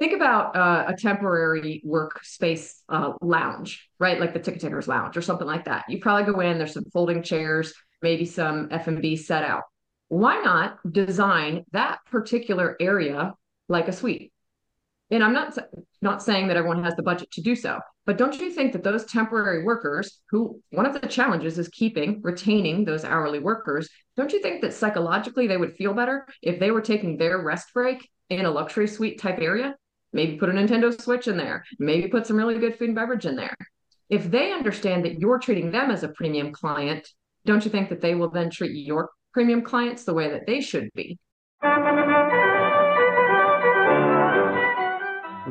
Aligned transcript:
think 0.00 0.14
about 0.14 0.56
uh, 0.56 0.86
a 0.88 0.96
temporary 0.96 1.82
workspace 1.86 2.72
uh, 2.88 3.12
lounge, 3.20 3.88
right? 4.00 4.18
Like 4.18 4.32
the 4.32 4.40
ticket 4.40 4.62
takers 4.62 4.88
lounge 4.88 5.16
or 5.16 5.22
something 5.22 5.46
like 5.46 5.66
that. 5.66 5.84
You 5.88 6.00
probably 6.00 6.32
go 6.32 6.40
in, 6.40 6.56
there's 6.58 6.72
some 6.72 6.86
folding 6.92 7.22
chairs, 7.22 7.74
maybe 8.00 8.24
some 8.24 8.68
F&B 8.70 9.16
set 9.16 9.44
out. 9.44 9.64
Why 10.08 10.40
not 10.40 10.78
design 10.90 11.66
that 11.72 11.98
particular 12.10 12.76
area 12.80 13.34
like 13.68 13.88
a 13.88 13.92
suite? 13.92 14.32
And 15.12 15.22
I'm 15.22 15.34
not 15.34 15.58
not 16.00 16.22
saying 16.22 16.48
that 16.48 16.56
everyone 16.56 16.82
has 16.84 16.96
the 16.96 17.02
budget 17.02 17.30
to 17.32 17.42
do 17.42 17.54
so, 17.54 17.80
but 18.06 18.16
don't 18.16 18.40
you 18.40 18.50
think 18.50 18.72
that 18.72 18.84
those 18.84 19.04
temporary 19.04 19.64
workers, 19.64 20.20
who 20.30 20.62
one 20.70 20.86
of 20.86 20.98
the 20.98 21.06
challenges 21.06 21.58
is 21.58 21.68
keeping, 21.68 22.20
retaining 22.22 22.84
those 22.84 23.04
hourly 23.04 23.40
workers, 23.40 23.88
don't 24.16 24.32
you 24.32 24.40
think 24.40 24.62
that 24.62 24.72
psychologically 24.72 25.46
they 25.46 25.56
would 25.56 25.74
feel 25.74 25.94
better 25.94 26.26
if 26.42 26.58
they 26.58 26.70
were 26.70 26.80
taking 26.80 27.16
their 27.16 27.42
rest 27.42 27.74
break 27.74 28.08
in 28.30 28.46
a 28.46 28.50
luxury 28.50 28.86
suite 28.86 29.20
type 29.20 29.40
area? 29.40 29.74
Maybe 30.12 30.38
put 30.38 30.48
a 30.48 30.52
Nintendo 30.52 31.00
Switch 31.00 31.28
in 31.28 31.36
there, 31.36 31.64
maybe 31.78 32.08
put 32.08 32.26
some 32.26 32.36
really 32.36 32.58
good 32.58 32.76
food 32.76 32.88
and 32.88 32.96
beverage 32.96 33.26
in 33.26 33.36
there. 33.36 33.54
If 34.08 34.28
they 34.28 34.52
understand 34.52 35.04
that 35.04 35.20
you're 35.20 35.38
treating 35.38 35.70
them 35.70 35.92
as 35.92 36.02
a 36.02 36.08
premium 36.08 36.52
client, 36.52 37.08
don't 37.44 37.64
you 37.64 37.70
think 37.70 37.88
that 37.90 38.00
they 38.00 38.16
will 38.16 38.28
then 38.28 38.50
treat 38.50 38.72
your 38.72 39.10
premium 39.32 39.62
clients 39.62 40.02
the 40.02 40.12
way 40.12 40.28
that 40.30 40.48
they 40.48 40.60
should 40.60 40.90
be? 40.96 41.16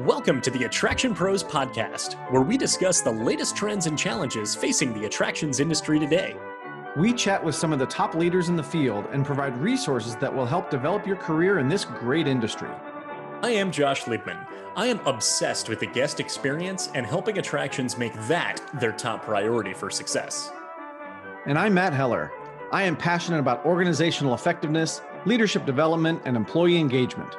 Welcome 0.06 0.42
to 0.42 0.52
the 0.52 0.66
Attraction 0.66 1.14
Pros 1.14 1.42
Podcast, 1.42 2.16
where 2.30 2.42
we 2.42 2.58
discuss 2.58 3.00
the 3.00 3.12
latest 3.12 3.56
trends 3.56 3.86
and 3.86 3.98
challenges 3.98 4.56
facing 4.56 4.94
the 4.94 5.06
attractions 5.06 5.62
industry 5.62 6.00
today. 6.00 6.36
We 6.98 7.14
chat 7.14 7.42
with 7.42 7.56
some 7.56 7.72
of 7.72 7.80
the 7.80 7.86
top 7.86 8.14
leaders 8.14 8.50
in 8.50 8.58
the 8.58 8.64
field 8.64 9.06
and 9.14 9.26
provide 9.26 9.56
resources 9.58 10.18
that 10.18 10.36
will 10.36 10.46
help 10.46 10.70
develop 10.70 11.08
your 11.08 11.16
career 11.16 11.60
in 11.60 11.70
this 11.70 11.86
great 11.86 12.28
industry. 12.28 12.68
I 13.42 13.52
am 13.52 13.72
Josh 13.72 14.04
Liebman. 14.04 14.46
I 14.76 14.88
am 14.88 15.00
obsessed 15.08 15.70
with 15.70 15.80
the 15.80 15.86
guest 15.86 16.20
experience 16.20 16.90
and 16.94 17.06
helping 17.06 17.38
attractions 17.38 17.98
make 17.98 18.14
that 18.28 18.60
their 18.82 18.92
top 18.92 19.24
priority 19.24 19.74
for 19.74 19.90
success. 19.90 20.52
And 21.46 21.58
I'm 21.58 21.74
Matt 21.74 21.94
Heller. 21.94 22.34
I 22.74 22.84
am 22.84 22.98
passionate 22.98 23.40
about 23.40 23.66
organizational 23.66 24.34
effectiveness, 24.34 25.02
leadership 25.26 25.66
development, 25.66 26.22
and 26.26 26.36
employee 26.36 26.78
engagement. 26.78 27.38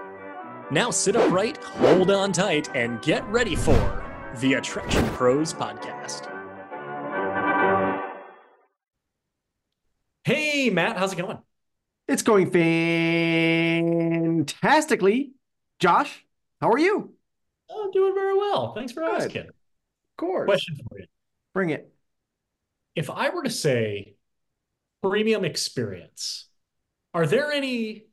Now 0.70 0.90
sit 0.90 1.16
upright, 1.16 1.62
hold 1.62 2.10
on 2.10 2.32
tight, 2.32 2.74
and 2.74 3.02
get 3.02 3.22
ready 3.28 3.54
for 3.54 4.02
the 4.38 4.54
Attraction 4.54 5.04
Pros 5.10 5.52
Podcast. 5.52 6.34
Hey, 10.24 10.70
Matt, 10.70 10.96
how's 10.96 11.12
it 11.12 11.16
going? 11.16 11.40
It's 12.08 12.22
going 12.22 12.50
fantastically. 14.46 15.34
Josh, 15.80 16.24
how 16.60 16.70
are 16.70 16.78
you? 16.78 17.14
I'm 17.70 17.90
doing 17.90 18.14
very 18.14 18.36
well. 18.36 18.74
Thanks 18.74 18.92
for 18.92 19.00
Good. 19.00 19.22
asking. 19.22 19.46
Of 19.48 19.54
course. 20.18 20.46
Question 20.46 20.76
for 20.88 20.98
you. 20.98 21.06
Bring 21.54 21.70
it. 21.70 21.92
If 22.94 23.08
I 23.08 23.30
were 23.30 23.42
to 23.42 23.50
say 23.50 24.14
premium 25.02 25.44
experience, 25.44 26.48
are 27.14 27.26
there 27.26 27.50
any 27.50 28.04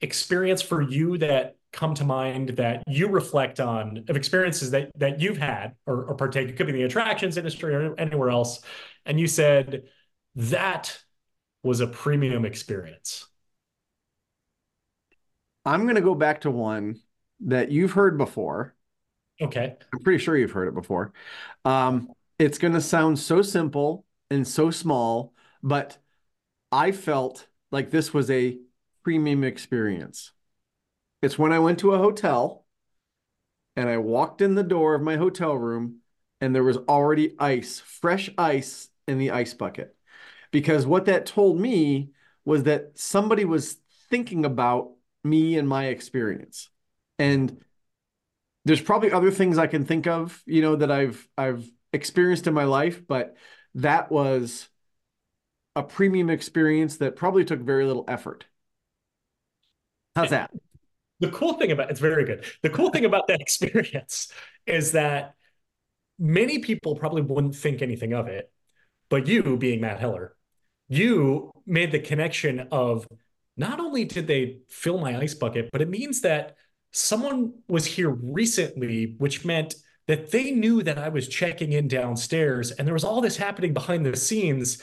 experience 0.00 0.62
for 0.62 0.80
you 0.80 1.18
that 1.18 1.56
come 1.72 1.94
to 1.94 2.04
mind 2.04 2.50
that 2.50 2.84
you 2.86 3.08
reflect 3.08 3.58
on 3.58 4.04
of 4.08 4.16
experiences 4.16 4.70
that 4.70 4.90
that 4.96 5.20
you've 5.20 5.38
had 5.38 5.74
or, 5.86 6.04
or 6.04 6.14
partake? 6.14 6.48
It 6.48 6.56
could 6.56 6.66
be 6.66 6.72
the 6.72 6.84
attractions 6.84 7.36
industry 7.36 7.74
or 7.74 7.94
anywhere 7.98 8.30
else, 8.30 8.60
and 9.04 9.18
you 9.18 9.26
said 9.26 9.84
that 10.36 10.96
was 11.64 11.80
a 11.80 11.86
premium 11.88 12.44
experience. 12.44 13.26
I'm 15.64 15.82
going 15.82 15.96
to 15.96 16.00
go 16.00 16.14
back 16.14 16.42
to 16.42 16.50
one 16.50 17.00
that 17.40 17.70
you've 17.70 17.92
heard 17.92 18.18
before. 18.18 18.74
Okay. 19.40 19.76
I'm 19.92 20.00
pretty 20.00 20.22
sure 20.22 20.36
you've 20.36 20.52
heard 20.52 20.68
it 20.68 20.74
before. 20.74 21.12
Um, 21.64 22.10
it's 22.38 22.58
going 22.58 22.74
to 22.74 22.80
sound 22.80 23.18
so 23.18 23.42
simple 23.42 24.04
and 24.30 24.46
so 24.46 24.70
small, 24.70 25.34
but 25.62 25.98
I 26.72 26.92
felt 26.92 27.46
like 27.70 27.90
this 27.90 28.12
was 28.12 28.30
a 28.30 28.58
premium 29.04 29.44
experience. 29.44 30.32
It's 31.22 31.38
when 31.38 31.52
I 31.52 31.58
went 31.58 31.78
to 31.80 31.92
a 31.92 31.98
hotel 31.98 32.64
and 33.76 33.88
I 33.88 33.98
walked 33.98 34.40
in 34.40 34.54
the 34.54 34.62
door 34.62 34.94
of 34.94 35.02
my 35.02 35.16
hotel 35.16 35.54
room 35.54 36.00
and 36.40 36.54
there 36.54 36.64
was 36.64 36.76
already 36.76 37.34
ice, 37.38 37.80
fresh 37.80 38.30
ice 38.36 38.88
in 39.06 39.18
the 39.18 39.30
ice 39.30 39.54
bucket. 39.54 39.94
Because 40.50 40.86
what 40.86 41.06
that 41.06 41.26
told 41.26 41.58
me 41.58 42.10
was 42.44 42.64
that 42.64 42.92
somebody 42.94 43.44
was 43.44 43.76
thinking 44.10 44.44
about 44.44 44.92
me 45.24 45.58
and 45.58 45.68
my 45.68 45.86
experience. 45.86 46.68
And 47.18 47.58
there's 48.64 48.80
probably 48.80 49.12
other 49.12 49.30
things 49.30 49.58
I 49.58 49.66
can 49.66 49.84
think 49.84 50.06
of, 50.06 50.42
you 50.46 50.62
know, 50.62 50.76
that 50.76 50.90
I've 50.90 51.26
I've 51.36 51.68
experienced 51.92 52.46
in 52.46 52.54
my 52.54 52.64
life, 52.64 53.06
but 53.06 53.36
that 53.76 54.10
was 54.10 54.68
a 55.74 55.82
premium 55.82 56.30
experience 56.30 56.96
that 56.98 57.16
probably 57.16 57.44
took 57.44 57.60
very 57.60 57.84
little 57.84 58.04
effort. 58.08 58.44
How's 60.14 60.30
that? 60.30 60.50
the 61.20 61.30
cool 61.30 61.54
thing 61.54 61.72
about 61.72 61.90
it's 61.90 62.00
very 62.00 62.24
good. 62.24 62.44
The 62.62 62.70
cool 62.70 62.90
thing 62.90 63.04
about 63.04 63.26
that 63.28 63.40
experience 63.40 64.28
is 64.66 64.92
that 64.92 65.34
many 66.18 66.58
people 66.58 66.96
probably 66.96 67.22
wouldn't 67.22 67.56
think 67.56 67.82
anything 67.82 68.12
of 68.12 68.28
it, 68.28 68.50
but 69.08 69.26
you, 69.26 69.56
being 69.56 69.80
Matt 69.80 70.00
Heller, 70.00 70.34
you 70.88 71.50
made 71.66 71.92
the 71.92 71.98
connection 71.98 72.68
of 72.70 73.06
not 73.56 73.80
only 73.80 74.04
did 74.04 74.26
they 74.26 74.58
fill 74.68 74.98
my 74.98 75.16
ice 75.16 75.34
bucket, 75.34 75.70
but 75.72 75.80
it 75.80 75.88
means 75.88 76.20
that 76.20 76.56
someone 76.96 77.52
was 77.68 77.84
here 77.84 78.10
recently, 78.10 79.14
which 79.18 79.44
meant 79.44 79.74
that 80.06 80.30
they 80.30 80.50
knew 80.50 80.82
that 80.82 80.98
I 80.98 81.08
was 81.08 81.28
checking 81.28 81.72
in 81.72 81.88
downstairs 81.88 82.70
and 82.70 82.86
there 82.86 82.94
was 82.94 83.04
all 83.04 83.20
this 83.20 83.36
happening 83.36 83.74
behind 83.74 84.06
the 84.06 84.16
scenes 84.16 84.82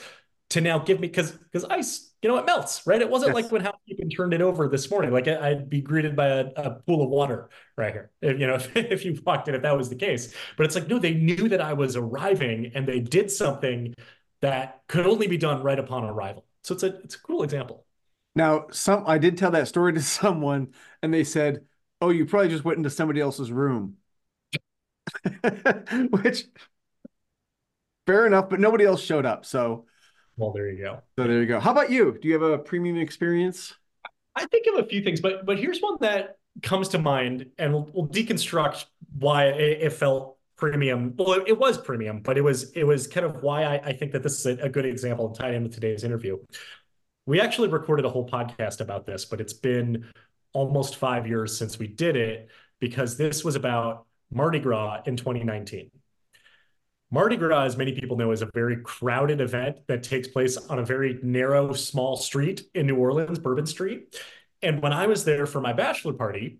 to 0.50 0.60
now 0.60 0.78
give 0.78 1.00
me 1.00 1.08
because 1.08 1.32
because 1.32 1.64
ice 1.64 2.14
you 2.24 2.30
know, 2.30 2.38
it 2.38 2.46
melts, 2.46 2.86
right? 2.86 3.02
It 3.02 3.10
wasn't 3.10 3.34
yes. 3.34 3.42
like 3.42 3.52
when 3.52 3.60
housekeeping 3.60 4.08
turned 4.08 4.32
it 4.32 4.40
over 4.40 4.66
this 4.66 4.90
morning. 4.90 5.12
Like 5.12 5.28
I'd 5.28 5.68
be 5.68 5.82
greeted 5.82 6.16
by 6.16 6.28
a, 6.28 6.46
a 6.56 6.70
pool 6.86 7.02
of 7.02 7.10
water 7.10 7.50
right 7.76 7.92
here, 7.92 8.12
if, 8.22 8.40
you 8.40 8.46
know, 8.46 8.54
if, 8.54 8.74
if 8.76 9.04
you 9.04 9.20
walked 9.26 9.46
in, 9.48 9.54
if 9.54 9.60
that 9.60 9.76
was 9.76 9.90
the 9.90 9.94
case. 9.94 10.34
But 10.56 10.64
it's 10.64 10.74
like, 10.74 10.88
no, 10.88 10.98
they 10.98 11.12
knew 11.12 11.50
that 11.50 11.60
I 11.60 11.74
was 11.74 11.96
arriving 11.96 12.72
and 12.74 12.88
they 12.88 13.00
did 13.00 13.30
something 13.30 13.94
that 14.40 14.80
could 14.88 15.06
only 15.06 15.26
be 15.26 15.36
done 15.36 15.62
right 15.62 15.78
upon 15.78 16.04
arrival. 16.04 16.46
So 16.62 16.72
it's 16.72 16.82
a 16.82 16.96
it's 17.00 17.14
a 17.14 17.20
cool 17.20 17.42
example. 17.42 17.84
Now, 18.34 18.68
some 18.70 19.04
I 19.06 19.18
did 19.18 19.36
tell 19.36 19.50
that 19.50 19.68
story 19.68 19.92
to 19.92 20.02
someone, 20.02 20.68
and 21.02 21.12
they 21.12 21.24
said, 21.24 21.66
"Oh, 22.04 22.10
you 22.10 22.26
probably 22.26 22.48
just 22.48 22.64
went 22.64 22.78
into 22.78 22.90
somebody 22.90 23.20
else's 23.20 23.50
room," 23.50 23.96
which 26.10 26.44
fair 28.06 28.26
enough, 28.26 28.48
but 28.50 28.60
nobody 28.60 28.84
else 28.84 29.02
showed 29.02 29.26
up, 29.26 29.44
so 29.46 29.86
well, 30.36 30.52
there 30.52 30.68
you 30.68 30.82
go. 30.82 31.02
So 31.16 31.26
there 31.26 31.40
you 31.40 31.46
go. 31.46 31.60
How 31.60 31.70
about 31.70 31.90
you? 31.90 32.18
Do 32.20 32.28
you 32.28 32.34
have 32.34 32.42
a 32.42 32.58
premium 32.58 32.96
experience? 32.96 33.74
I 34.34 34.46
think 34.46 34.66
of 34.66 34.84
a 34.84 34.88
few 34.88 35.02
things, 35.02 35.20
but 35.20 35.46
but 35.46 35.58
here's 35.58 35.80
one 35.80 35.96
that 36.00 36.38
comes 36.62 36.88
to 36.88 36.98
mind, 36.98 37.46
and 37.58 37.72
we'll, 37.72 37.90
we'll 37.92 38.08
deconstruct 38.08 38.86
why 39.18 39.46
it, 39.46 39.82
it, 39.82 39.92
felt 39.92 40.38
premium. 40.56 41.14
Well, 41.16 41.34
it, 41.34 41.48
it, 41.48 41.58
was 41.58 41.78
premium, 41.78 42.20
but 42.20 42.36
it 42.36 42.40
was 42.40 42.72
it 42.72 42.84
was 42.84 43.06
kind 43.06 43.26
of 43.26 43.42
why 43.42 43.64
I, 43.64 43.74
I 43.76 43.92
think 43.92 44.12
that 44.12 44.22
this 44.22 44.40
is 44.40 44.46
a, 44.46 44.64
a 44.64 44.68
good 44.68 44.84
example 44.84 45.26
and 45.26 45.36
tied 45.36 45.54
into 45.54 45.70
today's 45.70 46.04
interview. 46.04 46.38
We 47.26 47.40
actually 47.40 47.68
recorded 47.68 48.04
a 48.04 48.10
whole 48.10 48.28
podcast 48.28 48.80
about 48.80 49.06
this, 49.06 49.24
but 49.24 49.40
it's 49.40 49.52
been 49.52 50.04
almost 50.54 50.96
five 50.96 51.26
years 51.26 51.56
since 51.56 51.78
we 51.78 51.86
did 51.86 52.16
it 52.16 52.48
because 52.80 53.18
this 53.18 53.44
was 53.44 53.56
about 53.56 54.06
Mardi 54.32 54.58
Gras 54.58 55.02
in 55.06 55.16
2019. 55.16 55.90
Mardi 57.10 57.36
Gras, 57.36 57.64
as 57.64 57.76
many 57.76 57.92
people 57.92 58.16
know, 58.16 58.32
is 58.32 58.42
a 58.42 58.50
very 58.54 58.78
crowded 58.82 59.40
event 59.40 59.76
that 59.86 60.02
takes 60.02 60.26
place 60.26 60.56
on 60.56 60.78
a 60.78 60.84
very 60.84 61.20
narrow, 61.22 61.72
small 61.72 62.16
street 62.16 62.62
in 62.74 62.86
New 62.86 62.96
Orleans, 62.96 63.38
Bourbon 63.38 63.66
Street. 63.66 64.18
And 64.62 64.82
when 64.82 64.92
I 64.92 65.06
was 65.06 65.24
there 65.24 65.46
for 65.46 65.60
my 65.60 65.72
bachelor 65.72 66.14
party, 66.14 66.58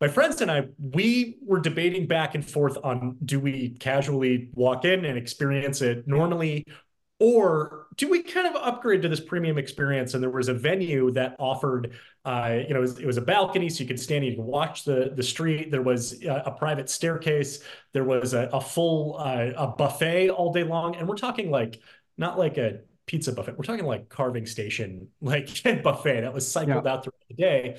my 0.00 0.08
friends 0.08 0.40
and 0.42 0.50
I, 0.50 0.68
we 0.78 1.38
were 1.44 1.58
debating 1.58 2.06
back 2.06 2.34
and 2.34 2.48
forth 2.48 2.76
on 2.84 3.16
do 3.24 3.40
we 3.40 3.70
casually 3.70 4.50
walk 4.52 4.84
in 4.84 5.04
and 5.04 5.16
experience 5.16 5.80
it 5.80 6.06
normally, 6.06 6.66
or 7.18 7.86
do 7.96 8.10
we 8.10 8.22
kind 8.22 8.46
of 8.46 8.54
upgrade 8.56 9.00
to 9.02 9.08
this 9.08 9.20
premium 9.20 9.56
experience? 9.56 10.12
And 10.12 10.22
there 10.22 10.30
was 10.30 10.48
a 10.48 10.54
venue 10.54 11.10
that 11.12 11.34
offered, 11.38 11.94
uh, 12.26 12.58
you 12.68 12.74
know, 12.74 12.78
it 12.78 12.82
was, 12.82 12.98
it 12.98 13.06
was, 13.06 13.16
a 13.16 13.22
balcony, 13.22 13.70
so 13.70 13.82
you 13.82 13.88
could 13.88 13.98
stand, 13.98 14.26
you 14.26 14.36
could 14.36 14.44
watch 14.44 14.84
the 14.84 15.12
the 15.14 15.22
street. 15.22 15.70
There 15.70 15.82
was 15.82 16.22
a, 16.22 16.42
a 16.46 16.50
private 16.50 16.90
staircase. 16.90 17.60
There 17.94 18.04
was 18.04 18.34
a, 18.34 18.50
a 18.52 18.60
full 18.60 19.16
uh, 19.18 19.52
a 19.56 19.66
buffet 19.68 20.28
all 20.28 20.52
day 20.52 20.64
long, 20.64 20.96
and 20.96 21.08
we're 21.08 21.16
talking 21.16 21.50
like 21.50 21.80
not 22.18 22.38
like 22.38 22.58
a 22.58 22.80
pizza 23.06 23.32
buffet. 23.32 23.56
We're 23.56 23.64
talking 23.64 23.86
like 23.86 24.10
carving 24.10 24.44
station, 24.44 25.08
like 25.22 25.48
buffet 25.82 26.20
that 26.20 26.34
was 26.34 26.50
cycled 26.50 26.84
yeah. 26.84 26.92
out 26.92 27.04
throughout 27.04 27.28
the 27.28 27.34
day, 27.34 27.78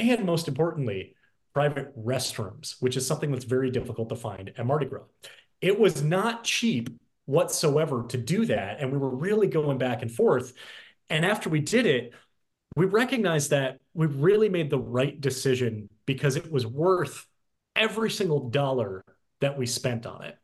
and 0.00 0.24
most 0.24 0.48
importantly, 0.48 1.14
private 1.54 1.96
restrooms, 1.96 2.74
which 2.80 2.96
is 2.96 3.06
something 3.06 3.30
that's 3.30 3.44
very 3.44 3.70
difficult 3.70 4.08
to 4.08 4.16
find 4.16 4.52
at 4.58 4.66
Mardi 4.66 4.86
Gras. 4.86 5.04
It 5.60 5.78
was 5.78 6.02
not 6.02 6.42
cheap 6.42 6.90
whatsoever 7.26 8.06
to 8.08 8.16
do 8.16 8.46
that. 8.46 8.80
And 8.80 8.90
we 8.90 8.98
were 8.98 9.14
really 9.14 9.48
going 9.48 9.78
back 9.78 10.02
and 10.02 10.10
forth. 10.10 10.52
And 11.10 11.24
after 11.24 11.50
we 11.50 11.60
did 11.60 11.86
it, 11.86 12.14
we 12.76 12.86
recognized 12.86 13.50
that 13.50 13.78
we 13.94 14.06
really 14.06 14.48
made 14.48 14.70
the 14.70 14.78
right 14.78 15.20
decision 15.20 15.88
because 16.04 16.36
it 16.36 16.50
was 16.50 16.66
worth 16.66 17.26
every 17.74 18.10
single 18.10 18.48
dollar 18.50 19.04
that 19.40 19.58
we 19.58 19.66
spent 19.66 20.06
on 20.06 20.22
it. 20.22 20.36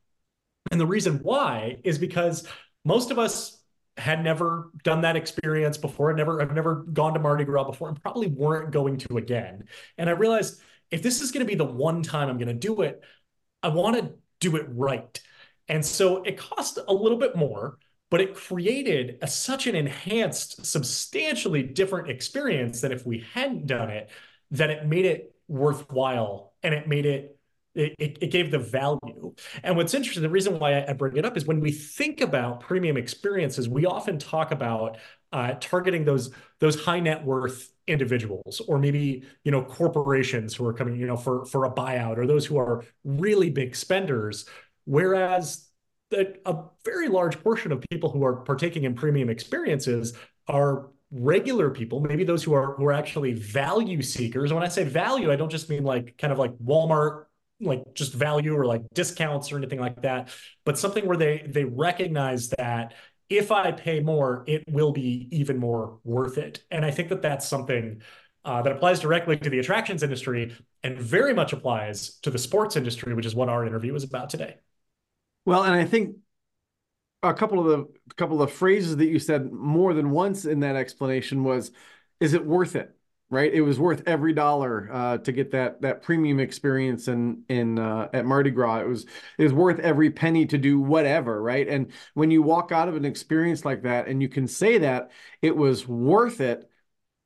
And 0.70 0.80
the 0.80 0.86
reason 0.86 1.20
why 1.22 1.78
is 1.84 1.98
because 1.98 2.46
most 2.84 3.10
of 3.10 3.18
us 3.18 3.62
had 3.96 4.24
never 4.24 4.70
done 4.84 5.02
that 5.02 5.16
experience 5.16 5.76
before. 5.76 6.10
I've 6.10 6.16
never, 6.16 6.40
I've 6.40 6.54
never 6.54 6.76
gone 6.76 7.14
to 7.14 7.20
Mardi 7.20 7.44
Gras 7.44 7.64
before 7.64 7.88
and 7.88 8.00
probably 8.00 8.28
weren't 8.28 8.70
going 8.70 8.96
to 8.98 9.18
again. 9.18 9.64
And 9.98 10.08
I 10.08 10.12
realized 10.12 10.60
if 10.90 11.02
this 11.02 11.20
is 11.20 11.30
going 11.30 11.44
to 11.44 11.50
be 11.50 11.56
the 11.56 11.64
one 11.64 12.02
time 12.02 12.28
I'm 12.28 12.38
going 12.38 12.48
to 12.48 12.54
do 12.54 12.82
it, 12.82 13.02
I 13.62 13.68
want 13.68 13.96
to 13.96 14.14
do 14.40 14.56
it 14.56 14.66
right. 14.70 15.20
And 15.72 15.82
so 15.82 16.22
it 16.24 16.36
cost 16.36 16.78
a 16.86 16.92
little 16.92 17.16
bit 17.16 17.34
more, 17.34 17.78
but 18.10 18.20
it 18.20 18.34
created 18.34 19.16
a, 19.22 19.26
such 19.26 19.66
an 19.66 19.74
enhanced, 19.74 20.66
substantially 20.66 21.62
different 21.62 22.10
experience 22.10 22.82
than 22.82 22.92
if 22.92 23.06
we 23.06 23.24
hadn't 23.32 23.66
done 23.66 23.88
it, 23.88 24.10
that 24.50 24.68
it 24.68 24.84
made 24.86 25.06
it 25.06 25.34
worthwhile 25.48 26.52
and 26.62 26.74
it 26.74 26.88
made 26.88 27.06
it 27.06 27.38
it, 27.74 28.18
it, 28.20 28.30
gave 28.30 28.50
the 28.50 28.58
value. 28.58 29.34
And 29.62 29.78
what's 29.78 29.94
interesting, 29.94 30.22
the 30.22 30.28
reason 30.28 30.58
why 30.58 30.84
I 30.86 30.92
bring 30.92 31.16
it 31.16 31.24
up 31.24 31.38
is 31.38 31.46
when 31.46 31.58
we 31.58 31.72
think 31.72 32.20
about 32.20 32.60
premium 32.60 32.98
experiences, 32.98 33.66
we 33.66 33.86
often 33.86 34.18
talk 34.18 34.50
about 34.52 34.98
uh, 35.32 35.54
targeting 35.58 36.04
those 36.04 36.30
those 36.58 36.84
high 36.84 37.00
net 37.00 37.24
worth 37.24 37.72
individuals 37.86 38.60
or 38.68 38.78
maybe 38.78 39.24
you 39.42 39.50
know 39.50 39.62
corporations 39.62 40.54
who 40.54 40.66
are 40.66 40.72
coming 40.72 40.94
you 40.96 41.06
know 41.06 41.16
for 41.16 41.44
for 41.46 41.64
a 41.64 41.70
buyout 41.70 42.16
or 42.16 42.26
those 42.26 42.46
who 42.46 42.56
are 42.58 42.84
really 43.04 43.50
big 43.50 43.74
spenders 43.74 44.44
whereas 44.84 45.68
the, 46.10 46.36
a 46.46 46.64
very 46.84 47.08
large 47.08 47.42
portion 47.42 47.72
of 47.72 47.82
people 47.90 48.10
who 48.10 48.24
are 48.24 48.36
partaking 48.36 48.84
in 48.84 48.94
premium 48.94 49.30
experiences 49.30 50.14
are 50.48 50.90
regular 51.10 51.68
people 51.70 52.00
maybe 52.00 52.24
those 52.24 52.42
who 52.42 52.54
are 52.54 52.74
who 52.76 52.86
are 52.86 52.92
actually 52.92 53.34
value 53.34 54.00
seekers 54.00 54.50
when 54.50 54.62
i 54.62 54.68
say 54.68 54.82
value 54.82 55.30
i 55.30 55.36
don't 55.36 55.50
just 55.50 55.68
mean 55.68 55.84
like 55.84 56.16
kind 56.16 56.32
of 56.32 56.38
like 56.38 56.52
walmart 56.58 57.26
like 57.60 57.82
just 57.94 58.14
value 58.14 58.56
or 58.56 58.64
like 58.64 58.82
discounts 58.94 59.52
or 59.52 59.58
anything 59.58 59.78
like 59.78 60.00
that 60.00 60.30
but 60.64 60.78
something 60.78 61.06
where 61.06 61.18
they 61.18 61.44
they 61.46 61.64
recognize 61.64 62.48
that 62.48 62.94
if 63.36 63.50
I 63.50 63.72
pay 63.72 64.00
more, 64.00 64.44
it 64.46 64.62
will 64.68 64.92
be 64.92 65.28
even 65.30 65.58
more 65.58 65.98
worth 66.04 66.38
it. 66.38 66.64
And 66.70 66.84
I 66.84 66.90
think 66.90 67.08
that 67.08 67.22
that's 67.22 67.48
something 67.48 68.02
uh, 68.44 68.60
that 68.62 68.72
applies 68.72 69.00
directly 69.00 69.38
to 69.38 69.48
the 69.48 69.58
attractions 69.58 70.02
industry 70.02 70.54
and 70.82 70.98
very 70.98 71.32
much 71.32 71.52
applies 71.52 72.16
to 72.20 72.30
the 72.30 72.38
sports 72.38 72.76
industry, 72.76 73.14
which 73.14 73.26
is 73.26 73.34
what 73.34 73.48
our 73.48 73.64
interview 73.66 73.94
is 73.94 74.04
about 74.04 74.28
today. 74.28 74.56
Well, 75.44 75.64
and 75.64 75.74
I 75.74 75.84
think 75.84 76.16
a 77.22 77.32
couple 77.34 77.60
of 77.60 77.66
the 77.66 78.14
couple 78.16 78.42
of 78.42 78.52
phrases 78.52 78.96
that 78.96 79.06
you 79.06 79.18
said 79.18 79.52
more 79.52 79.94
than 79.94 80.10
once 80.10 80.44
in 80.44 80.60
that 80.60 80.76
explanation 80.76 81.44
was, 81.44 81.70
"Is 82.20 82.34
it 82.34 82.44
worth 82.44 82.76
it?" 82.76 82.94
right? 83.30 83.52
It 83.54 83.62
was 83.62 83.80
worth 83.80 84.02
every 84.06 84.34
dollar 84.34 84.90
uh, 84.92 85.18
to 85.18 85.32
get 85.32 85.52
that 85.52 85.80
that 85.82 86.02
premium 86.02 86.40
experience 86.40 87.08
in 87.08 87.44
in 87.48 87.78
uh, 87.78 88.08
at 88.12 88.26
Mardi 88.26 88.50
Gras. 88.50 88.80
It 88.80 88.88
was 88.88 89.06
it 89.38 89.44
was 89.44 89.52
worth 89.52 89.78
every 89.80 90.10
penny 90.10 90.46
to 90.46 90.58
do 90.58 90.80
whatever, 90.80 91.40
right? 91.42 91.66
And 91.68 91.92
when 92.14 92.30
you 92.30 92.42
walk 92.42 92.72
out 92.72 92.88
of 92.88 92.96
an 92.96 93.04
experience 93.04 93.64
like 93.64 93.82
that, 93.82 94.08
and 94.08 94.20
you 94.20 94.28
can 94.28 94.46
say 94.48 94.78
that 94.78 95.10
it 95.40 95.56
was 95.56 95.86
worth 95.88 96.40
it. 96.40 96.68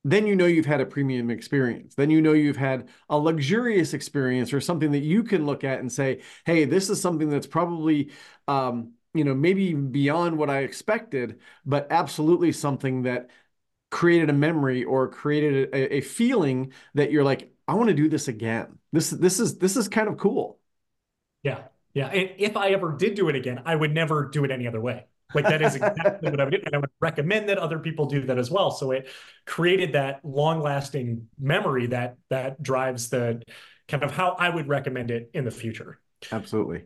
Then 0.08 0.26
you 0.26 0.36
know 0.36 0.46
you've 0.46 0.66
had 0.66 0.80
a 0.80 0.86
premium 0.86 1.30
experience. 1.30 1.94
Then 1.96 2.10
you 2.10 2.22
know 2.22 2.32
you've 2.32 2.56
had 2.56 2.88
a 3.08 3.18
luxurious 3.18 3.92
experience 3.92 4.52
or 4.52 4.60
something 4.60 4.92
that 4.92 5.00
you 5.00 5.24
can 5.24 5.46
look 5.46 5.64
at 5.64 5.80
and 5.80 5.90
say, 5.92 6.22
"Hey, 6.44 6.64
this 6.64 6.90
is 6.90 7.00
something 7.00 7.28
that's 7.28 7.46
probably 7.46 8.12
um, 8.48 8.92
you 9.14 9.24
know 9.24 9.34
maybe 9.34 9.74
beyond 9.74 10.38
what 10.38 10.50
I 10.50 10.60
expected, 10.60 11.40
but 11.64 11.88
absolutely 11.90 12.52
something 12.52 13.02
that 13.02 13.30
created 13.90 14.30
a 14.30 14.32
memory 14.32 14.84
or 14.84 15.08
created 15.08 15.70
a, 15.74 15.96
a 15.96 16.00
feeling 16.02 16.72
that 16.94 17.10
you're 17.12 17.24
like, 17.24 17.52
I 17.68 17.74
want 17.74 17.88
to 17.88 17.94
do 17.94 18.08
this 18.08 18.28
again. 18.28 18.78
This 18.92 19.10
this 19.10 19.40
is 19.40 19.58
this 19.58 19.76
is 19.76 19.88
kind 19.88 20.08
of 20.08 20.18
cool. 20.18 20.60
Yeah. 21.42 21.68
Yeah. 21.94 22.08
And 22.08 22.30
if 22.38 22.56
I 22.56 22.70
ever 22.70 22.92
did 22.92 23.14
do 23.14 23.28
it 23.28 23.36
again, 23.36 23.62
I 23.64 23.74
would 23.74 23.92
never 23.94 24.28
do 24.28 24.44
it 24.44 24.50
any 24.50 24.66
other 24.66 24.80
way. 24.80 25.06
Like 25.34 25.44
that 25.44 25.62
is 25.62 25.74
exactly 25.74 26.30
what 26.30 26.40
I 26.40 26.44
would 26.44 26.52
do. 26.52 26.60
And 26.64 26.74
I 26.74 26.78
would 26.78 26.90
recommend 27.00 27.48
that 27.48 27.58
other 27.58 27.78
people 27.78 28.06
do 28.06 28.24
that 28.26 28.38
as 28.38 28.50
well. 28.50 28.70
So 28.70 28.92
it 28.92 29.08
created 29.44 29.92
that 29.92 30.20
long 30.24 30.60
lasting 30.60 31.28
memory 31.38 31.86
that 31.88 32.16
that 32.30 32.62
drives 32.62 33.08
the 33.08 33.42
kind 33.88 34.02
of 34.02 34.12
how 34.12 34.36
I 34.38 34.48
would 34.48 34.68
recommend 34.68 35.10
it 35.10 35.30
in 35.34 35.44
the 35.44 35.50
future. 35.50 36.00
Absolutely. 36.30 36.84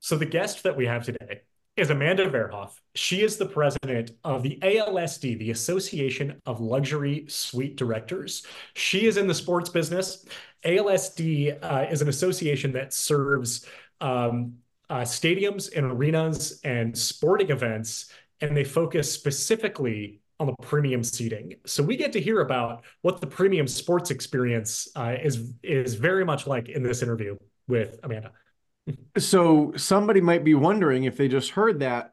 So 0.00 0.16
the 0.16 0.26
guest 0.26 0.62
that 0.64 0.76
we 0.76 0.86
have 0.86 1.04
today 1.04 1.42
is 1.76 1.90
Amanda 1.90 2.30
Verhoff. 2.30 2.74
She 2.94 3.22
is 3.22 3.36
the 3.36 3.46
president 3.46 4.12
of 4.22 4.42
the 4.42 4.58
ALSD, 4.62 5.38
the 5.38 5.50
Association 5.50 6.40
of 6.46 6.60
Luxury 6.60 7.24
Suite 7.28 7.76
Directors. 7.76 8.46
She 8.74 9.06
is 9.06 9.16
in 9.16 9.26
the 9.26 9.34
sports 9.34 9.70
business. 9.70 10.24
ALSD 10.64 11.58
uh, 11.60 11.86
is 11.90 12.00
an 12.00 12.08
association 12.08 12.72
that 12.72 12.92
serves 12.92 13.66
um, 14.00 14.58
uh, 14.90 15.00
stadiums 15.00 15.74
and 15.76 15.86
arenas 15.86 16.60
and 16.64 16.96
sporting 16.96 17.50
events, 17.50 18.10
and 18.40 18.56
they 18.56 18.64
focus 18.64 19.10
specifically 19.10 20.20
on 20.40 20.46
the 20.48 20.54
premium 20.62 21.02
seating. 21.04 21.54
So 21.64 21.82
we 21.82 21.96
get 21.96 22.12
to 22.12 22.20
hear 22.20 22.40
about 22.40 22.84
what 23.02 23.20
the 23.20 23.26
premium 23.26 23.68
sports 23.68 24.10
experience 24.10 24.88
uh, 24.96 25.16
is 25.22 25.52
is 25.62 25.94
very 25.94 26.24
much 26.24 26.46
like 26.46 26.68
in 26.68 26.82
this 26.82 27.02
interview 27.02 27.36
with 27.68 27.98
Amanda 28.02 28.32
so 29.16 29.72
somebody 29.76 30.20
might 30.20 30.44
be 30.44 30.54
wondering 30.54 31.04
if 31.04 31.16
they 31.16 31.28
just 31.28 31.50
heard 31.50 31.80
that, 31.80 32.12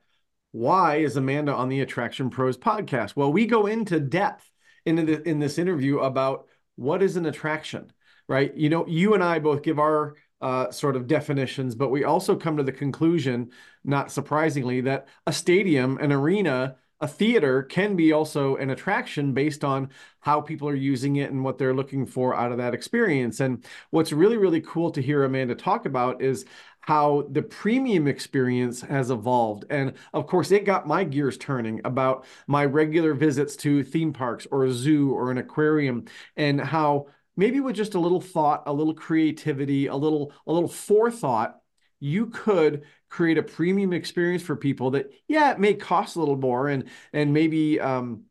why 0.51 0.97
is 0.97 1.15
Amanda 1.15 1.53
on 1.53 1.69
the 1.69 1.81
Attraction 1.81 2.29
Pros 2.29 2.57
podcast? 2.57 3.15
Well, 3.15 3.31
we 3.31 3.45
go 3.45 3.67
into 3.67 3.99
depth 3.99 4.49
in, 4.85 4.95
the, 4.95 5.27
in 5.27 5.39
this 5.39 5.57
interview 5.57 5.99
about 5.99 6.47
what 6.75 7.01
is 7.03 7.15
an 7.15 7.25
attraction, 7.25 7.91
right? 8.27 8.55
You 8.55 8.69
know, 8.69 8.85
you 8.87 9.13
and 9.13 9.23
I 9.23 9.39
both 9.39 9.63
give 9.63 9.79
our 9.79 10.15
uh, 10.41 10.71
sort 10.71 10.95
of 10.95 11.07
definitions, 11.07 11.75
but 11.75 11.89
we 11.89 12.03
also 12.03 12.35
come 12.35 12.57
to 12.57 12.63
the 12.63 12.71
conclusion, 12.71 13.51
not 13.83 14.11
surprisingly, 14.11 14.81
that 14.81 15.07
a 15.27 15.33
stadium, 15.33 15.97
an 15.99 16.11
arena, 16.11 16.75
a 16.99 17.07
theater 17.07 17.63
can 17.63 17.95
be 17.95 18.11
also 18.11 18.55
an 18.57 18.69
attraction 18.69 19.33
based 19.33 19.63
on 19.63 19.89
how 20.19 20.39
people 20.39 20.69
are 20.69 20.75
using 20.75 21.15
it 21.15 21.31
and 21.31 21.43
what 21.43 21.57
they're 21.57 21.73
looking 21.73 22.05
for 22.05 22.35
out 22.35 22.51
of 22.51 22.59
that 22.59 22.75
experience. 22.75 23.39
And 23.39 23.65
what's 23.89 24.11
really, 24.11 24.37
really 24.37 24.61
cool 24.61 24.91
to 24.91 25.01
hear 25.01 25.23
Amanda 25.23 25.55
talk 25.55 25.85
about 25.85 26.21
is 26.21 26.45
how 26.81 27.27
the 27.31 27.41
premium 27.41 28.07
experience 28.07 28.81
has 28.81 29.11
evolved. 29.11 29.65
And 29.69 29.93
of 30.13 30.27
course, 30.27 30.51
it 30.51 30.65
got 30.65 30.87
my 30.87 31.03
gears 31.03 31.37
turning 31.37 31.81
about 31.85 32.25
my 32.47 32.65
regular 32.65 33.13
visits 33.13 33.55
to 33.57 33.83
theme 33.83 34.13
parks 34.13 34.47
or 34.51 34.65
a 34.65 34.71
zoo 34.71 35.11
or 35.11 35.31
an 35.31 35.37
aquarium 35.37 36.05
and 36.35 36.59
how 36.59 37.07
maybe 37.35 37.59
with 37.59 37.75
just 37.75 37.95
a 37.95 37.99
little 37.99 38.21
thought, 38.21 38.63
a 38.65 38.73
little 38.73 38.93
creativity, 38.93 39.87
a 39.87 39.95
little 39.95 40.33
a 40.45 40.53
little 40.53 40.69
forethought, 40.69 41.61
you 42.01 42.25
could 42.25 42.83
create 43.07 43.37
a 43.37 43.43
premium 43.43 43.93
experience 43.93 44.43
for 44.43 44.57
people 44.57 44.91
that 44.91 45.09
yeah 45.29 45.51
it 45.51 45.59
may 45.59 45.73
cost 45.73 46.17
a 46.17 46.19
little 46.19 46.35
more 46.35 46.67
and 46.67 46.85
and 47.13 47.33
maybe 47.33 47.79
um, 47.79 48.23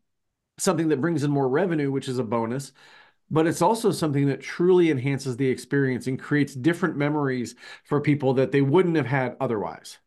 something 0.59 0.89
that 0.89 1.01
brings 1.01 1.23
in 1.23 1.31
more 1.31 1.49
revenue 1.49 1.89
which 1.89 2.07
is 2.07 2.19
a 2.19 2.23
bonus 2.23 2.73
but 3.31 3.47
it's 3.47 3.61
also 3.61 3.91
something 3.91 4.27
that 4.27 4.41
truly 4.41 4.91
enhances 4.91 5.37
the 5.37 5.47
experience 5.47 6.05
and 6.05 6.19
creates 6.19 6.53
different 6.53 6.97
memories 6.97 7.55
for 7.85 8.01
people 8.01 8.33
that 8.33 8.51
they 8.51 8.61
wouldn't 8.61 8.97
have 8.97 9.05
had 9.05 9.37
otherwise 9.39 9.97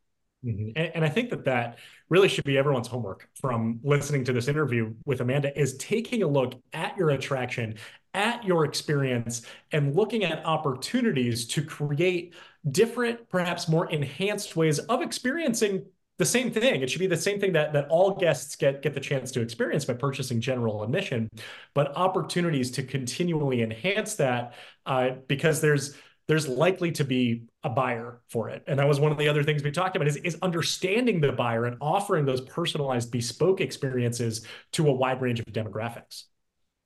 mm-hmm. 0.44 0.70
and, 0.76 0.92
and 0.96 1.04
i 1.04 1.08
think 1.08 1.30
that 1.30 1.44
that 1.44 1.78
really 2.10 2.28
should 2.28 2.44
be 2.44 2.58
everyone's 2.58 2.88
homework 2.88 3.28
from 3.40 3.80
listening 3.82 4.24
to 4.24 4.32
this 4.32 4.48
interview 4.48 4.92
with 5.06 5.20
amanda 5.20 5.58
is 5.58 5.76
taking 5.78 6.22
a 6.22 6.28
look 6.28 6.54
at 6.72 6.96
your 6.96 7.10
attraction 7.10 7.76
at 8.14 8.44
your 8.44 8.64
experience 8.64 9.42
and 9.72 9.94
looking 9.94 10.24
at 10.24 10.44
opportunities 10.46 11.46
to 11.48 11.62
create 11.62 12.34
different, 12.70 13.28
perhaps 13.28 13.68
more 13.68 13.90
enhanced 13.90 14.56
ways 14.56 14.78
of 14.78 15.02
experiencing 15.02 15.84
the 16.16 16.24
same 16.24 16.50
thing. 16.50 16.80
It 16.80 16.90
should 16.90 17.00
be 17.00 17.08
the 17.08 17.16
same 17.16 17.40
thing 17.40 17.52
that 17.54 17.72
that 17.72 17.88
all 17.88 18.12
guests 18.12 18.54
get 18.56 18.82
get 18.82 18.94
the 18.94 19.00
chance 19.00 19.32
to 19.32 19.40
experience 19.40 19.84
by 19.84 19.94
purchasing 19.94 20.40
general 20.40 20.84
admission, 20.84 21.28
but 21.74 21.96
opportunities 21.96 22.70
to 22.72 22.84
continually 22.84 23.62
enhance 23.62 24.14
that 24.16 24.54
uh, 24.86 25.10
because 25.26 25.60
there's 25.60 25.96
there's 26.26 26.48
likely 26.48 26.90
to 26.92 27.04
be 27.04 27.44
a 27.64 27.68
buyer 27.68 28.20
for 28.28 28.48
it. 28.48 28.62
And 28.66 28.78
that 28.78 28.88
was 28.88 28.98
one 28.98 29.12
of 29.12 29.18
the 29.18 29.28
other 29.28 29.42
things 29.42 29.62
we 29.62 29.70
talked 29.70 29.94
about 29.94 30.08
is, 30.08 30.16
is 30.16 30.38
understanding 30.40 31.20
the 31.20 31.32
buyer 31.32 31.66
and 31.66 31.76
offering 31.80 32.24
those 32.24 32.40
personalized 32.40 33.10
bespoke 33.10 33.60
experiences 33.60 34.46
to 34.72 34.88
a 34.88 34.92
wide 34.92 35.20
range 35.20 35.40
of 35.40 35.46
demographics. 35.46 36.24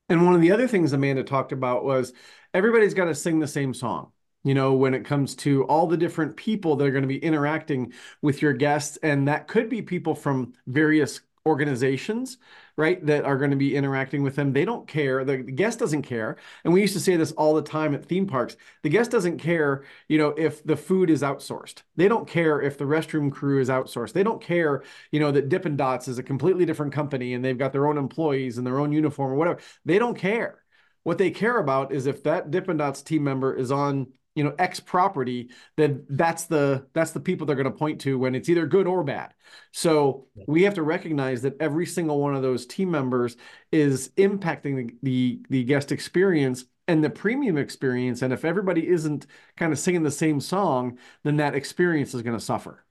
And 0.08 0.24
one 0.24 0.34
of 0.34 0.40
the 0.40 0.52
other 0.52 0.68
things 0.68 0.92
Amanda 0.92 1.24
talked 1.24 1.52
about 1.52 1.84
was 1.84 2.12
everybody's 2.54 2.94
got 2.94 3.06
to 3.06 3.14
sing 3.14 3.38
the 3.38 3.46
same 3.46 3.74
song 3.74 4.12
you 4.44 4.54
know, 4.54 4.72
when 4.74 4.94
it 4.94 5.04
comes 5.04 5.34
to 5.34 5.64
all 5.64 5.86
the 5.86 5.96
different 5.96 6.36
people 6.36 6.76
that 6.76 6.86
are 6.86 6.90
going 6.90 7.02
to 7.02 7.08
be 7.08 7.22
interacting 7.22 7.92
with 8.22 8.40
your 8.40 8.52
guests. 8.52 8.96
And 9.02 9.28
that 9.28 9.48
could 9.48 9.68
be 9.68 9.82
people 9.82 10.14
from 10.14 10.54
various 10.66 11.20
organizations, 11.46 12.38
right, 12.76 13.04
that 13.06 13.24
are 13.24 13.36
going 13.36 13.50
to 13.50 13.56
be 13.56 13.74
interacting 13.74 14.22
with 14.22 14.36
them. 14.36 14.52
They 14.52 14.64
don't 14.64 14.86
care. 14.86 15.24
The, 15.24 15.38
the, 15.38 15.52
guest 15.52 15.78
doesn't 15.78 16.02
care. 16.02 16.36
And 16.64 16.72
we 16.72 16.80
used 16.80 16.94
to 16.94 17.00
say 17.00 17.16
this 17.16 17.32
all 17.32 17.54
the 17.54 17.62
time 17.62 17.94
at 17.94 18.04
theme 18.04 18.26
parks. 18.26 18.56
The 18.82 18.88
guest 18.88 19.10
doesn't 19.10 19.38
care, 19.38 19.84
you 20.08 20.18
know, 20.18 20.28
if 20.28 20.62
the 20.64 20.76
food 20.76 21.10
is 21.10 21.22
outsourced. 21.22 21.82
They 21.96 22.08
don't 22.08 22.28
care 22.28 22.60
if 22.60 22.78
the 22.78 22.84
restroom 22.84 23.32
crew 23.32 23.60
is 23.60 23.68
outsourced. 23.68 24.12
They 24.12 24.22
don't 24.22 24.42
care, 24.42 24.82
you 25.10 25.20
know, 25.20 25.32
that 25.32 25.48
Dippin' 25.48 25.76
Dots 25.76 26.08
is 26.08 26.18
a 26.18 26.22
completely 26.22 26.64
different 26.64 26.92
company 26.92 27.34
and 27.34 27.44
they've 27.44 27.58
got 27.58 27.72
their 27.72 27.86
own 27.86 27.98
employees 27.98 28.58
and 28.58 28.66
their 28.66 28.78
own 28.78 28.92
uniform 28.92 29.32
or 29.32 29.36
whatever. 29.36 29.60
They 29.84 29.98
don't 29.98 30.16
care. 30.16 30.62
What 31.02 31.18
they 31.18 31.30
care 31.30 31.58
about 31.58 31.92
is 31.92 32.06
if 32.06 32.22
that 32.24 32.50
Dippin' 32.50 32.76
Dots 32.76 33.02
team 33.02 33.24
member 33.24 33.54
is 33.54 33.72
on 33.72 34.08
you 34.38 34.44
know 34.44 34.54
X 34.58 34.78
property, 34.78 35.50
then 35.76 36.04
that's 36.08 36.44
the 36.44 36.86
that's 36.94 37.10
the 37.10 37.20
people 37.20 37.44
they're 37.44 37.56
going 37.56 37.64
to 37.64 37.72
point 37.72 38.00
to 38.02 38.16
when 38.18 38.36
it's 38.36 38.48
either 38.48 38.66
good 38.66 38.86
or 38.86 39.02
bad. 39.02 39.34
So 39.72 40.28
we 40.46 40.62
have 40.62 40.74
to 40.74 40.82
recognize 40.82 41.42
that 41.42 41.60
every 41.60 41.86
single 41.86 42.20
one 42.20 42.36
of 42.36 42.42
those 42.42 42.64
team 42.64 42.90
members 42.90 43.36
is 43.72 44.10
impacting 44.16 44.76
the, 44.76 44.94
the, 45.02 45.40
the 45.50 45.64
guest 45.64 45.90
experience 45.90 46.64
and 46.86 47.02
the 47.02 47.10
premium 47.10 47.58
experience. 47.58 48.22
And 48.22 48.32
if 48.32 48.44
everybody 48.44 48.86
isn't 48.86 49.26
kind 49.56 49.72
of 49.72 49.78
singing 49.78 50.04
the 50.04 50.10
same 50.10 50.40
song, 50.40 50.98
then 51.24 51.36
that 51.38 51.56
experience 51.56 52.14
is 52.14 52.22
going 52.22 52.38
to 52.38 52.44
suffer 52.44 52.84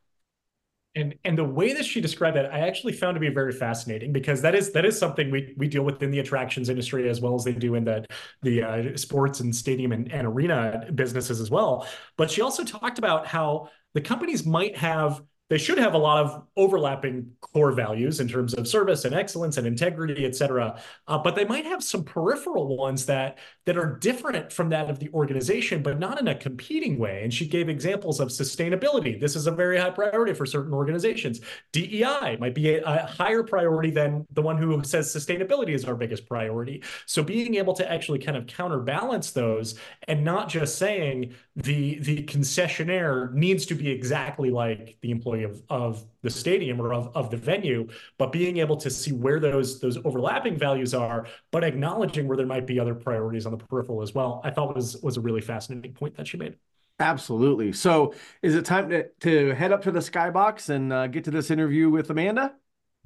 and 0.98 1.16
and 1.24 1.38
the 1.38 1.44
way 1.44 1.74
that 1.74 1.86
she 1.86 2.02
described 2.02 2.36
that 2.36 2.54
i 2.54 2.60
actually 2.60 2.94
found 2.94 3.16
to 3.16 3.20
be 3.20 3.30
very 3.30 3.52
fascinating 3.52 4.12
because 4.12 4.42
that 4.42 4.56
is 4.56 4.72
that 4.74 4.86
is 4.86 4.98
something 4.98 5.32
we 5.32 5.54
we 5.58 5.68
deal 5.68 5.84
with 5.84 6.02
in 6.04 6.12
the 6.12 6.20
attractions 6.20 6.70
industry 6.70 7.08
as 7.10 7.22
well 7.22 7.36
as 7.36 7.44
they 7.44 7.54
do 7.54 7.76
in 7.76 7.84
the 7.84 8.06
the 8.42 8.64
uh, 8.64 8.98
sports 8.98 9.40
and 9.40 9.56
stadium 9.56 9.92
and, 9.92 10.12
and 10.12 10.28
arena 10.28 10.90
businesses 10.94 11.40
as 11.40 11.50
well. 11.50 11.88
But 12.18 12.32
she 12.32 12.42
also 12.42 12.64
talked 12.64 12.98
about 12.98 13.28
how 13.28 13.70
the 13.94 14.02
companies 14.02 14.46
might 14.46 14.78
have 14.78 15.22
they 15.50 15.58
should 15.58 15.78
have 15.78 15.94
a 15.94 15.98
lot 15.98 16.26
of 16.26 16.44
overlapping 16.58 17.32
core 17.40 17.72
values 17.72 18.20
in 18.20 18.28
terms 18.28 18.54
of 18.54 18.68
service 18.68 19.06
and 19.06 19.16
excellence 19.16 19.58
and 19.58 19.66
integrity, 19.66 20.26
et 20.26 20.36
cetera. 20.36 20.80
Uh, 21.08 21.18
but 21.18 21.36
they 21.36 21.46
might 21.46 21.66
have 21.66 21.82
some 21.82 22.04
peripheral 22.04 22.76
ones 22.76 23.06
that 23.06 23.38
that 23.66 23.78
are 23.78 23.98
different 23.98 24.52
from 24.52 24.70
that 24.70 24.90
of 24.90 25.00
the 25.00 25.10
organization, 25.14 25.82
but 25.82 26.00
not 26.00 26.20
in 26.20 26.28
a 26.28 26.36
competing 26.36 26.98
way. 26.98 27.24
And 27.24 27.34
she 27.34 27.48
gave 27.48 27.70
examples 27.70 28.20
of 28.20 28.30
sustainability. 28.30 29.20
This 29.20 29.36
is 29.36 29.48
a 29.48 29.52
very 29.52 29.78
high 29.78 29.90
priority 29.90 30.34
for 30.34 30.46
certain 30.46 30.74
organizations. 30.74 31.42
DEI 31.72 32.38
might 32.40 32.56
be 32.56 32.76
a, 32.76 32.84
a 32.84 33.06
higher 33.06 33.44
priority 33.44 33.92
than 33.92 34.26
the 34.32 34.42
one 34.42 34.58
who 34.58 34.84
says 34.84 35.14
sustainability 35.14 35.70
is 35.70 35.86
our 35.86 35.96
biggest 35.96 36.28
priority. 36.28 36.84
So 37.06 37.24
being 37.24 37.56
able 37.56 37.74
to 37.76 37.90
actually 37.90 38.20
kind 38.20 38.38
of 38.38 38.48
counterbalance 38.48 39.32
those 39.32 39.76
and 40.08 40.24
not 40.24 40.50
just 40.50 40.78
saying 40.78 41.34
the 41.56 42.00
the 42.00 42.24
concessionaire 42.24 43.34
needs 43.34 43.66
to 43.68 43.76
be 43.76 43.90
exactly 43.90 44.50
like 44.50 44.98
the 45.02 45.12
employee 45.12 45.37
of, 45.44 45.62
of 45.70 46.06
the 46.22 46.30
stadium 46.30 46.80
or 46.82 46.94
of, 46.94 47.16
of 47.16 47.30
the 47.30 47.38
venue, 47.38 47.88
but 48.18 48.32
being 48.32 48.58
able 48.58 48.78
to 48.78 48.90
see 48.90 49.12
where 49.12 49.40
those 49.40 49.80
those 49.80 49.98
overlapping 50.06 50.58
values 50.58 50.94
are, 50.94 51.28
but 51.52 51.64
acknowledging 51.64 52.28
where 52.28 52.38
there 52.38 52.46
might 52.46 52.68
be 52.68 52.80
other 52.80 52.96
priorities 52.96 53.46
on 53.46 53.52
the 53.52 53.58
peripheral 53.58 54.02
as 54.02 54.14
well, 54.14 54.42
I 54.44 54.52
thought 54.52 54.76
was 54.76 54.98
was 54.98 55.18
a 55.18 55.22
really 55.22 55.42
fascinating 55.42 55.94
point 55.94 56.16
that 56.18 56.28
she 56.28 56.38
made. 56.38 56.56
Absolutely. 57.00 57.74
So, 57.74 58.14
is 58.42 58.56
it 58.56 58.66
time 58.66 58.90
to 58.90 59.08
to 59.22 59.54
head 59.54 59.72
up 59.72 59.84
to 59.84 59.92
the 59.92 60.00
skybox 60.00 60.70
and 60.70 60.92
uh, 60.92 61.08
get 61.08 61.24
to 61.26 61.32
this 61.32 61.52
interview 61.52 61.90
with 61.90 62.10
Amanda? 62.10 62.56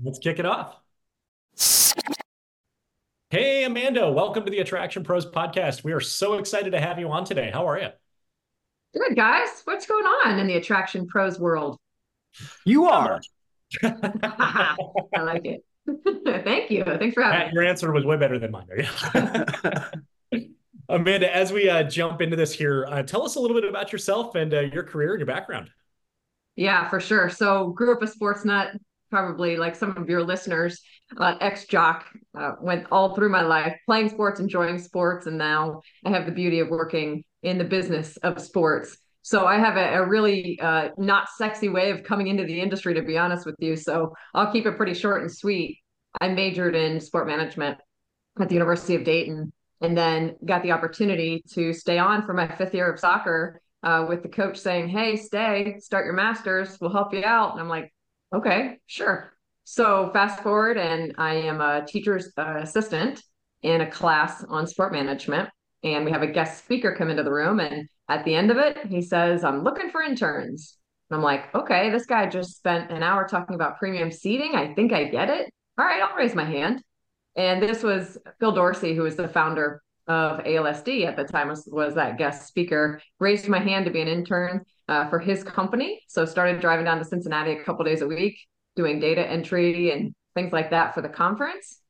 Let's 0.02 0.20
kick 0.20 0.40
it 0.40 0.46
off. 0.46 0.78
Hey, 3.30 3.64
Amanda, 3.64 4.12
welcome 4.12 4.44
to 4.44 4.52
the 4.52 4.60
Attraction 4.60 5.04
Pros 5.04 5.26
podcast. 5.26 5.86
We 5.86 5.94
are 5.94 6.02
so 6.02 6.34
excited 6.34 6.72
to 6.72 6.82
have 6.82 7.00
you 7.00 7.10
on 7.10 7.24
today. 7.24 7.50
How 7.50 7.66
are 7.66 7.80
you? 7.80 7.88
Good, 8.94 9.16
guys. 9.16 9.62
What's 9.64 9.86
going 9.86 10.04
on 10.04 10.38
in 10.38 10.48
the 10.48 10.56
Attraction 10.56 11.08
Pros 11.08 11.40
world? 11.40 11.78
You 12.66 12.86
are. 12.86 13.22
I 13.84 14.76
like 15.22 15.46
it. 15.46 15.64
Thank 16.46 16.72
you. 16.72 16.84
Thanks 16.84 17.14
for 17.14 17.24
having 17.24 17.48
me. 17.48 17.54
Your 17.54 17.64
answer 17.64 17.92
was 17.92 18.06
way 18.06 18.18
better 18.18 18.40
than 18.40 18.52
mine. 18.52 18.68
Amanda, 20.90 21.34
as 21.34 21.54
we 21.54 21.70
uh, 21.70 21.84
jump 21.84 22.22
into 22.22 22.36
this 22.36 22.54
here, 22.54 22.86
uh, 22.90 23.02
tell 23.04 23.24
us 23.24 23.36
a 23.36 23.40
little 23.40 23.60
bit 23.60 23.70
about 23.70 23.92
yourself 23.92 24.36
and 24.36 24.54
uh, 24.54 24.60
your 24.60 24.84
career 24.84 25.12
and 25.12 25.20
your 25.20 25.28
background. 25.28 25.70
Yeah, 26.56 26.90
for 26.90 27.00
sure. 27.00 27.30
So, 27.30 27.70
grew 27.70 27.94
up 27.94 28.02
a 28.02 28.08
sports 28.08 28.44
nut, 28.44 28.72
probably 29.10 29.56
like 29.56 29.76
some 29.76 29.96
of 29.96 30.10
your 30.10 30.22
listeners, 30.22 30.82
uh, 31.18 31.36
ex 31.40 31.66
jock, 31.66 32.06
uh, 32.38 32.54
went 32.60 32.88
all 32.92 33.16
through 33.16 33.30
my 33.30 33.42
life 33.42 33.76
playing 33.86 34.10
sports, 34.10 34.40
enjoying 34.40 34.80
sports, 34.80 35.28
and 35.28 35.38
now 35.38 35.82
I 36.06 36.10
have 36.10 36.26
the 36.26 36.32
beauty 36.32 36.60
of 36.60 36.68
working 36.70 37.24
in 37.42 37.58
the 37.58 37.64
business 37.64 38.18
of 38.18 38.42
sports. 38.42 38.98
So 39.24 39.46
I 39.46 39.58
have 39.58 39.78
a, 39.78 39.98
a 39.98 40.08
really 40.08 40.60
uh, 40.60 40.90
not 40.98 41.30
sexy 41.38 41.70
way 41.70 41.92
of 41.92 42.04
coming 42.04 42.28
into 42.28 42.44
the 42.44 42.60
industry, 42.60 42.94
to 42.96 43.01
be 43.01 43.18
honest 43.18 43.46
with 43.46 43.56
you. 43.60 43.75
So 43.75 44.13
I'll 44.34 44.51
keep 44.51 44.66
it 44.66 44.78
pretty 44.78 44.94
short 44.94 45.22
and 45.22 45.32
sweet. 45.32 45.80
I 46.20 46.30
majored 46.30 46.75
in 46.75 47.00
sport 47.00 47.28
management 47.28 47.78
at 48.40 48.50
the 48.50 48.56
University 48.56 48.96
of 48.96 49.04
Dayton, 49.04 49.54
and 49.82 49.98
then 49.98 50.36
got 50.46 50.63
the 50.63 50.72
opportunity 50.72 51.44
to 51.54 51.74
stay 51.74 51.98
on 51.98 52.25
for 52.25 52.34
my 52.34 52.48
fifth 52.48 52.74
year 52.74 52.92
of 52.92 53.00
soccer 53.00 53.62
uh, 53.84 54.06
with 54.08 54.24
the 54.24 54.30
coach 54.30 54.58
saying, 54.58 54.90
"Hey, 54.90 55.16
stay, 55.16 55.78
start 55.80 56.06
your 56.06 56.13
masters. 56.13 56.78
We'll 56.80 56.92
help 56.92 57.13
you 57.13 57.24
out." 57.24 57.54
And 57.54 57.62
I'm 57.62 57.70
like, 57.70 57.94
"Okay, 58.34 58.80
sure." 58.88 59.34
So 59.63 60.10
fast 60.12 60.42
forward, 60.42 60.78
and 60.78 61.13
I 61.18 61.36
am 61.36 61.62
a 61.62 61.86
teacher's 61.86 62.32
uh, 62.38 62.58
assistant 62.58 63.22
in 63.62 63.82
a 63.82 63.90
class 63.90 64.44
on 64.44 64.68
sport 64.68 64.92
management, 64.92 65.50
and 65.84 66.04
we 66.04 66.12
have 66.12 66.24
a 66.24 66.28
guest 66.28 66.63
speaker 66.63 66.96
come 66.98 67.10
into 67.10 67.24
the 67.24 67.32
room 67.32 67.60
and 67.60 67.88
at 68.12 68.25
the 68.25 68.36
end 68.36 68.51
of 68.51 68.58
it, 68.58 68.77
he 68.88 69.01
says, 69.01 69.44
I'm 69.44 69.63
looking 69.63 69.89
for 69.89 70.01
interns. 70.01 70.77
And 71.10 71.18
I'm 71.18 71.24
like, 71.24 71.53
okay, 71.56 71.89
this 71.89 72.06
guy 72.06 72.27
just 72.27 72.58
spent 72.58 72.91
an 72.91 73.03
hour 73.03 73.25
talking 73.25 73.56
about 73.56 73.80
premium 73.80 74.12
seating. 74.12 74.53
I 74.53 74.74
think 74.74 74.91
I 74.91 75.06
get 75.06 75.30
it. 75.30 75.50
All 75.77 75.86
right, 75.86 76.01
I'll 76.01 76.15
raise 76.15 76.36
my 76.36 76.44
hand. 76.44 76.84
And 77.38 77.63
this 77.63 77.84
was 77.84 78.18
Bill 78.39 78.51
Dorsey, 78.51 78.96
who 78.96 79.03
was 79.03 79.15
the 79.15 79.30
founder 79.30 79.82
of 80.08 80.39
ALSD 80.44 81.08
at 81.08 81.15
the 81.15 81.24
time, 81.24 81.48
was, 81.48 81.68
was 81.72 81.96
that 81.96 82.18
guest 82.18 82.48
speaker. 82.48 83.01
Raised 83.20 83.48
my 83.48 83.60
hand 83.60 83.86
to 83.86 83.91
be 83.91 84.01
an 84.01 84.10
intern 84.10 84.65
uh, 84.89 85.10
for 85.10 85.20
his 85.20 85.41
company. 85.41 86.01
So 86.10 86.25
started 86.25 86.60
driving 86.60 86.86
down 86.86 86.98
to 86.98 87.06
Cincinnati 87.06 87.53
a 87.53 87.63
couple 87.63 87.86
days 87.86 88.01
a 88.01 88.08
week, 88.08 88.38
doing 88.75 89.00
data 89.00 89.25
entry 89.25 89.91
and 89.91 90.13
things 90.36 90.51
like 90.51 90.72
that 90.72 90.94
for 90.94 91.01
the 91.01 91.10
conference 91.10 91.81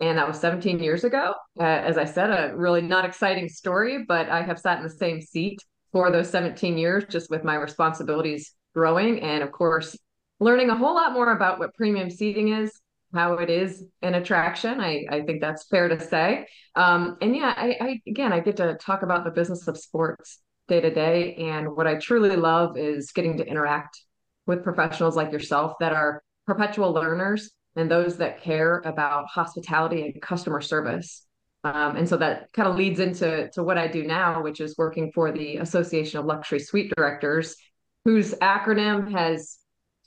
and 0.00 0.18
that 0.18 0.26
was 0.26 0.40
17 0.40 0.78
years 0.78 1.04
ago. 1.04 1.34
Uh, 1.58 1.64
as 1.64 1.98
I 1.98 2.04
said, 2.04 2.30
a 2.30 2.56
really 2.56 2.80
not 2.80 3.04
exciting 3.04 3.48
story, 3.48 4.04
but 4.06 4.28
I 4.28 4.42
have 4.42 4.58
sat 4.58 4.78
in 4.78 4.84
the 4.84 4.90
same 4.90 5.20
seat 5.20 5.62
for 5.92 6.10
those 6.10 6.30
17 6.30 6.78
years, 6.78 7.04
just 7.08 7.30
with 7.30 7.44
my 7.44 7.56
responsibilities 7.56 8.54
growing, 8.74 9.20
and 9.20 9.42
of 9.42 9.52
course, 9.52 9.96
learning 10.38 10.70
a 10.70 10.76
whole 10.76 10.94
lot 10.94 11.12
more 11.12 11.32
about 11.32 11.58
what 11.58 11.74
premium 11.74 12.08
seating 12.08 12.48
is, 12.48 12.72
how 13.12 13.34
it 13.34 13.50
is 13.50 13.84
an 14.02 14.14
attraction. 14.14 14.80
I, 14.80 15.04
I 15.10 15.22
think 15.22 15.40
that's 15.40 15.64
fair 15.64 15.88
to 15.88 16.00
say. 16.00 16.46
Um, 16.76 17.16
and 17.20 17.36
yeah, 17.36 17.52
I, 17.56 17.76
I 17.80 18.00
again, 18.06 18.32
I 18.32 18.40
get 18.40 18.56
to 18.58 18.74
talk 18.74 19.02
about 19.02 19.24
the 19.24 19.30
business 19.30 19.66
of 19.68 19.76
sports 19.76 20.38
day 20.68 20.80
to 20.80 20.94
day, 20.94 21.34
and 21.34 21.76
what 21.76 21.86
I 21.86 21.96
truly 21.96 22.36
love 22.36 22.78
is 22.78 23.10
getting 23.12 23.36
to 23.38 23.46
interact 23.46 24.00
with 24.46 24.64
professionals 24.64 25.16
like 25.16 25.32
yourself 25.32 25.74
that 25.80 25.92
are 25.92 26.22
perpetual 26.46 26.92
learners 26.92 27.50
and 27.76 27.90
those 27.90 28.16
that 28.18 28.42
care 28.42 28.82
about 28.84 29.26
hospitality 29.26 30.02
and 30.02 30.22
customer 30.22 30.60
service. 30.60 31.26
Um, 31.62 31.96
and 31.96 32.08
so 32.08 32.16
that 32.16 32.52
kind 32.52 32.68
of 32.68 32.76
leads 32.76 33.00
into 33.00 33.50
to 33.52 33.62
what 33.62 33.78
I 33.78 33.86
do 33.86 34.04
now, 34.04 34.42
which 34.42 34.60
is 34.60 34.76
working 34.78 35.12
for 35.12 35.30
the 35.30 35.58
Association 35.58 36.18
of 36.18 36.24
Luxury 36.24 36.58
Suite 36.58 36.92
Directors, 36.96 37.56
whose 38.04 38.32
acronym 38.34 39.10
has 39.12 39.58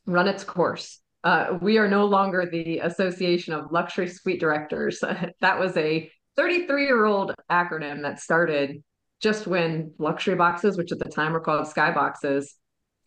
run 0.05 0.27
its 0.27 0.43
course. 0.43 0.99
Uh, 1.23 1.57
we 1.61 1.77
are 1.77 1.87
no 1.87 2.05
longer 2.05 2.49
the 2.51 2.79
Association 2.79 3.53
of 3.53 3.71
Luxury 3.71 4.07
Suite 4.07 4.39
Directors. 4.39 5.01
that 5.41 5.59
was 5.59 5.77
a 5.77 6.11
33 6.35 6.85
year 6.85 7.05
old 7.05 7.33
acronym 7.51 8.01
that 8.01 8.19
started 8.19 8.83
just 9.21 9.47
when 9.47 9.93
luxury 9.99 10.35
boxes, 10.35 10.77
which 10.77 10.91
at 10.91 10.99
the 10.99 11.09
time 11.09 11.31
were 11.31 11.39
called 11.39 11.65
skyboxes, 11.65 12.47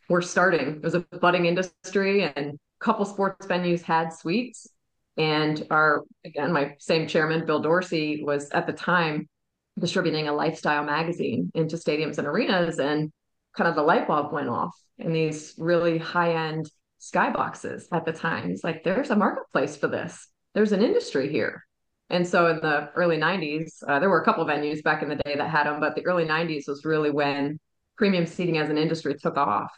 were 0.09 0.23
starting. 0.23 0.77
It 0.77 0.83
was 0.83 0.95
a 0.95 1.01
budding 1.01 1.45
industry, 1.45 2.23
and 2.25 2.59
couple 2.81 3.05
sports 3.05 3.47
venues 3.47 3.83
had 3.83 4.13
suites. 4.13 4.69
And 5.17 5.67
our, 5.71 6.05
again, 6.25 6.53
my 6.53 6.75
same 6.79 7.07
chairman, 7.07 7.47
Bill 7.47 7.61
Dorsey, 7.61 8.23
was 8.25 8.51
at 8.51 8.67
the 8.67 8.73
time 8.73 9.29
distributing 9.79 10.29
a 10.29 10.33
lifestyle 10.33 10.85
magazine 10.85 11.51
into 11.55 11.77
stadiums 11.77 12.19
and 12.19 12.27
arenas. 12.27 12.79
And 12.79 13.13
kind 13.57 13.69
of 13.69 13.75
the 13.75 13.83
light 13.83 14.07
bulb 14.07 14.33
went 14.33 14.49
off 14.49 14.75
in 14.99 15.13
these 15.13 15.55
really 15.59 15.99
high 15.99 16.49
end 16.49 16.71
skyboxes 17.01 17.85
at 17.93 18.05
the 18.05 18.13
time. 18.13 18.51
It's 18.51 18.65
like, 18.65 18.85
there's 18.85 19.11
a 19.11 19.17
marketplace 19.17 19.77
for 19.77 19.89
this, 19.89 20.29
there's 20.55 20.73
an 20.73 20.83
industry 20.83 21.31
here. 21.31 21.65
And 22.09 22.27
so 22.27 22.47
in 22.47 22.57
the 22.61 22.91
early 22.95 23.19
90s, 23.19 23.83
uh, 23.87 23.99
there 23.99 24.09
were 24.09 24.21
a 24.21 24.25
couple 24.25 24.45
venues 24.45 24.83
back 24.83 25.03
in 25.03 25.09
the 25.09 25.17
day 25.17 25.35
that 25.37 25.51
had 25.51 25.67
them, 25.67 25.81
but 25.81 25.97
the 25.97 26.07
early 26.07 26.25
90s 26.25 26.69
was 26.69 26.85
really 26.85 27.11
when 27.11 27.59
premium 27.97 28.27
seating 28.27 28.59
as 28.59 28.71
an 28.71 28.79
industry 28.79 29.15
took 29.15 29.37
off 29.37 29.73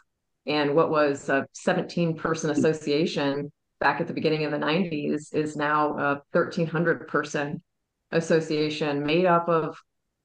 and 0.49 0.75
what 0.75 0.91
was 0.91 1.29
a 1.29 1.47
17 1.53 2.17
person 2.17 2.51
association 2.51 3.53
back 3.81 4.01
at 4.01 4.09
the 4.09 4.13
beginning 4.13 4.45
of 4.45 4.51
the 4.51 4.59
90s 4.59 5.33
is 5.33 5.57
now 5.57 5.97
a 5.99 6.23
1300 6.33 7.07
person 7.07 7.63
association 8.11 9.05
made 9.05 9.27
up 9.27 9.49
of 9.49 9.79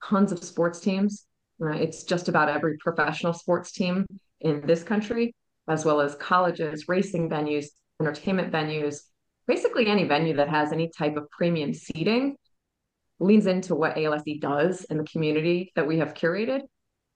tons 0.04 0.32
of 0.32 0.44
sports 0.44 0.80
teams 0.80 1.26
right? 1.60 1.82
it's 1.82 2.04
just 2.04 2.30
about 2.30 2.50
every 2.50 2.78
professional 2.78 3.34
sports 3.34 3.72
team 3.72 4.06
in 4.42 4.66
this 4.66 4.82
country 4.84 5.36
as 5.68 5.86
well 5.86 6.02
as 6.02 6.16
colleges 6.16 6.88
racing 6.88 7.30
venues 7.30 7.68
entertainment 8.02 8.52
venues 8.52 9.02
basically 9.46 9.88
any 9.88 10.06
venue 10.06 10.36
that 10.36 10.50
has 10.50 10.72
any 10.72 10.90
type 10.98 11.16
of 11.18 11.30
premium 11.30 11.74
seating 11.74 12.36
leans 13.20 13.46
into 13.46 13.76
what 13.76 13.96
ALSD 13.96 14.42
does 14.42 14.84
in 14.86 14.98
the 14.98 15.04
community 15.06 15.72
that 15.76 15.88
we 15.88 15.98
have 16.00 16.14
curated. 16.14 16.62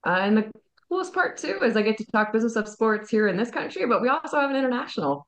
Uh, 0.06 0.20
and 0.22 0.38
the 0.38 0.52
coolest 0.90 1.14
part 1.14 1.38
too 1.38 1.60
is 1.64 1.76
I 1.76 1.82
get 1.82 1.98
to 1.98 2.06
talk 2.12 2.32
business 2.32 2.56
of 2.56 2.68
sports 2.68 3.10
here 3.10 3.28
in 3.28 3.38
this 3.38 3.52
country, 3.52 3.86
but 3.86 4.02
we 4.02 4.10
also 4.10 4.40
have 4.40 4.50
an 4.50 4.56
international 4.56 5.28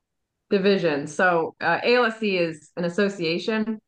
division. 0.49 1.07
So 1.07 1.55
uh, 1.61 1.79
ALSD 1.81 2.39
is 2.39 2.71
an 2.75 2.85
association, 2.85 3.79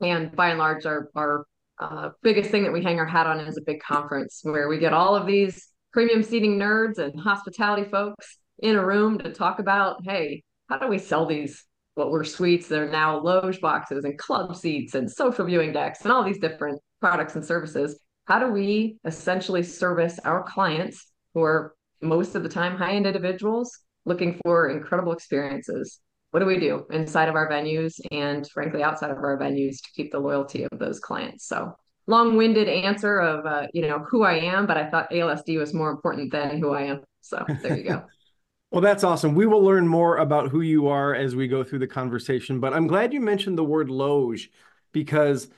and 0.00 0.34
by 0.34 0.50
and 0.50 0.58
large, 0.58 0.86
our 0.86 1.10
our 1.14 1.44
uh, 1.78 2.10
biggest 2.22 2.50
thing 2.50 2.64
that 2.64 2.72
we 2.72 2.82
hang 2.82 2.98
our 2.98 3.06
hat 3.06 3.26
on 3.26 3.40
is 3.40 3.56
a 3.56 3.62
big 3.62 3.80
conference 3.80 4.40
where 4.42 4.68
we 4.68 4.78
get 4.78 4.92
all 4.92 5.16
of 5.16 5.26
these 5.26 5.68
premium 5.92 6.22
seating 6.22 6.58
nerds 6.58 6.98
and 6.98 7.18
hospitality 7.18 7.88
folks 7.90 8.36
in 8.58 8.76
a 8.76 8.84
room 8.84 9.18
to 9.18 9.32
talk 9.32 9.58
about, 9.58 10.04
hey, 10.04 10.42
how 10.68 10.78
do 10.78 10.86
we 10.88 10.98
sell 10.98 11.26
these 11.26 11.64
what 11.94 12.10
were 12.10 12.24
suites 12.24 12.68
that 12.68 12.78
are 12.78 12.90
now 12.90 13.18
loge 13.20 13.60
boxes 13.60 14.04
and 14.04 14.16
club 14.18 14.54
seats 14.54 14.94
and 14.94 15.10
social 15.10 15.44
viewing 15.44 15.72
decks 15.72 16.02
and 16.02 16.12
all 16.12 16.22
these 16.22 16.38
different 16.38 16.80
products 17.00 17.34
and 17.34 17.44
services? 17.44 17.98
How 18.26 18.38
do 18.38 18.52
we 18.52 18.96
essentially 19.04 19.62
service 19.62 20.18
our 20.24 20.44
clients 20.44 21.09
who 21.34 21.42
are 21.42 21.74
most 22.02 22.34
of 22.34 22.42
the 22.42 22.48
time 22.48 22.76
high 22.76 22.92
end 22.92 23.06
individuals 23.06 23.78
looking 24.04 24.38
for 24.44 24.70
incredible 24.70 25.12
experiences? 25.12 26.00
What 26.30 26.40
do 26.40 26.46
we 26.46 26.60
do 26.60 26.86
inside 26.90 27.28
of 27.28 27.34
our 27.34 27.50
venues 27.50 28.00
and 28.12 28.48
frankly 28.48 28.82
outside 28.82 29.10
of 29.10 29.18
our 29.18 29.38
venues 29.38 29.82
to 29.82 29.88
keep 29.94 30.12
the 30.12 30.20
loyalty 30.20 30.64
of 30.70 30.78
those 30.78 31.00
clients? 31.00 31.46
So 31.46 31.74
long-winded 32.06 32.68
answer 32.68 33.20
of 33.20 33.46
uh, 33.46 33.66
you 33.72 33.82
know 33.82 34.04
who 34.08 34.22
I 34.22 34.34
am, 34.34 34.66
but 34.66 34.76
I 34.76 34.88
thought 34.88 35.10
ALSD 35.10 35.58
was 35.58 35.74
more 35.74 35.90
important 35.90 36.32
than 36.32 36.58
who 36.58 36.72
I 36.72 36.82
am. 36.82 37.00
So 37.20 37.44
there 37.62 37.76
you 37.76 37.84
go. 37.84 38.04
well, 38.70 38.80
that's 38.80 39.04
awesome. 39.04 39.34
We 39.34 39.46
will 39.46 39.62
learn 39.62 39.86
more 39.86 40.18
about 40.18 40.50
who 40.50 40.60
you 40.60 40.88
are 40.88 41.14
as 41.14 41.34
we 41.34 41.48
go 41.48 41.64
through 41.64 41.80
the 41.80 41.86
conversation. 41.86 42.60
But 42.60 42.74
I'm 42.74 42.86
glad 42.86 43.12
you 43.12 43.20
mentioned 43.20 43.58
the 43.58 43.64
word 43.64 43.90
loge 43.90 44.50
because 44.92 45.48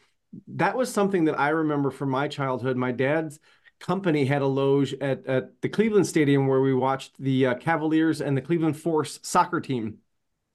that 0.49 0.77
was 0.77 0.93
something 0.93 1.27
that 1.27 1.39
I 1.39 1.51
remember 1.51 1.91
from 1.91 2.11
my 2.11 2.29
childhood. 2.29 2.77
My 2.77 2.93
dad's 2.93 3.39
company 3.83 4.25
had 4.25 4.43
a 4.43 4.47
loge 4.47 4.95
at, 5.01 5.27
at 5.27 5.61
the 5.61 5.69
Cleveland 5.69 6.07
Stadium 6.07 6.47
where 6.47 6.61
we 6.61 6.73
watched 6.73 7.21
the 7.21 7.49
uh, 7.49 7.55
Cavaliers 7.55 8.21
and 8.21 8.37
the 8.37 8.41
Cleveland 8.41 8.77
Force 8.77 9.19
soccer 9.23 9.61
team 9.61 9.99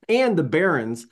and 0.08 0.38
the 0.38 0.44
Barons. 0.44 1.08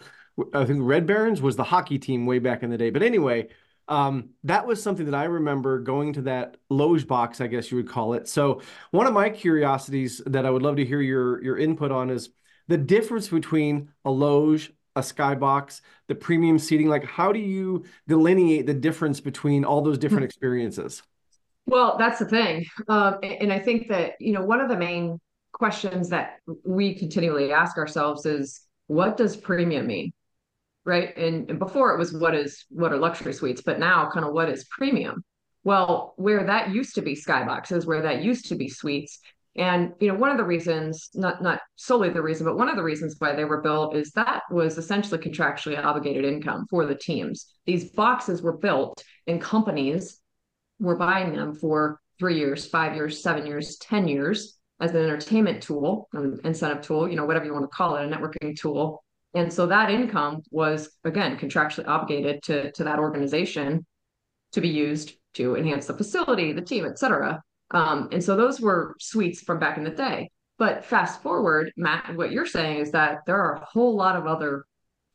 I 0.53 0.65
think 0.65 0.79
Red 0.81 1.05
Barons 1.05 1.41
was 1.41 1.57
the 1.57 1.63
hockey 1.63 1.99
team 1.99 2.25
way 2.25 2.39
back 2.39 2.63
in 2.63 2.69
the 2.69 2.77
day. 2.77 2.89
But 2.89 3.03
anyway, 3.03 3.49
um, 3.87 4.29
that 4.45 4.65
was 4.65 4.81
something 4.81 5.05
that 5.05 5.13
I 5.13 5.25
remember 5.25 5.79
going 5.79 6.13
to 6.13 6.21
that 6.23 6.57
loge 6.69 7.05
box, 7.05 7.41
I 7.41 7.47
guess 7.47 7.69
you 7.69 7.77
would 7.77 7.89
call 7.89 8.13
it. 8.13 8.27
So 8.27 8.61
one 8.91 9.07
of 9.07 9.13
my 9.13 9.29
curiosities 9.29 10.21
that 10.25 10.45
I 10.45 10.49
would 10.49 10.63
love 10.63 10.77
to 10.77 10.85
hear 10.85 11.01
your 11.01 11.43
your 11.43 11.57
input 11.57 11.91
on 11.91 12.09
is 12.09 12.29
the 12.67 12.77
difference 12.77 13.27
between 13.27 13.89
a 14.05 14.09
loge, 14.09 14.71
a 14.95 15.01
skybox, 15.01 15.81
the 16.07 16.15
premium 16.15 16.57
seating. 16.59 16.87
Like, 16.87 17.03
how 17.03 17.31
do 17.31 17.39
you 17.39 17.83
delineate 18.07 18.65
the 18.65 18.73
difference 18.73 19.19
between 19.19 19.65
all 19.65 19.81
those 19.81 19.97
different 19.97 20.23
hmm. 20.23 20.29
experiences? 20.29 21.03
Well, 21.67 21.97
that's 21.97 22.19
the 22.19 22.25
thing, 22.25 22.65
um, 22.87 23.17
and 23.23 23.51
I 23.51 23.59
think 23.59 23.87
that 23.87 24.13
you 24.19 24.33
know 24.33 24.43
one 24.43 24.61
of 24.61 24.69
the 24.69 24.77
main 24.77 25.19
questions 25.51 26.09
that 26.09 26.37
we 26.63 26.95
continually 26.95 27.51
ask 27.51 27.77
ourselves 27.77 28.25
is, 28.25 28.61
what 28.87 29.17
does 29.17 29.35
premium 29.35 29.87
mean? 29.87 30.11
right? 30.85 31.15
And, 31.17 31.49
and 31.49 31.59
before 31.59 31.93
it 31.93 31.97
was 31.97 32.13
what 32.13 32.35
is 32.35 32.65
what 32.69 32.93
are 32.93 32.97
luxury 32.97 33.33
suites, 33.33 33.61
but 33.61 33.79
now 33.79 34.09
kind 34.13 34.25
of 34.25 34.33
what 34.33 34.49
is 34.49 34.65
premium? 34.65 35.23
Well, 35.63 36.13
where 36.17 36.45
that 36.45 36.69
used 36.69 36.95
to 36.95 37.01
be 37.01 37.15
skyboxes, 37.15 37.85
where 37.85 38.03
that 38.03 38.21
used 38.23 38.49
to 38.49 38.55
be 38.55 38.69
suites, 38.69 39.19
and 39.57 39.93
you 39.99 40.09
know, 40.09 40.15
one 40.15 40.31
of 40.31 40.37
the 40.37 40.43
reasons, 40.43 41.09
not 41.15 41.41
not 41.41 41.59
solely 41.75 42.09
the 42.09 42.21
reason, 42.21 42.45
but 42.45 42.57
one 42.57 42.69
of 42.69 42.75
the 42.75 42.83
reasons 42.83 43.15
why 43.17 43.35
they 43.35 43.45
were 43.45 43.61
built 43.61 43.95
is 43.95 44.11
that 44.11 44.43
was 44.51 44.77
essentially 44.77 45.19
contractually 45.19 45.83
obligated 45.83 46.23
income 46.23 46.65
for 46.69 46.85
the 46.85 46.95
teams. 46.95 47.47
These 47.65 47.91
boxes 47.91 48.41
were 48.41 48.57
built, 48.57 49.03
in 49.25 49.39
companies 49.39 50.19
were 50.79 50.97
buying 50.97 51.33
them 51.33 51.53
for 51.53 51.99
three 52.19 52.37
years, 52.37 52.65
five 52.65 52.95
years, 52.95 53.21
seven 53.21 53.45
years, 53.45 53.77
ten 53.77 54.07
years 54.07 54.57
as 54.79 54.91
an 54.91 54.97
entertainment 54.97 55.63
tool, 55.63 56.09
an 56.13 56.39
incentive 56.43 56.81
tool, 56.81 57.09
you 57.09 57.15
know, 57.15 57.25
whatever 57.25 57.45
you 57.45 57.53
want 57.53 57.63
to 57.63 57.75
call 57.75 57.95
it, 57.95 58.05
a 58.05 58.09
networking 58.09 58.57
tool 58.57 59.03
and 59.35 59.51
so 59.51 59.67
that 59.67 59.91
income 59.91 60.43
was, 60.49 60.89
again, 61.03 61.37
contractually 61.37 61.87
obligated 61.87 62.41
to, 62.43 62.71
to 62.71 62.85
that 62.85 62.99
organization 62.99 63.85
to 64.53 64.61
be 64.61 64.69
used 64.69 65.17
to 65.33 65.57
enhance 65.57 65.87
the 65.87 65.93
facility, 65.93 66.53
the 66.53 66.61
team, 66.61 66.85
et 66.85 66.97
cetera. 66.97 67.43
Um, 67.71 68.07
and 68.13 68.23
so 68.23 68.37
those 68.37 68.61
were 68.61 68.95
suites 68.99 69.41
from 69.41 69.59
back 69.59 69.77
in 69.77 69.83
the 69.83 69.89
day. 69.89 70.31
But 70.57 70.85
fast 70.85 71.21
forward, 71.21 71.73
Matt, 71.75 72.15
what 72.15 72.31
you're 72.31 72.45
saying 72.45 72.79
is 72.79 72.91
that 72.91 73.25
there 73.25 73.41
are 73.41 73.55
a 73.55 73.65
whole 73.65 73.97
lot 73.97 74.15
of 74.15 74.25
other 74.25 74.65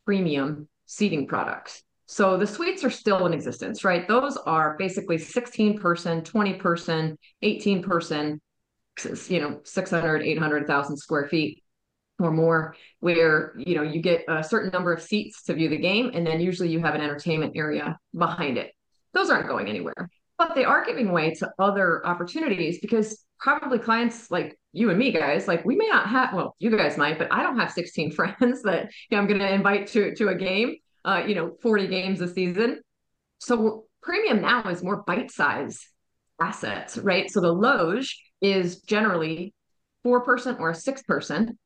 premium 0.05 0.68
seating 0.85 1.27
products. 1.27 1.83
So 2.11 2.37
the 2.37 2.46
suites 2.46 2.83
are 2.83 2.90
still 2.90 3.25
in 3.27 3.33
existence, 3.33 3.85
right? 3.85 4.09
Those 4.09 4.37
are 4.37 4.75
basically 4.77 5.16
16 5.16 5.79
person, 5.79 6.25
20 6.25 6.55
person, 6.55 7.16
18 7.40 7.85
person, 7.85 8.40
you 9.29 9.40
know, 9.40 9.61
600, 9.62 10.20
800,000 10.20 10.96
square 10.96 11.29
feet 11.29 11.62
or 12.18 12.33
more 12.33 12.75
where 12.99 13.55
you 13.57 13.77
know 13.77 13.83
you 13.83 14.03
get 14.03 14.25
a 14.27 14.42
certain 14.42 14.73
number 14.73 14.92
of 14.92 15.01
seats 15.01 15.44
to 15.44 15.55
view 15.55 15.68
the 15.68 15.79
game 15.79 16.11
and 16.12 16.27
then 16.27 16.40
usually 16.40 16.68
you 16.68 16.81
have 16.81 16.96
an 16.96 17.01
entertainment 17.01 17.53
area 17.55 17.96
behind 18.12 18.59
it. 18.59 18.73
Those 19.14 19.31
aren't 19.31 19.46
going 19.46 19.68
anywhere. 19.68 20.11
But 20.37 20.57
they 20.57 20.64
are 20.64 20.85
giving 20.85 21.12
way 21.12 21.35
to 21.35 21.53
other 21.61 22.05
opportunities 22.05 22.81
because 22.81 23.25
probably 23.38 23.79
clients 23.79 24.33
like 24.33 24.59
you 24.73 24.90
and 24.90 24.99
me 24.99 25.12
guys 25.12 25.46
like 25.46 25.64
we 25.64 25.77
may 25.77 25.87
not 25.87 26.09
have 26.09 26.35
well 26.35 26.57
you 26.59 26.77
guys 26.77 26.99
might 26.99 27.18
but 27.18 27.33
i 27.33 27.42
don't 27.42 27.59
have 27.59 27.70
16 27.70 28.11
friends 28.18 28.62
that 28.62 28.90
you 29.09 29.16
know, 29.16 29.23
i'm 29.23 29.29
going 29.29 29.40
to 29.40 29.51
invite 29.51 29.87
to 29.87 30.14
to 30.16 30.29
a 30.29 30.35
game 30.35 30.75
uh 31.05 31.23
you 31.27 31.35
know 31.35 31.53
40 31.63 31.87
games 31.89 32.21
a 32.21 32.29
season 32.33 32.81
so 33.39 33.85
premium 34.03 34.41
now 34.41 34.69
is 34.69 34.83
more 34.83 35.03
bite 35.07 35.31
size 35.31 35.87
assets 36.41 36.97
right 36.99 37.31
so 37.31 37.41
the 37.41 37.53
loge 37.53 38.19
is 38.41 38.81
generally 38.81 39.55
four 40.03 40.23
person 40.23 40.57
or 40.59 40.73
six 40.73 41.03
person 41.03 41.59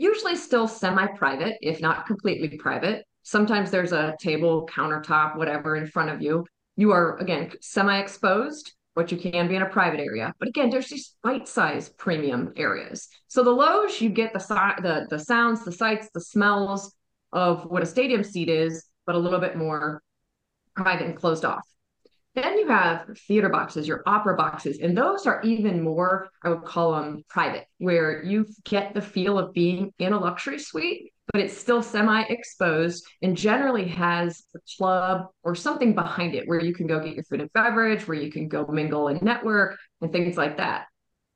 usually 0.00 0.34
still 0.34 0.66
semi-private, 0.66 1.58
if 1.60 1.82
not 1.82 2.06
completely 2.06 2.56
private. 2.56 3.04
Sometimes 3.22 3.70
there's 3.70 3.92
a 3.92 4.16
table, 4.18 4.66
countertop, 4.74 5.36
whatever 5.36 5.76
in 5.76 5.86
front 5.86 6.08
of 6.08 6.22
you. 6.22 6.46
You 6.76 6.92
are 6.92 7.18
again 7.18 7.52
semi-exposed, 7.60 8.72
but 8.94 9.12
you 9.12 9.18
can 9.18 9.46
be 9.46 9.56
in 9.56 9.62
a 9.62 9.68
private 9.68 10.00
area. 10.00 10.32
But 10.38 10.48
again, 10.48 10.70
there's 10.70 10.88
these 10.88 11.14
bite-sized 11.22 11.98
premium 11.98 12.54
areas. 12.56 13.08
So 13.28 13.44
the 13.44 13.50
loge, 13.50 14.00
you 14.00 14.08
get 14.08 14.32
the 14.32 14.38
the 14.82 15.06
the 15.10 15.18
sounds, 15.18 15.66
the 15.66 15.72
sights, 15.72 16.08
the 16.14 16.20
smells 16.22 16.94
of 17.32 17.64
what 17.64 17.82
a 17.82 17.86
stadium 17.86 18.24
seat 18.24 18.48
is, 18.48 18.84
but 19.06 19.14
a 19.14 19.18
little 19.18 19.40
bit 19.40 19.56
more 19.56 20.02
private 20.74 21.06
and 21.06 21.16
closed 21.16 21.44
off. 21.44 21.66
Then 22.34 22.58
you 22.58 22.68
have 22.68 23.18
theater 23.26 23.48
boxes, 23.48 23.88
your 23.88 24.02
opera 24.06 24.36
boxes, 24.36 24.78
and 24.78 24.96
those 24.96 25.26
are 25.26 25.42
even 25.42 25.82
more, 25.82 26.28
I 26.44 26.50
would 26.50 26.62
call 26.62 26.92
them 26.92 27.24
private, 27.28 27.66
where 27.78 28.22
you 28.22 28.46
get 28.64 28.94
the 28.94 29.02
feel 29.02 29.36
of 29.36 29.52
being 29.52 29.92
in 29.98 30.12
a 30.12 30.18
luxury 30.18 30.60
suite, 30.60 31.12
but 31.32 31.42
it's 31.42 31.56
still 31.56 31.82
semi 31.82 32.22
exposed 32.22 33.04
and 33.22 33.36
generally 33.36 33.88
has 33.88 34.44
a 34.54 34.58
club 34.76 35.26
or 35.42 35.56
something 35.56 35.94
behind 35.94 36.34
it 36.36 36.46
where 36.46 36.60
you 36.60 36.72
can 36.72 36.86
go 36.86 37.00
get 37.00 37.14
your 37.14 37.24
food 37.24 37.40
and 37.40 37.52
beverage, 37.52 38.06
where 38.06 38.18
you 38.18 38.30
can 38.30 38.48
go 38.48 38.64
mingle 38.66 39.08
and 39.08 39.22
network 39.22 39.76
and 40.00 40.12
things 40.12 40.36
like 40.36 40.56
that. 40.58 40.86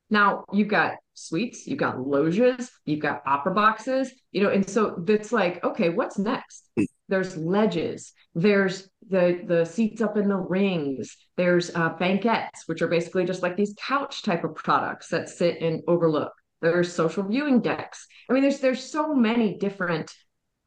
Now 0.09 0.45
you've 0.53 0.67
got 0.67 0.95
suites, 1.13 1.65
you've 1.65 1.79
got 1.79 1.99
loges, 1.99 2.71
you've 2.85 2.99
got 2.99 3.23
opera 3.25 3.53
boxes, 3.53 4.11
you 4.31 4.43
know, 4.43 4.49
and 4.49 4.67
so 4.67 5.03
it's 5.07 5.31
like, 5.31 5.63
okay, 5.63 5.89
what's 5.89 6.19
next? 6.19 6.69
There's 7.07 7.37
ledges, 7.37 8.13
there's 8.33 8.89
the 9.07 9.41
the 9.45 9.65
seats 9.65 10.01
up 10.01 10.17
in 10.17 10.27
the 10.27 10.37
rings, 10.37 11.15
there's 11.37 11.73
uh, 11.75 11.89
banquettes, 11.99 12.63
which 12.67 12.81
are 12.81 12.87
basically 12.87 13.25
just 13.25 13.43
like 13.43 13.55
these 13.55 13.75
couch 13.79 14.23
type 14.23 14.43
of 14.43 14.55
products 14.55 15.09
that 15.09 15.29
sit 15.29 15.61
and 15.61 15.81
overlook. 15.87 16.33
There's 16.61 16.91
social 16.91 17.23
viewing 17.23 17.61
decks. 17.61 18.07
I 18.29 18.33
mean, 18.33 18.41
there's 18.41 18.59
there's 18.59 18.83
so 18.83 19.13
many 19.13 19.57
different 19.57 20.13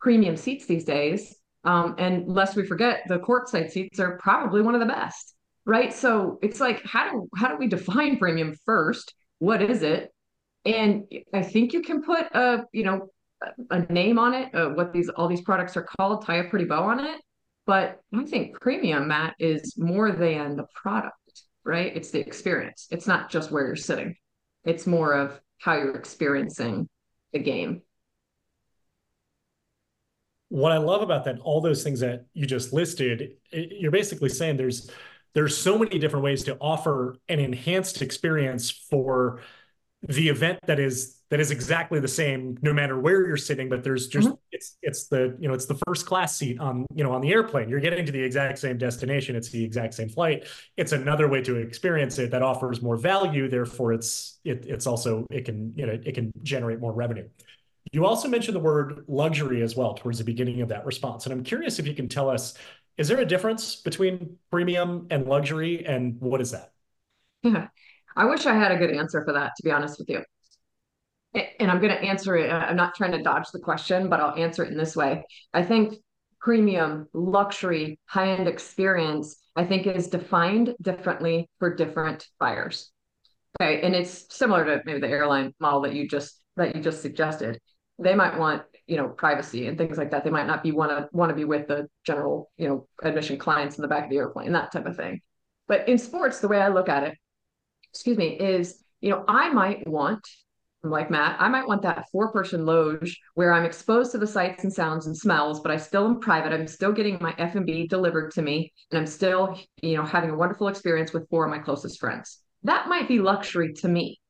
premium 0.01 0.37
seats 0.37 0.67
these 0.67 0.85
days. 0.85 1.35
Um, 1.65 1.97
and 1.99 2.29
lest 2.29 2.57
we 2.57 2.65
forget, 2.65 3.03
the 3.09 3.19
courtside 3.19 3.71
seats 3.71 3.99
are 3.99 4.17
probably 4.19 4.63
one 4.63 4.75
of 4.75 4.81
the 4.81 4.87
best, 4.87 5.35
right? 5.67 5.93
So 5.93 6.39
it's 6.41 6.61
like, 6.61 6.83
how 6.85 7.11
do 7.11 7.29
how 7.37 7.49
do 7.49 7.57
we 7.57 7.67
define 7.67 8.19
premium 8.19 8.55
first? 8.65 9.13
What 9.39 9.63
is 9.63 9.83
it? 9.83 10.13
And 10.65 11.05
I 11.33 11.43
think 11.43 11.73
you 11.73 11.83
can 11.83 12.03
put 12.03 12.27
a, 12.33 12.65
you 12.73 12.85
know, 12.85 13.11
a 13.71 13.81
name 13.93 14.19
on 14.19 14.35
it, 14.35 14.55
uh, 14.55 14.71
what 14.71 14.93
these 14.93 15.09
all 15.09 15.29
these 15.29 15.43
products 15.43 15.77
are 15.77 15.87
called, 15.97 16.27
tie 16.27 16.37
a 16.37 16.49
pretty 16.51 16.65
bow 16.65 16.83
on 16.85 17.05
it. 17.05 17.21
But 17.67 18.01
I 18.15 18.25
think 18.25 18.61
premium, 18.61 19.09
Matt, 19.09 19.35
is 19.39 19.77
more 19.77 20.11
than 20.11 20.57
the 20.57 20.67
product, 20.75 21.43
right? 21.65 21.95
It's 21.95 22.11
the 22.11 22.19
experience. 22.19 22.89
It's 22.91 23.07
not 23.07 23.31
just 23.31 23.51
where 23.51 23.67
you're 23.67 23.77
sitting. 23.77 24.17
It's 24.65 24.87
more 24.87 25.13
of 25.13 25.41
how 25.59 25.75
you're 25.77 25.95
experiencing 25.95 26.89
the 27.33 27.39
game. 27.39 27.83
What 30.49 30.73
I 30.73 30.79
love 30.79 31.03
about 31.03 31.25
that, 31.27 31.39
all 31.41 31.61
those 31.61 31.85
things 31.85 32.01
that 32.01 32.25
you 32.33 32.47
just 32.47 32.73
listed, 32.73 33.33
you're 33.53 33.91
basically 33.91 34.31
saying 34.31 34.57
there's 34.57 34.91
there's 35.35 35.57
so 35.57 35.79
many 35.79 35.99
different 35.99 36.25
ways 36.25 36.45
to 36.45 36.57
offer 36.61 37.17
an 37.29 37.39
enhanced 37.39 38.03
experience 38.03 38.71
for 38.71 39.41
the 40.03 40.29
event 40.29 40.61
that 40.67 40.79
is 40.79 41.17
that 41.31 41.41
is 41.41 41.51
exactly 41.51 41.99
the 41.99 42.09
same 42.09 42.57
no 42.63 42.73
matter 42.73 42.99
where 42.99 43.27
you're 43.27 43.37
sitting 43.37 43.69
but 43.69 43.83
there's 43.83 44.07
just 44.07 44.29
mm-hmm. 44.29 44.37
it's 44.53 44.77
it's 44.83 45.09
the 45.09 45.37
you 45.41 45.49
know 45.49 45.55
it's 45.55 45.67
the 45.67 45.79
first 45.87 46.07
class 46.07 46.37
seat 46.37 46.59
on 46.61 46.87
you 46.95 47.03
know 47.03 47.13
on 47.13 47.21
the 47.21 47.33
airplane. 47.33 47.69
You're 47.69 47.81
getting 47.81 48.07
to 48.07 48.13
the 48.13 48.23
exact 48.23 48.59
same 48.59 48.79
destination. 48.79 49.35
It's 49.35 49.51
the 49.51 49.63
exact 49.63 49.95
same 49.95 50.09
flight. 50.09 50.47
It's 50.77 50.93
another 50.93 51.29
way 51.29 51.43
to 51.43 51.57
experience 51.57 52.19
it 52.19 52.31
that 52.31 52.43
offers 52.43 52.81
more 52.81 52.97
value. 52.97 53.49
Therefore 53.49 53.93
it's 53.93 54.39
it, 54.45 54.67
it's 54.67 54.87
also 54.87 55.27
it 55.31 55.45
can 55.45 55.73
you 55.77 55.87
know 55.87 55.99
it 56.05 56.15
can 56.15 56.33
generate 56.43 56.81
more 56.81 56.93
revenue. 56.93 57.29
You 57.93 58.07
also 58.07 58.29
mentioned 58.29 58.55
the 58.55 58.61
word 58.61 59.05
luxury 59.09 59.63
as 59.63 59.75
well 59.75 59.95
towards 59.95 60.19
the 60.19 60.25
beginning 60.25 60.61
of 60.61 60.69
that 60.69 60.87
response. 60.87 61.27
And 61.27 61.33
i'm 61.33 61.43
curious 61.43 61.79
if 61.79 61.87
you 61.87 61.95
can 61.95 62.09
tell 62.09 62.31
us 62.31 62.55
is 62.99 63.09
there 63.09 63.21
a 63.21 63.25
difference 63.25 63.77
between 63.77 64.37
premium 64.51 65.07
and 65.11 65.27
luxury 65.27 65.87
and 65.87 66.21
what 66.21 66.41
is 66.41 66.51
that 66.51 66.73
yeah 67.43 67.69
I 68.19 68.25
wish 68.25 68.47
I 68.47 68.55
had 68.55 68.73
a 68.73 68.77
good 68.77 68.91
answer 68.91 69.25
for 69.25 69.33
that, 69.35 69.53
to 69.57 69.63
be 69.63 69.71
honest 69.71 70.01
with 70.01 70.11
you. 70.11 70.25
And 71.61 71.71
I'm 71.71 71.81
going 71.81 71.97
to 71.97 72.03
answer 72.03 72.37
it. 72.37 72.51
Uh, 72.51 72.59
I'm 72.59 72.77
not 72.77 72.97
trying 72.97 73.13
to 73.13 73.23
dodge 73.23 73.47
the 73.53 73.61
question, 73.61 74.09
but 74.09 74.19
I'll 74.19 74.35
answer 74.35 74.65
it 74.65 74.73
in 74.73 74.77
this 74.77 74.97
way. 74.97 75.25
I 75.55 75.63
think 75.63 75.95
premium, 76.41 77.07
luxury, 77.13 78.01
high 78.07 78.31
end 78.33 78.49
experience, 78.49 79.37
I 79.55 79.65
think 79.65 79.87
is 79.87 80.09
defined 80.09 80.75
differently 80.83 81.49
for 81.61 81.77
different 81.77 82.27
buyers. 82.41 82.91
Okay. 83.61 83.83
And 83.83 83.95
it's 83.95 84.35
similar 84.35 84.65
to 84.65 84.83
maybe 84.85 85.01
the 85.01 85.09
airline 85.09 85.55
model 85.61 85.83
that 85.83 85.95
you 85.95 86.09
just 86.09 86.41
that 86.57 86.75
you 86.75 86.83
just 86.83 87.03
suggested. 87.03 87.61
They 88.01 88.17
might 88.17 88.37
want, 88.37 88.63
you 88.89 88.97
know, 88.97 89.09
privacy 89.09 89.67
and 89.67 89.79
things 89.79 89.99
like 89.99 90.11
that. 90.11 90.25
They 90.25 90.31
might 90.31 90.47
not 90.47 90.63
be 90.63 90.73
want 90.73 90.91
to 90.91 91.09
want 91.13 91.31
to 91.31 91.37
be 91.37 91.45
with 91.45 91.69
the 91.69 91.89
general, 92.05 92.51
you 92.57 92.69
know, 92.69 92.89
admission 93.03 93.39
clients 93.39 93.77
in 93.77 93.83
the 93.83 93.89
back 93.89 94.05
of 94.05 94.11
the 94.11 94.17
airplane, 94.17 94.53
that 94.53 94.73
type 94.73 94.87
of 94.87 94.97
thing. 94.97 95.21
But 95.69 95.89
in 95.89 95.99
sports, 95.99 96.41
the 96.41 96.49
way 96.49 96.61
I 96.61 96.69
look 96.69 96.89
at 96.89 97.05
it, 97.05 97.15
excuse 97.93 98.17
me, 98.17 98.29
is, 98.29 98.83
you 99.01 99.11
know, 99.11 99.25
I 99.29 99.51
might 99.51 99.87
want 99.87 100.27
like 100.85 101.11
Matt, 101.11 101.37
I 101.41 101.49
might 101.49 101.67
want 101.67 101.83
that 101.83 102.07
four 102.11 102.31
person 102.31 102.65
loge 102.65 103.21
where 103.35 103.53
I'm 103.53 103.65
exposed 103.65 104.13
to 104.13 104.19
the 104.19 104.27
sights 104.27 104.63
and 104.63 104.73
sounds 104.73 105.07
and 105.07 105.17
smells, 105.17 105.61
but 105.61 105.73
I 105.73 105.77
still 105.77 106.07
am 106.07 106.21
private. 106.21 106.53
I'm 106.53 106.69
still 106.69 106.93
getting 106.93 107.19
my 107.21 107.35
F&B 107.37 107.89
delivered 107.89 108.31
to 108.33 108.43
me 108.43 108.73
and 108.91 109.01
I'm 109.01 109.07
still, 109.07 109.59
you 109.83 109.97
know, 109.97 110.05
having 110.05 110.31
a 110.31 110.37
wonderful 110.37 110.69
experience 110.69 111.13
with 111.13 111.29
four 111.31 111.45
of 111.45 111.51
my 111.51 111.59
closest 111.59 111.99
friends. 111.99 112.39
That 112.63 112.89
might 112.89 113.09
be 113.09 113.19
luxury 113.19 113.73
to 113.75 113.89
me. 113.89 114.21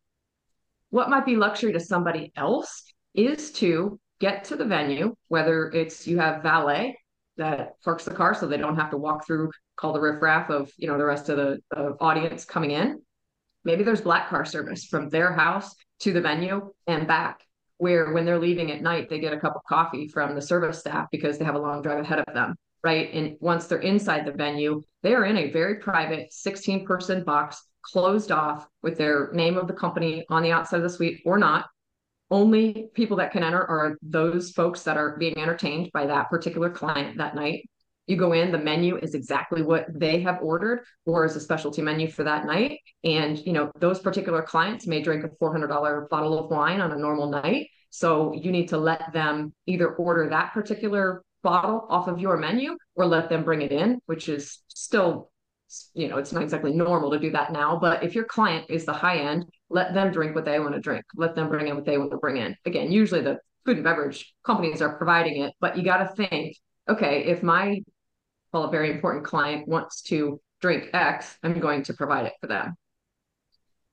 What 0.91 1.11
might 1.11 1.27
be 1.27 1.37
luxury 1.37 1.75
to 1.75 1.81
somebody 1.81 2.33
else 2.35 2.83
is 3.15 3.53
to 3.53 4.01
get 4.21 4.45
to 4.45 4.57
the 4.57 4.65
venue, 4.65 5.15
whether 5.29 5.71
it's 5.71 6.07
you 6.07 6.19
have 6.19 6.43
valet 6.43 6.99
that 7.37 7.81
parks 7.83 8.05
the 8.05 8.15
car 8.15 8.35
so 8.35 8.47
they 8.47 8.57
don't 8.57 8.77
have 8.77 8.91
to 8.91 8.97
walk 8.97 9.27
through, 9.27 9.51
call 9.77 9.93
the 9.93 10.01
riffraff 10.01 10.51
of, 10.51 10.71
you 10.77 10.89
know, 10.89 10.99
the 10.99 11.05
rest 11.05 11.29
of 11.29 11.37
the 11.37 11.61
audience 12.01 12.45
coming 12.45 12.73
in. 12.73 13.01
Maybe 13.65 13.85
there's 13.85 14.01
black 14.01 14.29
car 14.29 14.45
service 14.45 14.85
from 14.85 15.09
their 15.09 15.33
house 15.33 15.75
to 16.01 16.13
the 16.13 16.21
venue 16.21 16.73
and 16.87 17.07
back 17.07 17.41
where 17.79 18.13
when 18.13 18.25
they're 18.25 18.39
leaving 18.39 18.71
at 18.71 18.83
night 18.83 19.09
they 19.09 19.19
get 19.19 19.33
a 19.33 19.41
cup 19.41 19.55
of 19.57 19.63
coffee 19.69 20.09
from 20.09 20.35
the 20.35 20.43
service 20.43 20.79
staff 20.79 21.09
because 21.11 21.39
they 21.39 21.45
have 21.45 21.55
a 21.55 21.59
long 21.59 21.81
drive 21.81 22.01
ahead 22.01 22.19
of 22.19 22.35
them 22.35 22.55
right 22.85 23.13
and 23.13 23.37
once 23.41 23.67
they're 23.67 23.79
inside 23.79 24.25
the 24.25 24.33
venue 24.33 24.83
they 25.03 25.15
are 25.15 25.25
in 25.25 25.37
a 25.37 25.51
very 25.51 25.77
private 25.77 26.33
16 26.33 26.85
person 26.85 27.25
box 27.25 27.63
closed 27.83 28.31
off 28.31 28.69
with 28.83 28.99
their 28.99 29.31
name 29.33 29.57
of 29.57 29.67
the 29.67 29.73
company 29.73 30.25
on 30.29 30.43
the 30.43 30.53
outside 30.53 30.79
of 30.79 30.83
the 30.83 30.91
suite 30.91 31.21
or 31.25 31.39
not 31.39 31.67
only 32.31 32.89
people 32.95 33.17
that 33.19 33.33
can 33.33 33.43
enter 33.43 33.63
are 33.63 33.97
those 34.03 34.51
folks 34.51 34.83
that 34.83 34.97
are 34.97 35.17
being 35.17 35.39
entertained 35.39 35.91
by 35.93 36.07
that 36.07 36.29
particular 36.29 36.71
client 36.71 37.19
that 37.19 37.35
night 37.35 37.69
you 38.09 38.17
go 38.17 38.33
in, 38.33 38.51
the 38.51 38.59
menu 38.59 38.97
is 38.97 39.15
exactly 39.15 39.63
what 39.63 39.87
they 39.95 40.21
have 40.23 40.39
ordered 40.43 40.81
or 41.05 41.27
is 41.27 41.37
a 41.37 41.41
specialty 41.41 41.83
menu 41.83 42.11
for 42.11 42.25
that 42.25 42.47
night. 42.47 42.81
And, 43.05 43.39
you 43.39 43.53
know, 43.53 43.71
those 43.79 44.01
particular 44.01 44.43
clients 44.43 44.87
may 44.87 45.03
drink 45.03 45.25
a 45.25 45.29
$400 45.29 46.09
bottle 46.09 46.39
of 46.39 46.51
wine 46.51 46.81
on 46.81 46.91
a 46.91 46.99
normal 46.99 47.31
night. 47.31 47.69
So 47.91 48.33
you 48.33 48.51
need 48.51 48.69
to 48.69 48.79
let 48.79 49.13
them 49.13 49.53
either 49.67 49.95
order 49.95 50.31
that 50.31 50.55
particular 50.55 51.23
bottle 51.43 51.87
off 51.91 52.09
of 52.09 52.19
your 52.19 52.39
menu 52.39 52.77
or 52.97 53.05
let 53.05 53.29
them 53.29 53.45
bring 53.45 53.61
it 53.61 53.73
in, 53.73 54.01
which 54.07 54.31
is 54.31 54.59
still, 54.69 55.31
you 55.95 56.09
know, 56.09 56.19
it's 56.19 56.33
not 56.33 56.43
exactly 56.43 56.73
normal 56.73 57.11
to 57.11 57.19
do 57.19 57.31
that 57.33 57.53
now. 57.53 57.79
But 57.79 58.03
if 58.03 58.15
your 58.15 58.25
client 58.25 58.67
is 58.69 58.85
the 58.85 58.93
high 58.93 59.19
end, 59.19 59.45
let 59.69 59.95
them 59.95 60.13
drink 60.13 60.35
what 60.35 60.45
they 60.45 60.59
want 60.61 60.75
to 60.75 60.81
drink. 60.81 61.05
Let 61.17 61.35
them 61.35 61.49
bring 61.49 61.69
in 61.69 61.77
what 61.77 61.85
they 61.85 61.99
want 61.99 62.11
to 62.13 62.17
bring 62.17 62.39
in. 62.39 62.57
Again, 62.65 62.91
usually 62.91 63.21
the 63.21 63.39
food 63.65 63.77
and 63.77 63.85
beverage 63.85 64.35
companies 64.45 64.81
are 64.81 64.97
providing 64.97 65.43
it, 65.43 65.55
but 65.61 65.77
you 65.77 65.85
got 65.85 65.99
to 65.99 66.15
think 66.15 66.57
okay, 66.89 67.25
if 67.25 67.43
my 67.43 67.83
well, 68.53 68.65
a 68.65 68.71
very 68.71 68.91
important 68.91 69.25
client 69.25 69.69
wants 69.69 70.03
to 70.03 70.41
drink 70.61 70.89
X, 70.95 71.37
I'm 71.43 71.61
going 71.61 71.83
to 71.85 71.95
provide 71.95 72.27
it 72.27 72.33
for 72.41 72.47
them. 72.47 72.75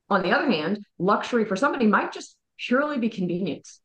On 0.08 0.22
the 0.22 0.30
other 0.30 0.50
hand, 0.50 0.80
luxury 0.98 1.44
for 1.44 1.56
somebody 1.56 1.86
might 1.86 2.12
just 2.12 2.36
purely 2.58 2.98
be 2.98 3.08
convenience, 3.08 3.80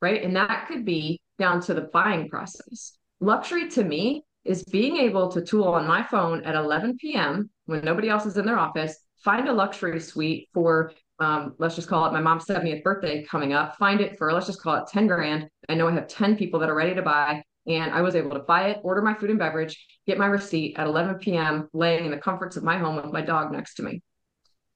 right? 0.00 0.22
And 0.22 0.36
that 0.36 0.66
could 0.68 0.84
be 0.84 1.20
down 1.38 1.60
to 1.62 1.74
the 1.74 1.82
buying 1.82 2.28
process. 2.28 2.96
Luxury 3.20 3.68
to 3.70 3.84
me 3.84 4.24
is 4.48 4.64
being 4.64 4.96
able 4.96 5.30
to 5.30 5.42
tool 5.42 5.68
on 5.68 5.86
my 5.86 6.02
phone 6.02 6.42
at 6.44 6.54
11 6.54 6.96
p.m. 6.96 7.50
when 7.66 7.84
nobody 7.84 8.08
else 8.08 8.26
is 8.26 8.36
in 8.38 8.46
their 8.46 8.58
office, 8.58 8.96
find 9.22 9.48
a 9.48 9.52
luxury 9.52 10.00
suite 10.00 10.48
for, 10.54 10.92
um, 11.20 11.54
let's 11.58 11.76
just 11.76 11.88
call 11.88 12.06
it 12.06 12.12
my 12.12 12.20
mom's 12.20 12.46
70th 12.46 12.82
birthday 12.82 13.22
coming 13.24 13.52
up, 13.52 13.76
find 13.76 14.00
it 14.00 14.16
for, 14.16 14.32
let's 14.32 14.46
just 14.46 14.62
call 14.62 14.76
it 14.76 14.88
10 14.90 15.06
grand. 15.06 15.48
I 15.68 15.74
know 15.74 15.86
I 15.86 15.92
have 15.92 16.08
10 16.08 16.36
people 16.36 16.58
that 16.60 16.70
are 16.70 16.74
ready 16.74 16.94
to 16.94 17.02
buy. 17.02 17.42
And 17.66 17.92
I 17.92 18.00
was 18.00 18.16
able 18.16 18.30
to 18.30 18.38
buy 18.38 18.70
it, 18.70 18.80
order 18.82 19.02
my 19.02 19.12
food 19.12 19.28
and 19.28 19.38
beverage, 19.38 19.84
get 20.06 20.16
my 20.16 20.24
receipt 20.24 20.78
at 20.78 20.86
11 20.86 21.16
p.m., 21.16 21.68
laying 21.74 22.06
in 22.06 22.10
the 22.10 22.16
comforts 22.16 22.56
of 22.56 22.64
my 22.64 22.78
home 22.78 22.96
with 22.96 23.12
my 23.12 23.20
dog 23.20 23.52
next 23.52 23.74
to 23.74 23.82
me. 23.82 24.00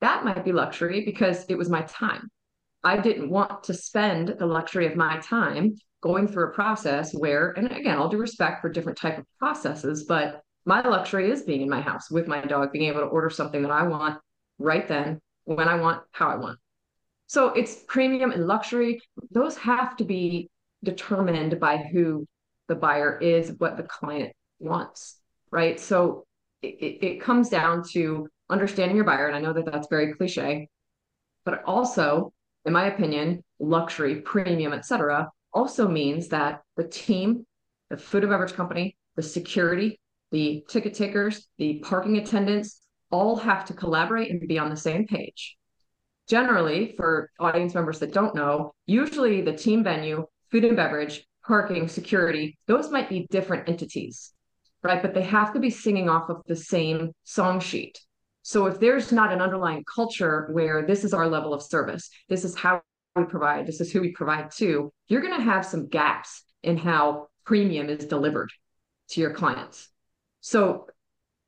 That 0.03 0.27
might 0.27 0.45
be 0.45 0.53
luxury 0.53 1.03
because 1.03 1.47
it 1.49 1.57
was 1.57 1.71
my 1.71 1.83
time. 1.83 2.29
I 2.85 2.99
didn't 2.99 3.31
want 3.31 3.65
to 3.65 3.75
spend 3.75 4.37
the 4.39 4.45
luxury 4.45 4.87
of 4.87 4.97
my 4.97 5.19
time 5.21 5.77
going 6.03 6.29
through 6.29 6.49
a 6.49 6.53
process 6.53 7.15
where, 7.15 7.53
and 7.53 7.71
again, 7.73 7.97
I'll 7.97 8.09
do 8.09 8.19
respect 8.19 8.61
for 8.61 8.69
different 8.69 8.99
type 8.99 9.19
of 9.19 9.25
processes, 9.38 10.05
but 10.05 10.43
my 10.65 10.81
luxury 10.83 11.31
is 11.31 11.43
being 11.43 11.62
in 11.62 11.69
my 11.69 11.81
house 11.81 12.11
with 12.11 12.27
my 12.27 12.41
dog, 12.43 12.73
being 12.73 12.88
able 12.88 13.01
to 13.01 13.07
order 13.07 13.31
something 13.31 13.62
that 13.62 13.71
I 13.71 13.85
want 13.85 14.21
right 14.59 14.87
then, 14.87 15.21
when 15.45 15.69
I 15.69 15.77
want, 15.77 16.03
how 16.11 16.29
I 16.29 16.37
want. 16.37 16.59
So 17.27 17.49
it's 17.49 17.83
premium 17.88 18.33
and 18.33 18.47
luxury. 18.47 19.01
Those 19.31 19.57
have 19.59 19.97
to 19.97 20.05
be 20.05 20.51
determined 20.85 21.59
by 21.59 21.79
who 21.79 22.27
the 22.69 22.75
buyer 22.75 23.19
is 23.19 23.55
what 23.59 23.77
the 23.77 23.83
client 23.85 24.33
wants, 24.59 25.19
right? 25.51 25.79
So 25.81 26.27
it, 26.62 26.99
it 27.03 27.21
comes 27.21 27.49
down 27.49 27.85
to 27.93 28.29
understanding 28.51 28.97
your 28.97 29.05
buyer. 29.05 29.29
And 29.29 29.37
I 29.37 29.41
know 29.41 29.53
that 29.53 29.67
that's 29.67 29.88
very 29.88 30.15
cliche, 30.15 30.69
but 31.45 31.62
also, 31.65 32.33
in 32.65 32.73
my 32.73 32.87
opinion, 32.87 33.43
luxury, 33.59 34.17
premium, 34.21 34.73
etc., 34.73 35.31
also 35.53 35.88
means 35.88 36.29
that 36.29 36.62
the 36.77 36.87
team, 36.88 37.47
the 37.91 37.97
food 37.97 38.23
and 38.23 38.31
beverage 38.31 38.55
company, 38.55 38.97
the 39.17 39.23
security, 39.23 40.01
the 40.31 40.65
ticket 40.69 40.95
takers, 40.95 41.49
the 41.59 41.81
parking 41.81 42.17
attendants, 42.17 42.81
all 43.11 43.37
have 43.37 43.65
to 43.67 43.75
collaborate 43.75 44.31
and 44.31 44.49
be 44.49 44.59
on 44.59 44.71
the 44.71 44.77
same 44.77 45.07
page. 45.07 45.57
Generally, 46.29 46.95
for 46.97 47.31
audience 47.38 47.75
members 47.75 47.99
that 47.99 48.12
don't 48.12 48.35
know, 48.35 48.73
usually 48.87 49.43
the 49.43 49.53
team 49.53 49.85
venue, 49.85 50.27
food 50.51 50.65
and 50.65 50.77
beverage, 50.77 51.27
parking, 51.47 51.88
security, 51.88 52.57
those 52.67 52.91
might 52.91 53.09
be 53.09 53.27
different 53.31 53.69
entities, 53.69 54.33
right? 54.83 55.03
But 55.03 55.12
they 55.12 55.23
have 55.23 55.53
to 55.53 55.61
be 55.61 55.71
singing 55.71 56.09
off 56.09 56.31
of 56.31 56.43
the 56.47 56.57
same 56.57 57.12
song 57.25 57.61
sheet. 57.61 58.01
So 58.43 58.67
if 58.67 58.81
there's 58.81 59.12
not 59.12 59.33
an 59.33 59.41
underlying 59.41 59.85
culture 59.93 60.49
where 60.53 60.87
this 60.87 61.05
is 61.05 61.12
our 61.12 61.29
level 61.29 61.53
of 61.53 61.62
service, 61.62 62.11
this 62.29 62.45
is 62.45 62.57
how 62.57 62.83
we 63.14 63.25
provide, 63.25 63.66
this 63.66 63.81
is 63.81 63.92
who 63.92 64.01
we 64.01 64.12
provide 64.12 64.51
to, 64.53 64.92
you're 65.09 65.20
going 65.20 65.37
to 65.37 65.44
have 65.44 65.66
some 65.66 65.88
gaps 65.88 66.42
in 66.62 66.77
how 66.77 67.29
premium 67.44 67.88
is 67.88 68.07
delivered 68.07 68.51
to 69.11 69.20
your 69.20 69.35
clients. 69.35 69.88
So 70.40 70.87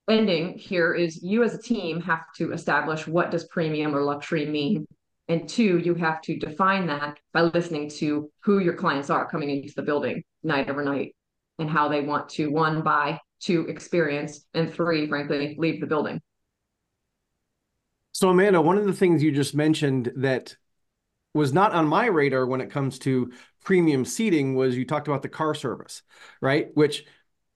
ending 0.08 0.58
here 0.58 0.92
is 0.92 1.22
you 1.22 1.42
as 1.44 1.54
a 1.54 1.62
team 1.62 2.00
have 2.02 2.24
to 2.36 2.52
establish 2.52 3.06
what 3.06 3.30
does 3.30 3.44
premium 3.44 3.94
or 3.94 4.02
luxury 4.02 4.46
mean 4.46 4.86
and 5.26 5.48
two, 5.48 5.78
you 5.78 5.94
have 5.94 6.20
to 6.22 6.36
define 6.36 6.86
that 6.88 7.18
by 7.32 7.42
listening 7.42 7.88
to 7.90 8.30
who 8.40 8.58
your 8.58 8.74
clients 8.74 9.08
are 9.08 9.30
coming 9.30 9.48
into 9.48 9.72
the 9.74 9.82
building 9.82 10.22
night 10.42 10.68
over 10.68 10.84
night 10.84 11.16
and 11.58 11.70
how 11.70 11.88
they 11.88 12.02
want 12.02 12.28
to 12.30 12.50
one, 12.50 12.82
buy, 12.82 13.18
two, 13.40 13.66
experience, 13.68 14.44
and 14.52 14.72
three, 14.72 15.06
frankly, 15.06 15.56
leave 15.58 15.80
the 15.80 15.86
building. 15.86 16.20
So, 18.12 18.28
Amanda, 18.28 18.60
one 18.60 18.76
of 18.76 18.84
the 18.84 18.92
things 18.92 19.22
you 19.22 19.32
just 19.32 19.54
mentioned 19.54 20.12
that 20.16 20.56
was 21.34 21.52
not 21.52 21.72
on 21.72 21.86
my 21.86 22.06
radar 22.06 22.46
when 22.46 22.60
it 22.60 22.70
comes 22.70 22.98
to 23.00 23.32
premium 23.64 24.04
seating 24.04 24.54
was 24.54 24.76
you 24.76 24.86
talked 24.86 25.08
about 25.08 25.22
the 25.22 25.28
car 25.28 25.54
service, 25.54 26.02
right? 26.40 26.68
Which 26.74 27.04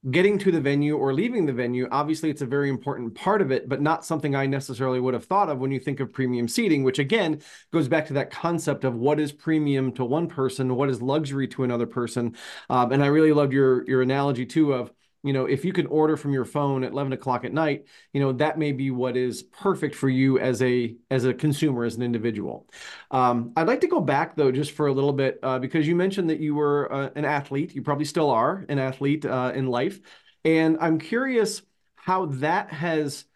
getting 0.08 0.38
to 0.38 0.52
the 0.52 0.60
venue 0.60 0.96
or 0.96 1.12
leaving 1.12 1.44
the 1.44 1.52
venue, 1.52 1.88
obviously 1.90 2.30
it's 2.30 2.42
a 2.42 2.46
very 2.46 2.68
important 2.68 3.14
part 3.14 3.42
of 3.42 3.50
it, 3.50 3.68
but 3.68 3.82
not 3.82 4.04
something 4.04 4.34
I 4.34 4.46
necessarily 4.46 5.00
would 5.00 5.14
have 5.14 5.24
thought 5.24 5.48
of 5.48 5.58
when 5.58 5.72
you 5.72 5.80
think 5.80 6.00
of 6.00 6.12
premium 6.12 6.48
seating, 6.48 6.84
which 6.84 6.98
again 6.98 7.42
goes 7.72 7.88
back 7.88 8.06
to 8.06 8.14
that 8.14 8.30
concept 8.30 8.84
of 8.84 8.94
what 8.94 9.18
is 9.18 9.32
premium 9.32 9.92
to 9.92 10.04
one 10.04 10.28
person, 10.28 10.76
what 10.76 10.88
is 10.88 11.02
luxury 11.02 11.48
to 11.48 11.64
another 11.64 11.86
person. 11.86 12.36
Um, 12.70 12.92
and 12.92 13.02
I 13.02 13.08
really 13.08 13.32
loved 13.32 13.52
your 13.52 13.84
your 13.88 14.02
analogy 14.02 14.46
too 14.46 14.72
of 14.72 14.92
you 15.28 15.34
know 15.34 15.44
if 15.44 15.64
you 15.64 15.72
can 15.72 15.86
order 15.86 16.16
from 16.16 16.32
your 16.32 16.44
phone 16.44 16.82
at 16.82 16.92
11 16.92 17.12
o'clock 17.12 17.44
at 17.44 17.52
night 17.52 17.84
you 18.12 18.20
know 18.20 18.32
that 18.32 18.58
may 18.58 18.72
be 18.72 18.90
what 18.90 19.16
is 19.16 19.42
perfect 19.44 19.94
for 19.94 20.08
you 20.08 20.38
as 20.38 20.62
a 20.62 20.96
as 21.10 21.24
a 21.26 21.34
consumer 21.34 21.84
as 21.84 21.96
an 21.96 22.02
individual. 22.02 22.66
Um, 23.10 23.52
i'd 23.56 23.68
like 23.68 23.82
to 23.82 23.88
go 23.88 24.00
back 24.00 24.34
though 24.34 24.50
just 24.50 24.72
for 24.72 24.86
a 24.86 24.92
little 24.92 25.12
bit 25.12 25.38
uh, 25.42 25.58
because 25.58 25.86
you 25.86 25.94
mentioned 25.94 26.30
that 26.30 26.40
you 26.40 26.54
were 26.54 26.92
uh, 26.92 27.10
an 27.14 27.24
athlete. 27.24 27.74
You 27.74 27.82
probably 27.82 28.06
still 28.06 28.30
are 28.30 28.64
an 28.68 28.78
athlete 28.78 29.24
uh, 29.24 29.52
in 29.54 29.66
life. 29.66 30.00
And 30.44 30.78
i'm 30.80 30.98
curious 30.98 31.62
how 31.94 32.26
that 32.26 32.72
has 32.72 33.26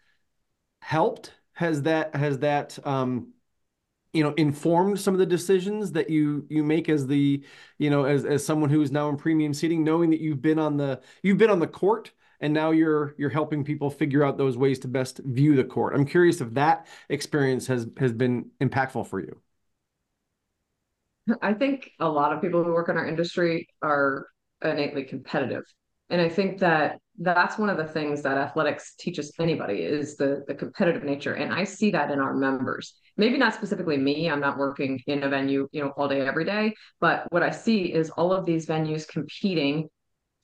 helped. 0.81 1.31
Has 1.53 1.83
that 1.83 2.15
has 2.15 2.39
that 2.39 2.77
um, 2.85 3.33
you 4.13 4.23
know 4.23 4.33
informed 4.37 4.99
some 4.99 5.13
of 5.13 5.19
the 5.19 5.25
decisions 5.25 5.91
that 5.91 6.09
you 6.09 6.45
you 6.49 6.63
make 6.63 6.87
as 6.87 7.07
the 7.07 7.43
you 7.79 7.89
know 7.89 8.05
as 8.05 8.25
as 8.25 8.45
someone 8.45 8.69
who 8.69 8.81
is 8.81 8.91
now 8.91 9.09
in 9.09 9.17
premium 9.17 9.53
seating 9.53 9.83
knowing 9.83 10.11
that 10.11 10.21
you've 10.21 10.41
been 10.41 10.59
on 10.59 10.77
the 10.77 11.01
you've 11.23 11.37
been 11.37 11.49
on 11.49 11.59
the 11.59 11.67
court 11.67 12.11
and 12.43 12.53
now 12.53 12.71
you're 12.71 13.15
you're 13.17 13.29
helping 13.29 13.63
people 13.63 13.89
figure 13.89 14.23
out 14.23 14.37
those 14.37 14.57
ways 14.57 14.77
to 14.79 14.87
best 14.89 15.19
view 15.19 15.55
the 15.55 15.63
court. 15.63 15.95
I'm 15.95 16.05
curious 16.05 16.41
if 16.41 16.53
that 16.55 16.87
experience 17.07 17.67
has 17.67 17.87
has 17.97 18.11
been 18.11 18.51
impactful 18.59 19.07
for 19.07 19.21
you. 19.21 19.39
I 21.41 21.53
think 21.53 21.89
a 22.01 22.09
lot 22.09 22.33
of 22.33 22.41
people 22.41 22.61
who 22.63 22.73
work 22.73 22.89
in 22.89 22.97
our 22.97 23.07
industry 23.07 23.69
are 23.81 24.27
innately 24.61 25.05
competitive. 25.05 25.63
And 26.09 26.19
I 26.19 26.27
think 26.27 26.59
that 26.59 26.99
that's 27.17 27.57
one 27.57 27.69
of 27.69 27.77
the 27.77 27.85
things 27.85 28.21
that 28.23 28.37
athletics 28.37 28.95
teaches 28.99 29.31
anybody 29.39 29.75
is 29.75 30.17
the 30.17 30.43
the 30.45 30.53
competitive 30.53 31.05
nature. 31.05 31.35
And 31.35 31.53
I 31.53 31.63
see 31.63 31.91
that 31.91 32.11
in 32.11 32.19
our 32.19 32.33
members. 32.33 32.95
Maybe 33.17 33.37
not 33.37 33.53
specifically 33.53 33.97
me. 33.97 34.29
I'm 34.29 34.39
not 34.39 34.57
working 34.57 34.99
in 35.07 35.23
a 35.23 35.29
venue, 35.29 35.67
you 35.71 35.83
know, 35.83 35.89
all 35.97 36.07
day, 36.07 36.21
every 36.21 36.45
day. 36.45 36.73
But 36.99 37.31
what 37.31 37.43
I 37.43 37.51
see 37.51 37.93
is 37.93 38.09
all 38.09 38.33
of 38.33 38.45
these 38.45 38.65
venues 38.65 39.07
competing 39.07 39.89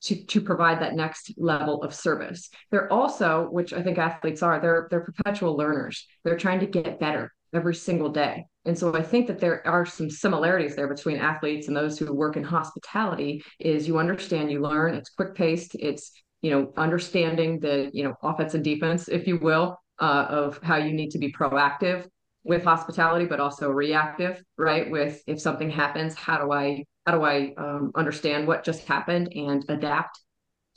to, 0.02 0.24
to 0.26 0.42
provide 0.42 0.82
that 0.82 0.96
next 0.96 1.34
level 1.38 1.84
of 1.84 1.94
service. 1.94 2.50
They're 2.72 2.92
also, 2.92 3.48
which 3.50 3.74
I 3.74 3.82
think 3.82 3.98
athletes 3.98 4.42
are, 4.44 4.60
they're 4.60 4.88
they're 4.90 5.02
perpetual 5.02 5.58
learners. 5.58 6.08
They're 6.24 6.38
trying 6.38 6.60
to 6.62 6.68
get 6.68 7.00
better 7.00 7.34
every 7.54 7.76
single 7.76 8.10
day. 8.10 8.46
And 8.66 8.78
so 8.78 8.96
I 8.96 9.02
think 9.02 9.28
that 9.28 9.40
there 9.40 9.66
are 9.68 9.86
some 9.86 10.10
similarities 10.10 10.76
there 10.76 10.88
between 10.88 11.18
athletes 11.18 11.68
and 11.68 11.76
those 11.76 11.98
who 11.98 12.14
work 12.14 12.38
in 12.38 12.44
hospitality 12.44 13.44
is 13.60 13.88
you 13.88 13.98
understand, 13.98 14.52
you 14.52 14.62
learn, 14.62 14.94
it's 14.94 15.10
quick 15.10 15.34
paced, 15.34 15.76
it's, 15.76 16.12
you 16.42 16.52
know, 16.52 16.72
understanding 16.78 17.60
the, 17.60 17.90
you 17.92 18.04
know, 18.04 18.14
offense 18.22 18.54
and 18.54 18.64
defense, 18.64 19.08
if 19.08 19.28
you 19.28 19.38
will, 19.40 19.80
uh, 20.00 20.26
of 20.30 20.60
how 20.62 20.76
you 20.76 20.94
need 20.94 21.10
to 21.12 21.18
be 21.18 21.32
proactive 21.32 22.06
with 22.44 22.64
hospitality, 22.64 23.26
but 23.26 23.40
also 23.40 23.70
reactive, 23.70 24.42
right? 24.58 24.90
With 24.90 25.22
if 25.28 25.42
something 25.42 25.70
happens, 25.70 26.16
how 26.16 26.38
do 26.44 26.52
I, 26.52 26.86
how 27.06 27.18
do 27.18 27.24
I 27.24 27.54
um, 27.58 27.92
understand 27.96 28.48
what 28.48 28.64
just 28.64 28.86
happened 28.88 29.34
and 29.36 29.64
adapt 29.70 30.20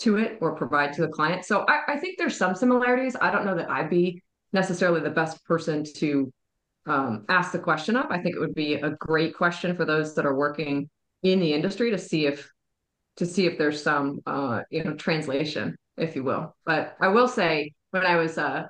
to 0.01 0.17
it 0.17 0.39
or 0.41 0.57
provide 0.57 0.93
to 0.95 1.03
the 1.03 1.09
client? 1.09 1.45
So 1.45 1.65
I, 1.69 1.95
I 1.95 1.99
think 1.99 2.19
there's 2.19 2.37
some 2.37 2.55
similarities. 2.55 3.17
I 3.21 3.31
don't 3.31 3.47
know 3.47 3.57
that 3.57 3.71
I'd 3.71 3.91
be 3.91 4.23
necessarily 4.53 5.01
the 5.01 5.11
best 5.11 5.45
person 5.45 5.85
to 5.97 6.33
um, 6.87 7.25
ask 7.29 7.53
the 7.53 7.59
question 7.59 7.97
of. 7.97 8.07
I 8.11 8.21
think 8.21 8.35
it 8.35 8.41
would 8.41 8.55
be 8.55 8.75
a 8.75 8.91
great 8.91 9.37
question 9.37 9.77
for 9.77 9.85
those 9.85 10.15
that 10.15 10.27
are 10.27 10.37
working 10.37 10.89
in 11.23 11.41
the 11.41 11.53
industry 11.53 11.91
to 11.91 11.99
see 11.99 12.27
if 12.27 12.51
to 13.17 13.27
see 13.27 13.47
if 13.47 13.59
there's 13.59 13.83
some 13.83 14.21
uh, 14.27 14.63
you 14.71 14.83
know 14.85 14.95
translation, 14.95 15.77
if 15.97 16.17
you 16.17 16.25
will. 16.25 16.57
But 16.65 16.97
I 17.01 17.09
will 17.09 17.29
say, 17.29 17.73
when 17.91 18.05
I 18.05 18.17
was 18.17 18.39
uh, 18.39 18.65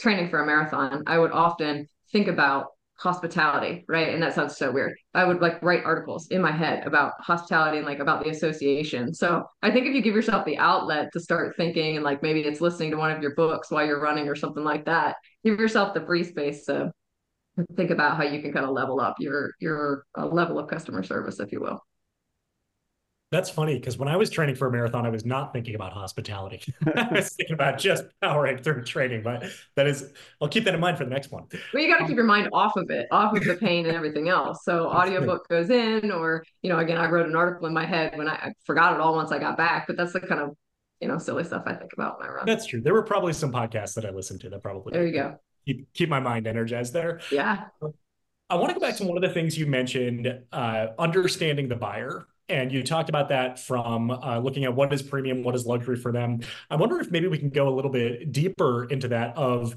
training 0.00 0.30
for 0.30 0.42
a 0.42 0.46
marathon, 0.46 1.04
I 1.06 1.18
would 1.18 1.32
often 1.32 1.86
think 2.12 2.28
about 2.28 2.66
hospitality, 2.98 3.84
right? 3.88 4.14
And 4.14 4.22
that 4.22 4.34
sounds 4.34 4.56
so 4.56 4.70
weird. 4.70 4.94
I 5.14 5.24
would 5.24 5.40
like 5.40 5.60
write 5.62 5.84
articles 5.84 6.28
in 6.28 6.40
my 6.40 6.52
head 6.52 6.86
about 6.86 7.14
hospitality 7.18 7.78
and 7.78 7.86
like 7.86 7.98
about 7.98 8.22
the 8.22 8.30
association. 8.30 9.12
So 9.12 9.44
I 9.62 9.70
think 9.70 9.86
if 9.86 9.94
you 9.94 10.02
give 10.02 10.14
yourself 10.14 10.44
the 10.44 10.58
outlet 10.58 11.08
to 11.12 11.20
start 11.20 11.56
thinking 11.56 11.96
and 11.96 12.04
like 12.04 12.22
maybe 12.22 12.40
it's 12.42 12.60
listening 12.60 12.92
to 12.92 12.96
one 12.96 13.10
of 13.10 13.20
your 13.20 13.34
books 13.34 13.70
while 13.70 13.84
you're 13.84 14.00
running 14.00 14.28
or 14.28 14.36
something 14.36 14.62
like 14.62 14.84
that, 14.84 15.16
give 15.44 15.58
yourself 15.58 15.94
the 15.94 16.06
free 16.06 16.22
space 16.22 16.66
to 16.66 16.92
think 17.76 17.90
about 17.90 18.16
how 18.16 18.22
you 18.22 18.40
can 18.40 18.52
kind 18.52 18.64
of 18.64 18.72
level 18.72 19.00
up 19.00 19.16
your 19.18 19.52
your 19.60 20.04
uh, 20.16 20.26
level 20.26 20.58
of 20.58 20.68
customer 20.68 21.02
service, 21.02 21.40
if 21.40 21.50
you 21.50 21.60
will. 21.60 21.80
That's 23.32 23.50
funny 23.50 23.76
because 23.76 23.98
when 23.98 24.06
I 24.06 24.16
was 24.16 24.30
training 24.30 24.54
for 24.54 24.68
a 24.68 24.70
marathon, 24.70 25.04
I 25.04 25.08
was 25.08 25.24
not 25.24 25.52
thinking 25.52 25.74
about 25.74 25.92
hospitality. 25.92 26.62
I 26.94 27.08
was 27.10 27.30
thinking 27.36 27.54
about 27.54 27.78
just 27.78 28.04
powering 28.20 28.58
through 28.58 28.84
training. 28.84 29.24
But 29.24 29.44
that 29.74 29.88
is, 29.88 30.12
I'll 30.40 30.48
keep 30.48 30.64
that 30.64 30.74
in 30.74 30.80
mind 30.80 30.98
for 30.98 31.04
the 31.04 31.10
next 31.10 31.32
one. 31.32 31.46
Well, 31.72 31.82
you 31.82 31.92
got 31.92 31.98
to 31.98 32.06
keep 32.06 32.14
your 32.14 32.24
mind 32.24 32.50
off 32.52 32.76
of 32.76 32.90
it, 32.90 33.08
off 33.10 33.36
of 33.36 33.42
the 33.42 33.56
pain 33.56 33.86
and 33.86 33.96
everything 33.96 34.28
else. 34.28 34.60
So 34.62 34.86
audiobook 34.92 35.48
goes 35.48 35.70
in, 35.70 36.12
or 36.12 36.44
you 36.62 36.70
know, 36.70 36.78
again, 36.78 36.98
I 36.98 37.08
wrote 37.08 37.26
an 37.26 37.34
article 37.34 37.66
in 37.66 37.74
my 37.74 37.86
head 37.86 38.16
when 38.16 38.28
I, 38.28 38.34
I 38.34 38.52
forgot 38.64 38.94
it 38.94 39.00
all 39.00 39.16
once 39.16 39.32
I 39.32 39.38
got 39.38 39.56
back. 39.56 39.88
But 39.88 39.96
that's 39.96 40.12
the 40.12 40.20
kind 40.20 40.40
of 40.40 40.56
you 41.00 41.08
know 41.08 41.18
silly 41.18 41.42
stuff 41.42 41.62
I 41.66 41.74
think 41.74 41.92
about 41.94 42.20
when 42.20 42.28
I 42.28 42.32
run. 42.32 42.46
That's 42.46 42.66
true. 42.66 42.80
There 42.80 42.94
were 42.94 43.02
probably 43.02 43.32
some 43.32 43.50
podcasts 43.50 43.94
that 43.94 44.04
I 44.04 44.10
listened 44.10 44.42
to 44.42 44.50
that 44.50 44.62
probably. 44.62 44.92
There 44.92 45.06
you 45.06 45.14
go 45.14 45.38
keep 45.66 45.92
keep 45.92 46.08
my 46.08 46.20
mind 46.20 46.46
energized 46.46 46.92
there. 46.92 47.20
Yeah. 47.30 47.64
I 48.50 48.56
want 48.56 48.68
to 48.68 48.74
go 48.74 48.80
back 48.80 48.96
to 48.96 49.04
one 49.04 49.16
of 49.16 49.22
the 49.22 49.32
things 49.32 49.56
you 49.56 49.66
mentioned, 49.66 50.40
uh, 50.52 50.88
understanding 50.98 51.68
the 51.68 51.76
buyer. 51.76 52.26
And 52.48 52.72
you 52.72 52.82
talked 52.82 53.08
about 53.08 53.28
that 53.30 53.58
from 53.58 54.10
uh, 54.10 54.38
looking 54.38 54.64
at 54.64 54.74
what 54.74 54.92
is 54.92 55.02
premium, 55.02 55.42
what 55.42 55.54
is 55.54 55.64
luxury 55.64 55.96
for 55.96 56.12
them. 56.12 56.40
I 56.70 56.76
wonder 56.76 57.00
if 57.00 57.10
maybe 57.10 57.28
we 57.28 57.38
can 57.38 57.50
go 57.50 57.68
a 57.68 57.74
little 57.74 57.90
bit 57.90 58.32
deeper 58.32 58.84
into 58.84 59.08
that 59.08 59.36
of 59.36 59.76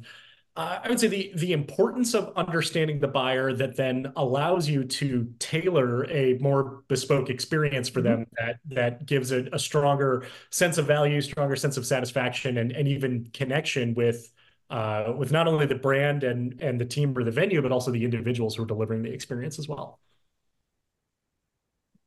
uh, 0.58 0.80
I 0.84 0.88
would 0.88 1.00
say 1.00 1.08
the 1.08 1.32
the 1.36 1.52
importance 1.52 2.14
of 2.14 2.32
understanding 2.38 3.00
the 3.00 3.10
buyer 3.10 3.52
that 3.54 3.76
then 3.76 4.14
allows 4.16 4.70
you 4.70 4.86
to 4.86 5.34
tailor 5.38 6.10
a 6.10 6.38
more 6.40 6.84
bespoke 6.88 7.30
experience 7.30 7.90
for 7.90 8.02
them 8.02 8.22
mm-hmm. 8.22 8.46
that 8.46 8.60
that 8.68 9.06
gives 9.06 9.34
a, 9.34 9.50
a, 9.52 9.60
stronger 9.60 10.26
sense 10.52 10.78
of 10.78 10.88
value, 10.88 11.20
stronger 11.20 11.58
sense 11.58 11.76
of 11.76 11.86
satisfaction, 11.86 12.58
and 12.58 12.72
and 12.72 12.88
even 12.88 13.30
connection 13.34 13.94
with 13.96 14.32
uh, 14.70 15.14
with 15.18 15.30
not 15.30 15.48
only 15.48 15.66
the 15.66 15.76
brand 15.76 16.24
and 16.24 16.62
and 16.62 16.80
the 16.80 16.86
team 16.86 17.18
or 17.18 17.26
the 17.26 17.32
venue, 17.32 17.62
but 17.62 17.74
also 17.74 17.92
the 17.92 18.06
individuals 18.06 18.56
who 18.56 18.64
are 18.64 18.68
delivering 18.68 19.02
the 19.02 19.12
experience 19.12 19.60
as 19.60 19.68
well. 19.68 20.00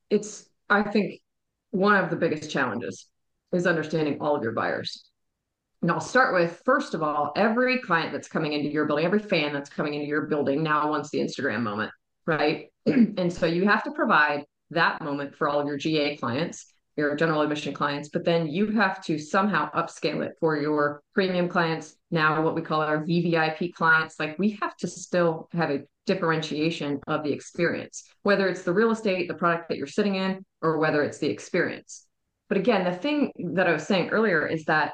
It's 0.09 0.48
I 0.71 0.83
think 0.83 1.21
one 1.71 1.97
of 1.97 2.11
the 2.11 2.17
biggest 2.17 2.51
challenges 2.51 3.07
is 3.53 3.67
understanding 3.67 4.19
all 4.21 4.37
of 4.37 4.43
your 4.43 4.53
buyers. 4.53 5.05
And 5.83 5.91
I'll 5.91 6.01
start 6.01 6.35
with 6.35 6.61
first 6.65 6.95
of 6.95 7.03
all, 7.03 7.33
every 7.37 7.79
client 7.79 8.13
that's 8.13 8.29
coming 8.29 8.53
into 8.53 8.69
your 8.69 8.87
building, 8.87 9.05
every 9.05 9.21
fan 9.21 9.53
that's 9.53 9.71
coming 9.71 9.95
into 9.95 10.07
your 10.07 10.23
building 10.27 10.63
now 10.63 10.91
wants 10.91 11.11
the 11.11 11.19
Instagram 11.19 11.63
moment, 11.63 11.93
right? 12.27 12.67
and 12.87 13.33
so 13.33 13.47
you 13.47 13.67
have 13.67 13.85
to 13.85 13.93
provide 13.93 14.45
that 14.71 15.01
moment 15.03 15.35
for 15.35 15.49
all 15.49 15.61
of 15.61 15.67
your 15.67 15.77
GA 15.77 16.17
clients 16.17 16.67
your 16.99 17.15
general 17.15 17.43
admission 17.43 17.73
clients, 17.73 18.09
but 18.09 18.25
then 18.25 18.49
you 18.49 18.73
have 18.73 19.03
to 19.05 19.19
somehow 19.19 19.71
upscale 19.71 20.27
it 20.27 20.33
for 20.41 20.57
your 20.57 21.01
premium 21.15 21.49
clients. 21.49 21.95
Now, 22.11 22.43
what 22.43 22.57
we 22.57 22.61
call 22.61 22.81
our 22.81 23.05
VVIP 23.05 23.73
clients, 23.73 24.19
like 24.19 24.37
we 24.37 24.59
have 24.61 24.77
to 24.79 24.89
still 24.89 25.49
have 25.53 25.71
a 25.71 25.85
differentiation 26.09 26.99
of 27.07 27.23
the 27.23 27.33
experience, 27.33 28.05
whether 28.23 28.49
it's 28.49 28.63
the 28.63 28.73
real 28.73 28.91
estate, 28.91 29.29
the 29.29 29.35
product 29.35 29.69
that 29.69 29.77
you're 29.77 29.87
sitting 29.87 30.15
in, 30.15 30.45
or 30.63 30.79
whether 30.79 31.03
it's 31.05 31.19
the 31.19 31.29
experience. 31.29 32.07
But 32.49 32.57
again, 32.57 32.85
the 32.85 32.97
thing 32.97 33.31
that 33.55 33.69
I 33.69 33.73
was 33.73 33.87
saying 33.87 34.09
earlier 34.09 34.47
is 34.47 34.65
that 34.65 34.93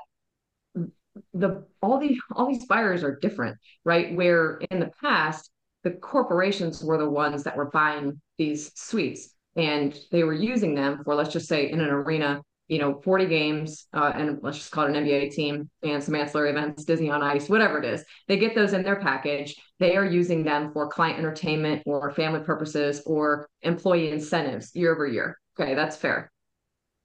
the 1.33 1.65
all 1.81 2.01
these 2.01 2.19
all 2.33 2.49
these 2.49 2.67
buyers 2.67 3.05
are 3.05 3.17
different, 3.17 3.57
right? 3.85 4.15
Where 4.17 4.59
in 4.73 4.81
the 4.81 4.91
past, 5.01 5.51
the 5.85 5.93
corporations 5.93 6.83
were 6.83 6.99
the 6.99 7.09
ones 7.09 7.45
that 7.45 7.57
were 7.57 7.71
buying 7.71 8.21
these 8.37 8.73
suites 8.75 9.31
and 9.55 9.97
they 10.11 10.25
were 10.25 10.35
using 10.35 10.75
them 10.75 11.03
for 11.05 11.15
let's 11.15 11.33
just 11.33 11.47
say 11.47 11.71
in 11.71 11.81
an 11.81 11.91
arena 11.91 12.43
you 12.69 12.79
know 12.79 13.01
40 13.03 13.27
games 13.27 13.87
uh, 13.93 14.13
and 14.15 14.39
let's 14.43 14.59
just 14.59 14.71
call 14.71 14.85
it 14.85 14.97
an 14.97 15.05
nba 15.05 15.31
team 15.31 15.69
and 15.83 16.03
some 16.03 16.15
ancillary 16.15 16.51
events 16.51 16.85
disney 16.85 17.11
on 17.11 17.23
ice 17.23 17.49
whatever 17.49 17.79
it 17.79 17.85
is. 17.85 18.05
They 18.29 18.39
get 18.39 18.55
those 18.55 18.73
in 18.73 18.83
their 18.83 19.01
package. 19.01 19.57
They 19.79 19.97
are 19.97 20.05
using 20.05 20.45
them 20.45 20.73
for 20.73 20.89
client 20.89 21.19
entertainment 21.19 21.83
or 21.87 22.11
family 22.11 22.41
purposes 22.41 23.03
or 23.05 23.49
employee 23.63 24.11
incentives 24.11 24.75
year 24.75 24.93
over 24.93 25.07
year. 25.07 25.39
Okay 25.59 25.75
that's 25.75 25.97
fair. 25.97 26.31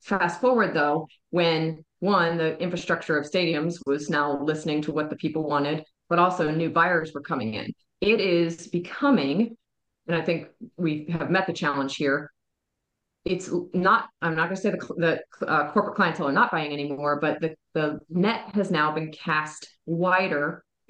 Fast 0.01 0.39
forward 0.39 0.73
though 0.73 1.07
when 1.29 1.83
one 1.99 2.37
the 2.37 2.57
infrastructure 2.59 3.17
of 3.17 3.29
stadiums 3.29 3.79
was 3.85 4.09
now 4.09 4.41
listening 4.41 4.81
to 4.83 4.91
what 4.91 5.09
the 5.09 5.15
people 5.15 5.47
wanted 5.47 5.83
but 6.07 6.19
also 6.19 6.49
new 6.49 6.69
buyers 6.69 7.13
were 7.13 7.21
coming 7.21 7.53
in. 7.55 7.73
It 8.01 8.21
is 8.21 8.67
becoming 8.67 9.57
and 10.07 10.15
i 10.15 10.21
think 10.21 10.47
we 10.75 11.05
have 11.09 11.29
met 11.29 11.47
the 11.47 11.53
challenge 11.53 11.95
here 11.95 12.31
it's 13.29 13.49
not 13.73 14.09
i'm 14.21 14.35
not 14.35 14.45
going 14.45 14.55
to 14.55 14.61
say 14.61 14.71
the, 14.71 15.21
the 15.39 15.47
uh, 15.47 15.71
corporate 15.71 15.95
clientele 15.95 16.27
are 16.27 16.33
not 16.33 16.51
buying 16.51 16.73
anymore 16.73 17.19
but 17.21 17.39
the, 17.39 17.55
the 17.73 17.99
net 18.09 18.49
has 18.53 18.71
now 18.71 18.91
been 18.91 19.11
cast 19.11 19.69
wider 19.85 20.63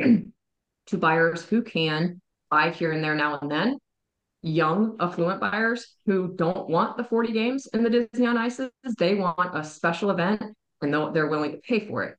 to 0.89 0.97
buyers 0.97 1.43
who 1.43 1.61
can 1.61 2.19
buy 2.49 2.71
here 2.71 2.91
and 2.91 3.03
there 3.03 3.15
now 3.15 3.37
and 3.39 3.51
then. 3.51 3.77
Young 4.41 4.95
affluent 4.99 5.41
buyers 5.41 5.95
who 6.05 6.33
don't 6.35 6.69
want 6.69 6.97
the 6.97 7.03
40 7.03 7.33
games 7.33 7.67
in 7.73 7.83
the 7.83 7.89
disney 7.89 8.25
on 8.25 8.37
ices. 8.37 8.71
They 8.97 9.15
want 9.15 9.55
a 9.57 9.63
special 9.63 10.11
event 10.11 10.41
and 10.81 10.93
they're 11.13 11.27
willing 11.27 11.51
to 11.51 11.57
pay 11.57 11.85
for 11.87 12.03
it 12.03 12.15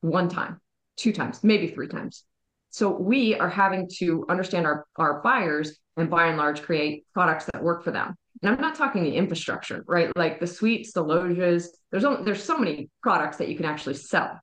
one 0.00 0.28
time 0.28 0.60
two 0.96 1.12
times 1.12 1.42
maybe 1.42 1.66
three 1.68 1.88
times. 1.88 2.24
So 2.70 2.90
we 2.90 3.34
are 3.34 3.48
having 3.48 3.88
to 3.98 4.24
understand 4.28 4.66
our, 4.66 4.84
our 4.96 5.20
buyers 5.22 5.78
and 5.96 6.08
by 6.08 6.26
and 6.26 6.36
large 6.36 6.62
create 6.62 7.04
products 7.12 7.46
that 7.46 7.62
work 7.62 7.84
for 7.84 7.90
them 7.90 8.14
and 8.44 8.54
I'm 8.54 8.60
not 8.60 8.74
talking 8.74 9.02
the 9.02 9.16
infrastructure, 9.16 9.82
right? 9.86 10.14
Like 10.16 10.38
the 10.38 10.46
suites, 10.46 10.92
the 10.92 11.02
loges. 11.02 11.74
There's 11.90 12.04
only, 12.04 12.24
there's 12.24 12.44
so 12.44 12.58
many 12.58 12.90
products 13.02 13.38
that 13.38 13.48
you 13.48 13.56
can 13.56 13.64
actually 13.64 13.94
sell. 13.94 14.38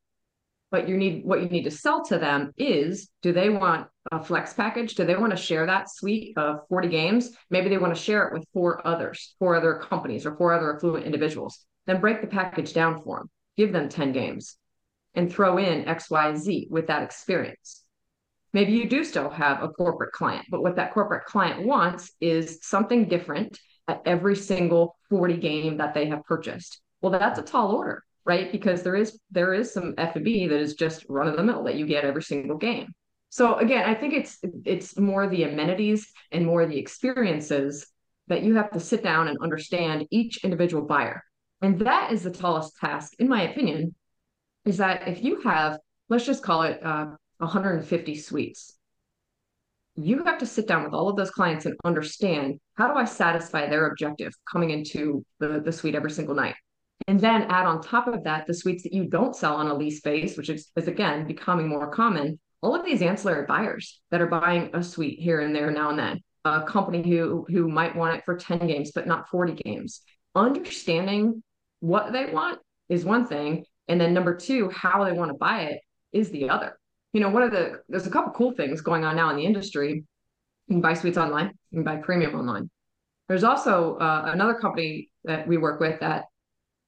But 0.71 0.89
you 0.89 0.97
need 0.97 1.23
what 1.23 1.43
you 1.43 1.49
need 1.49 1.65
to 1.65 1.71
sell 1.71 2.03
to 2.05 2.17
them 2.17 2.51
is 2.57 3.09
do 3.21 3.31
they 3.31 3.49
want 3.49 3.87
a 4.11 4.23
flex 4.23 4.53
package? 4.53 4.95
Do 4.95 5.05
they 5.05 5.15
want 5.15 5.31
to 5.31 5.37
share 5.37 5.67
that 5.67 5.91
suite 5.91 6.35
of 6.35 6.61
40 6.69 6.87
games? 6.87 7.29
Maybe 7.51 7.69
they 7.69 7.77
want 7.77 7.95
to 7.95 8.01
share 8.01 8.27
it 8.27 8.33
with 8.33 8.47
four 8.53 8.85
others, 8.87 9.35
four 9.37 9.55
other 9.55 9.75
companies 9.75 10.25
or 10.25 10.35
four 10.35 10.51
other 10.51 10.75
affluent 10.75 11.05
individuals. 11.05 11.59
Then 11.85 12.01
break 12.01 12.21
the 12.21 12.27
package 12.27 12.73
down 12.73 13.03
for 13.03 13.19
them. 13.19 13.29
Give 13.55 13.71
them 13.71 13.87
10 13.87 14.13
games 14.13 14.57
and 15.13 15.31
throw 15.31 15.59
in 15.59 15.85
XYZ 15.85 16.71
with 16.71 16.87
that 16.87 17.03
experience. 17.03 17.83
Maybe 18.51 18.71
you 18.71 18.89
do 18.89 19.03
still 19.03 19.29
have 19.29 19.61
a 19.61 19.69
corporate 19.69 20.11
client, 20.11 20.47
but 20.49 20.63
what 20.63 20.77
that 20.77 20.93
corporate 20.93 21.25
client 21.25 21.67
wants 21.67 22.11
is 22.19 22.59
something 22.63 23.07
different 23.07 23.59
at 23.87 24.01
every 24.05 24.35
single 24.35 24.95
40 25.09 25.37
game 25.37 25.77
that 25.77 25.93
they 25.93 26.07
have 26.07 26.23
purchased. 26.23 26.81
Well, 27.01 27.11
that's 27.11 27.39
a 27.39 27.43
tall 27.43 27.71
order. 27.75 28.03
right? 28.25 28.51
Because 28.51 28.83
there 28.83 28.95
is 28.95 29.19
there 29.31 29.53
is 29.53 29.73
some 29.73 29.93
F&B 29.97 30.47
that 30.47 30.59
is 30.59 30.75
just 30.75 31.05
run 31.09 31.27
of 31.27 31.35
the 31.37 31.43
mill 31.43 31.63
that 31.63 31.75
you 31.75 31.85
get 31.87 32.05
every 32.05 32.23
single 32.23 32.57
game. 32.57 32.93
So 33.29 33.55
again, 33.55 33.89
I 33.89 33.95
think 33.95 34.13
it's 34.13 34.37
it's 34.65 34.97
more 34.97 35.27
the 35.27 35.43
amenities 35.43 36.07
and 36.31 36.45
more 36.45 36.65
the 36.65 36.77
experiences 36.77 37.87
that 38.27 38.43
you 38.43 38.55
have 38.55 38.71
to 38.71 38.79
sit 38.79 39.03
down 39.03 39.27
and 39.27 39.37
understand 39.41 40.07
each 40.11 40.43
individual 40.43 40.83
buyer. 40.85 41.23
And 41.61 41.79
that 41.79 42.11
is 42.11 42.23
the 42.23 42.31
tallest 42.31 42.77
task, 42.79 43.13
in 43.19 43.27
my 43.27 43.43
opinion, 43.43 43.95
is 44.65 44.77
that 44.77 45.07
if 45.07 45.23
you 45.23 45.41
have, 45.41 45.79
let's 46.09 46.25
just 46.25 46.43
call 46.43 46.63
it 46.63 46.83
uh, 46.83 47.07
150 47.39 48.15
suites, 48.15 48.77
you 50.05 50.23
have 50.23 50.37
to 50.39 50.45
sit 50.45 50.67
down 50.67 50.83
with 50.83 50.93
all 50.93 51.09
of 51.09 51.15
those 51.15 51.31
clients 51.31 51.65
and 51.65 51.75
understand 51.83 52.59
how 52.75 52.91
do 52.91 52.97
I 52.97 53.05
satisfy 53.05 53.67
their 53.67 53.87
objective 53.87 54.33
coming 54.51 54.69
into 54.69 55.25
the, 55.39 55.59
the 55.59 55.71
suite 55.71 55.95
every 55.95 56.11
single 56.11 56.35
night. 56.35 56.55
And 57.07 57.19
then 57.19 57.43
add 57.43 57.65
on 57.65 57.81
top 57.81 58.07
of 58.07 58.23
that 58.23 58.45
the 58.45 58.53
suites 58.53 58.83
that 58.83 58.93
you 58.93 59.05
don't 59.05 59.35
sell 59.35 59.55
on 59.55 59.67
a 59.67 59.73
lease 59.73 60.01
base, 60.01 60.37
which 60.37 60.49
is, 60.49 60.71
is 60.75 60.87
again 60.87 61.27
becoming 61.27 61.67
more 61.67 61.89
common. 61.89 62.39
All 62.61 62.75
of 62.75 62.85
these 62.85 63.01
ancillary 63.01 63.45
buyers 63.47 64.01
that 64.11 64.21
are 64.21 64.27
buying 64.27 64.69
a 64.73 64.83
suite 64.83 65.19
here 65.19 65.41
and 65.41 65.55
there 65.55 65.71
now 65.71 65.89
and 65.89 65.97
then, 65.97 66.19
a 66.45 66.63
company 66.63 67.01
who 67.07 67.45
who 67.49 67.67
might 67.67 67.95
want 67.95 68.15
it 68.15 68.23
for 68.23 68.37
10 68.37 68.67
games 68.67 68.91
but 68.93 69.07
not 69.07 69.29
40 69.29 69.53
games. 69.53 70.01
Understanding 70.35 71.41
what 71.79 72.13
they 72.13 72.27
want 72.27 72.59
is 72.87 73.03
one 73.03 73.25
thing, 73.25 73.65
and 73.87 73.99
then 73.99 74.13
number 74.13 74.35
two, 74.35 74.69
how 74.69 75.03
they 75.03 75.11
want 75.11 75.31
to 75.31 75.37
buy 75.37 75.63
it 75.63 75.81
is 76.13 76.29
the 76.29 76.49
other. 76.49 76.77
You 77.13 77.19
know, 77.19 77.29
one 77.29 77.43
of 77.43 77.51
the 77.51 77.81
there's 77.89 78.07
a 78.07 78.11
couple 78.11 78.31
cool 78.33 78.53
things 78.53 78.81
going 78.81 79.03
on 79.03 79.15
now 79.15 79.29
in 79.29 79.35
the 79.35 79.45
industry. 79.45 80.05
You 80.67 80.75
can 80.75 80.81
buy 80.81 80.93
suites 80.93 81.17
online, 81.17 81.51
you 81.71 81.77
can 81.77 81.83
buy 81.83 81.97
premium 81.97 82.35
online. 82.35 82.69
There's 83.27 83.43
also 83.43 83.97
uh, 83.97 84.31
another 84.33 84.55
company 84.55 85.09
that 85.23 85.47
we 85.47 85.57
work 85.57 85.79
with 85.79 85.99
that 86.01 86.25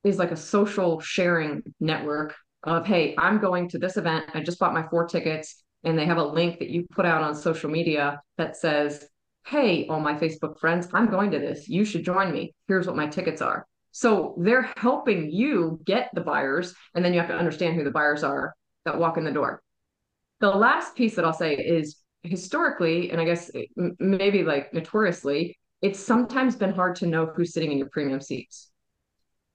is 0.04 0.20
like 0.20 0.32
a 0.32 0.38
social 0.38 1.00
sharing 1.00 1.64
network 1.80 2.36
of 2.64 2.86
hey 2.86 3.14
i'm 3.18 3.40
going 3.40 3.70
to 3.70 3.78
this 3.78 3.98
event. 3.98 4.26
I 4.34 4.42
just 4.42 4.60
bought 4.60 4.74
my 4.74 4.88
four 4.90 5.08
tickets 5.08 5.64
and 5.84 5.98
they 5.98 6.06
have 6.06 6.18
a 6.18 6.24
link 6.24 6.60
that 6.60 6.70
you 6.70 6.86
put 6.92 7.06
out 7.06 7.22
on 7.22 7.36
social 7.36 7.70
media 7.70 8.22
that 8.38 8.56
says 8.56 9.06
hey 9.46 9.88
all 9.88 10.00
my 10.00 10.14
facebook 10.14 10.60
friends 10.60 10.88
i'm 10.94 11.10
going 11.10 11.32
to 11.32 11.40
this. 11.40 11.68
You 11.68 11.86
should 11.86 12.06
join 12.06 12.32
me. 12.32 12.54
Here's 12.68 12.88
what 12.88 12.96
my 12.96 13.08
tickets 13.08 13.42
are. 13.42 13.68
So 13.92 14.36
they're 14.38 14.72
helping 14.78 15.30
you 15.30 15.80
get 15.86 16.10
the 16.14 16.22
buyers 16.22 16.74
and 16.96 17.04
then 17.04 17.14
you 17.14 17.20
have 17.20 17.30
to 17.30 17.38
understand 17.38 17.76
who 17.76 17.84
the 17.84 17.92
buyers 17.92 18.24
are 18.24 18.56
that 18.86 18.98
walk 18.98 19.18
in 19.18 19.24
the 19.24 19.32
door 19.32 19.62
the 20.44 20.50
last 20.50 20.96
piece 20.96 21.16
that 21.16 21.24
i'll 21.24 21.32
say 21.32 21.56
is 21.56 21.98
historically 22.24 23.12
and 23.12 23.22
i 23.22 23.26
guess 23.26 23.50
eh, 23.56 23.64
maybe 24.00 24.44
like 24.44 24.74
notoriously 24.74 25.58
it's 25.82 26.00
sometimes 26.00 26.56
been 26.56 26.74
hard 26.74 26.96
to 26.96 27.08
know 27.08 27.26
who's 27.26 27.54
sitting 27.54 27.72
in 27.72 27.78
your 27.78 27.90
premium 27.90 28.20
seats 28.20 28.72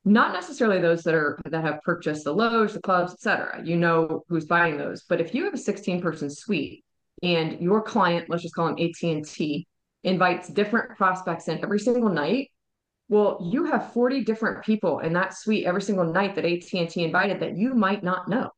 not 0.04 0.32
necessarily 0.32 0.80
those 0.80 1.02
that 1.02 1.14
are 1.14 1.38
that 1.44 1.62
have 1.62 1.82
purchased 1.82 2.24
the 2.24 2.32
loge, 2.32 2.72
the 2.72 2.80
clubs, 2.80 3.12
etc. 3.12 3.60
You 3.62 3.76
know 3.76 4.24
who's 4.28 4.46
buying 4.46 4.78
those. 4.78 5.02
But 5.02 5.20
if 5.20 5.34
you 5.34 5.44
have 5.44 5.52
a 5.52 5.58
16 5.58 6.00
person 6.00 6.30
suite 6.30 6.82
and 7.22 7.60
your 7.60 7.82
client, 7.82 8.30
let's 8.30 8.42
just 8.42 8.54
call 8.54 8.68
them 8.68 8.78
AT&T, 8.78 9.66
invites 10.04 10.48
different 10.48 10.96
prospects 10.96 11.48
in 11.48 11.62
every 11.62 11.80
single 11.80 12.08
night, 12.08 12.50
well, 13.08 13.38
you 13.52 13.64
have 13.64 13.92
40 13.92 14.24
different 14.24 14.64
people 14.64 15.00
in 15.00 15.12
that 15.14 15.34
suite 15.34 15.66
every 15.66 15.82
single 15.82 16.10
night 16.10 16.34
that 16.36 16.44
AT&T 16.44 17.02
invited 17.02 17.40
that 17.40 17.56
you 17.56 17.74
might 17.74 18.02
not 18.02 18.28
know. 18.28 18.50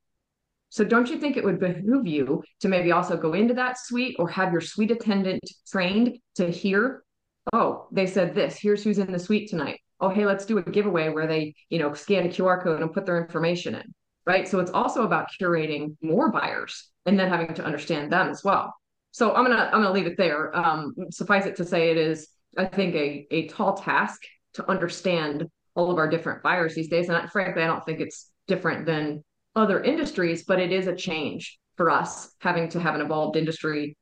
So 0.71 0.85
don't 0.85 1.11
you 1.11 1.19
think 1.19 1.37
it 1.37 1.45
would 1.45 1.61
behoove 1.61 2.07
you 2.07 2.43
to 2.61 2.69
maybe 2.69 2.93
also 2.93 3.17
go 3.17 3.35
into 3.35 3.55
that 3.55 3.79
suite 3.79 4.17
or 4.19 4.29
have 4.29 4.53
your 4.53 4.61
suite 4.61 4.91
attendant 4.91 5.43
trained 5.71 6.19
to 6.37 6.51
hear, 6.51 7.05
oh, 7.53 7.89
they 7.93 8.07
said 8.07 8.35
this, 8.35 8.57
here's 8.57 8.83
who's 8.83 8.99
in 8.99 9.13
the 9.13 9.19
suite 9.19 9.51
tonight 9.51 9.81
oh, 10.01 10.09
hey, 10.09 10.27
let's 10.27 10.47
do 10.47 10.59
a 10.59 10.63
giveaway 10.63 11.09
where 11.09 11.27
they, 11.27 11.55
you 11.69 11.79
know, 11.79 11.93
scan 11.95 12.27
a 12.27 12.29
QR 12.29 12.63
code 12.63 12.81
and 12.81 12.93
put 12.93 13.07
their 13.07 13.21
information 13.21 13.75
in, 13.75 13.95
right? 14.27 14.49
So 14.49 14.59
it's 14.61 14.71
also 14.71 15.03
about 15.03 15.29
curating 15.41 15.97
more 16.03 16.31
buyers 16.31 16.89
and 17.07 17.19
then 17.19 17.29
having 17.29 17.55
to 17.55 17.65
understand 17.65 18.13
them 18.13 18.29
as 18.29 18.43
well. 18.43 18.75
So 19.13 19.35
I'm 19.35 19.45
gonna 19.45 19.71
I'm 19.73 19.83
gonna 19.83 19.93
leave 19.93 20.07
it 20.07 20.17
there. 20.17 20.57
Um, 20.57 20.95
suffice 21.11 21.45
it 21.45 21.57
to 21.57 21.65
say, 21.65 21.91
it 21.91 21.97
is 21.97 22.29
I 22.57 22.67
think 22.67 22.95
a 22.95 23.27
a 23.31 23.49
tall 23.49 23.75
task 23.75 24.23
to 24.55 24.69
understand 24.71 25.47
all 25.75 25.91
of 25.91 25.99
our 25.99 26.09
different 26.09 26.43
buyers 26.43 26.75
these 26.75 26.89
days. 26.89 27.09
And 27.09 27.17
I, 27.17 27.27
frankly, 27.27 27.63
I 27.63 27.67
don't 27.67 27.85
think 27.85 28.01
it's 28.01 28.31
different 28.47 28.87
than 28.87 29.25
other 29.61 29.83
industries, 29.83 30.45
but 30.45 30.59
it 30.59 30.73
is 30.73 30.87
a 30.87 30.95
change 30.95 31.59
for 31.77 31.91
us 31.91 32.35
having 32.41 32.69
to 32.71 32.81
have 32.81 32.95
an 32.95 33.01
evolved 33.01 33.37
industry 33.37 33.97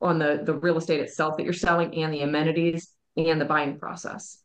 on 0.00 0.18
the 0.18 0.42
the 0.44 0.54
real 0.54 0.78
estate 0.78 1.00
itself 1.00 1.36
that 1.36 1.44
you're 1.44 1.52
selling 1.52 1.94
and 1.94 2.12
the 2.12 2.22
amenities 2.22 2.92
and 3.16 3.40
the 3.40 3.44
buying 3.44 3.78
process. 3.78 4.38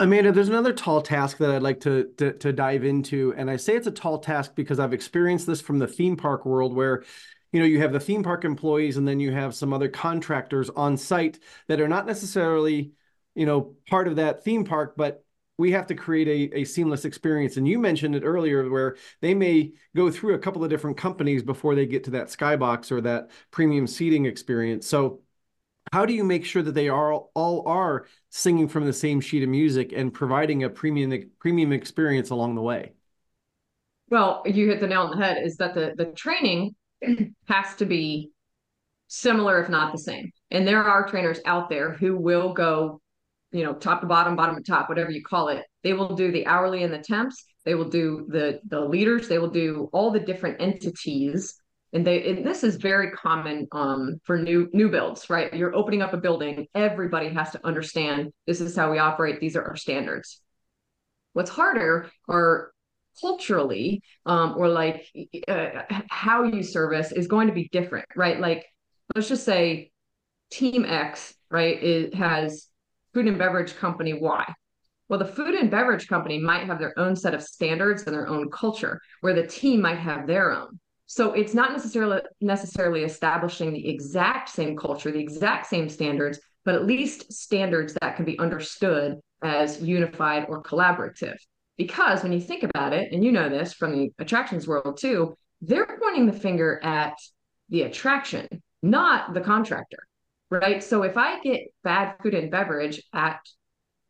Amanda, 0.00 0.32
there's 0.32 0.48
another 0.48 0.72
tall 0.72 1.02
task 1.02 1.36
that 1.38 1.50
I'd 1.50 1.62
like 1.62 1.80
to, 1.80 2.08
to, 2.16 2.32
to 2.32 2.54
dive 2.54 2.84
into, 2.84 3.34
and 3.36 3.50
I 3.50 3.56
say 3.56 3.76
it's 3.76 3.86
a 3.86 3.90
tall 3.92 4.18
task 4.18 4.52
because 4.54 4.80
I've 4.80 4.94
experienced 4.94 5.46
this 5.46 5.60
from 5.60 5.78
the 5.78 5.86
theme 5.86 6.16
park 6.16 6.46
world, 6.46 6.74
where 6.74 7.04
you 7.52 7.60
know 7.60 7.66
you 7.66 7.80
have 7.80 7.92
the 7.92 8.00
theme 8.00 8.22
park 8.22 8.44
employees, 8.46 8.96
and 8.96 9.06
then 9.06 9.20
you 9.20 9.30
have 9.32 9.54
some 9.54 9.74
other 9.74 9.88
contractors 9.88 10.70
on 10.70 10.96
site 10.96 11.38
that 11.68 11.80
are 11.80 11.88
not 11.88 12.06
necessarily 12.06 12.92
you 13.34 13.44
know 13.44 13.74
part 13.88 14.08
of 14.08 14.16
that 14.16 14.42
theme 14.42 14.64
park, 14.64 14.94
but 14.96 15.22
we 15.60 15.72
have 15.72 15.86
to 15.88 15.94
create 15.94 16.26
a, 16.26 16.60
a 16.60 16.64
seamless 16.64 17.04
experience. 17.04 17.58
And 17.58 17.68
you 17.68 17.78
mentioned 17.78 18.16
it 18.16 18.24
earlier, 18.24 18.68
where 18.68 18.96
they 19.20 19.34
may 19.34 19.72
go 19.94 20.10
through 20.10 20.34
a 20.34 20.38
couple 20.38 20.64
of 20.64 20.70
different 20.70 20.96
companies 20.96 21.42
before 21.42 21.74
they 21.74 21.86
get 21.86 22.04
to 22.04 22.10
that 22.12 22.28
skybox 22.28 22.90
or 22.90 23.02
that 23.02 23.30
premium 23.50 23.86
seating 23.86 24.24
experience. 24.24 24.86
So 24.86 25.20
how 25.92 26.06
do 26.06 26.14
you 26.14 26.24
make 26.24 26.46
sure 26.46 26.62
that 26.62 26.72
they 26.72 26.88
are 26.88 27.12
all 27.12 27.68
are 27.68 28.06
singing 28.30 28.68
from 28.68 28.86
the 28.86 28.92
same 28.92 29.20
sheet 29.20 29.42
of 29.42 29.48
music 29.48 29.92
and 29.94 30.14
providing 30.14 30.64
a 30.64 30.70
premium 30.70 31.30
premium 31.38 31.72
experience 31.72 32.30
along 32.30 32.54
the 32.54 32.62
way 32.62 32.92
well 34.08 34.42
you 34.46 34.68
hit 34.68 34.78
the 34.78 34.86
nail 34.86 35.02
on 35.02 35.18
the 35.18 35.24
head 35.24 35.38
is 35.42 35.56
that 35.56 35.74
the 35.74 35.94
the 35.96 36.06
training 36.06 36.74
has 37.48 37.74
to 37.76 37.86
be 37.86 38.30
similar 39.08 39.60
if 39.62 39.68
not 39.68 39.90
the 39.90 39.98
same 39.98 40.30
and 40.50 40.66
there 40.66 40.84
are 40.84 41.08
trainers 41.08 41.40
out 41.44 41.68
there 41.68 41.92
who 41.92 42.16
will 42.16 42.52
go 42.52 43.00
you 43.52 43.64
know 43.64 43.74
top 43.74 44.00
to 44.00 44.06
bottom 44.06 44.36
bottom 44.36 44.56
to 44.56 44.62
top 44.62 44.88
whatever 44.88 45.10
you 45.10 45.22
call 45.22 45.48
it 45.48 45.64
they 45.82 45.92
will 45.92 46.14
do 46.14 46.30
the 46.30 46.46
hourly 46.46 46.82
and 46.82 46.92
the 46.92 46.98
temps 46.98 47.44
they 47.64 47.74
will 47.74 47.88
do 47.88 48.26
the 48.28 48.60
the 48.68 48.80
leaders 48.80 49.28
they 49.28 49.38
will 49.38 49.50
do 49.50 49.88
all 49.92 50.10
the 50.10 50.20
different 50.20 50.60
entities. 50.60 51.56
And 51.92 52.06
they 52.06 52.30
and 52.30 52.46
this 52.46 52.62
is 52.62 52.76
very 52.76 53.10
common 53.10 53.66
um, 53.72 54.20
for 54.24 54.38
new 54.38 54.68
new 54.72 54.88
builds 54.88 55.28
right? 55.28 55.52
You're 55.52 55.74
opening 55.74 56.02
up 56.02 56.12
a 56.12 56.16
building 56.16 56.68
everybody 56.74 57.28
has 57.30 57.50
to 57.50 57.66
understand 57.66 58.32
this 58.46 58.60
is 58.60 58.76
how 58.76 58.90
we 58.90 58.98
operate 58.98 59.40
these 59.40 59.56
are 59.56 59.64
our 59.64 59.76
standards. 59.76 60.40
What's 61.32 61.50
harder 61.50 62.10
are 62.28 62.72
culturally 63.20 64.02
um, 64.24 64.54
or 64.56 64.68
like 64.68 65.06
uh, 65.48 65.82
how 66.08 66.44
you 66.44 66.62
service 66.62 67.12
is 67.12 67.26
going 67.26 67.48
to 67.48 67.54
be 67.54 67.68
different 67.72 68.06
right? 68.16 68.38
Like 68.38 68.66
let's 69.14 69.28
just 69.28 69.44
say 69.44 69.90
team 70.50 70.84
x 70.84 71.34
right 71.50 71.80
it 71.82 72.14
has 72.14 72.69
food 73.12 73.26
and 73.26 73.38
beverage 73.38 73.76
company 73.76 74.12
y 74.12 74.44
well 75.08 75.18
the 75.18 75.24
food 75.24 75.54
and 75.54 75.70
beverage 75.70 76.06
company 76.06 76.38
might 76.38 76.66
have 76.66 76.78
their 76.78 76.98
own 76.98 77.16
set 77.16 77.34
of 77.34 77.42
standards 77.42 78.04
and 78.04 78.14
their 78.14 78.28
own 78.28 78.50
culture 78.50 79.00
where 79.20 79.34
the 79.34 79.46
team 79.46 79.80
might 79.80 79.98
have 79.98 80.26
their 80.26 80.52
own. 80.52 80.78
So 81.06 81.32
it's 81.32 81.54
not 81.54 81.72
necessarily 81.72 82.20
necessarily 82.40 83.02
establishing 83.02 83.72
the 83.72 83.88
exact 83.88 84.48
same 84.48 84.76
culture, 84.76 85.10
the 85.10 85.18
exact 85.18 85.66
same 85.66 85.88
standards, 85.88 86.38
but 86.64 86.76
at 86.76 86.86
least 86.86 87.32
standards 87.32 87.96
that 88.00 88.14
can 88.14 88.24
be 88.24 88.38
understood 88.38 89.18
as 89.42 89.82
unified 89.82 90.46
or 90.48 90.62
collaborative. 90.62 91.36
Because 91.76 92.22
when 92.22 92.32
you 92.32 92.40
think 92.40 92.62
about 92.62 92.92
it, 92.92 93.12
and 93.12 93.24
you 93.24 93.32
know 93.32 93.48
this 93.48 93.72
from 93.72 93.90
the 93.90 94.12
attractions 94.20 94.68
world 94.68 94.98
too, 95.00 95.34
they're 95.60 95.98
pointing 96.00 96.26
the 96.26 96.32
finger 96.32 96.78
at 96.84 97.14
the 97.70 97.82
attraction, 97.82 98.46
not 98.82 99.34
the 99.34 99.40
contractor, 99.40 100.06
right? 100.50 100.82
So 100.82 101.02
if 101.02 101.16
I 101.16 101.40
get 101.40 101.62
bad 101.84 102.16
food 102.22 102.34
and 102.34 102.50
beverage 102.50 103.02
at 103.12 103.40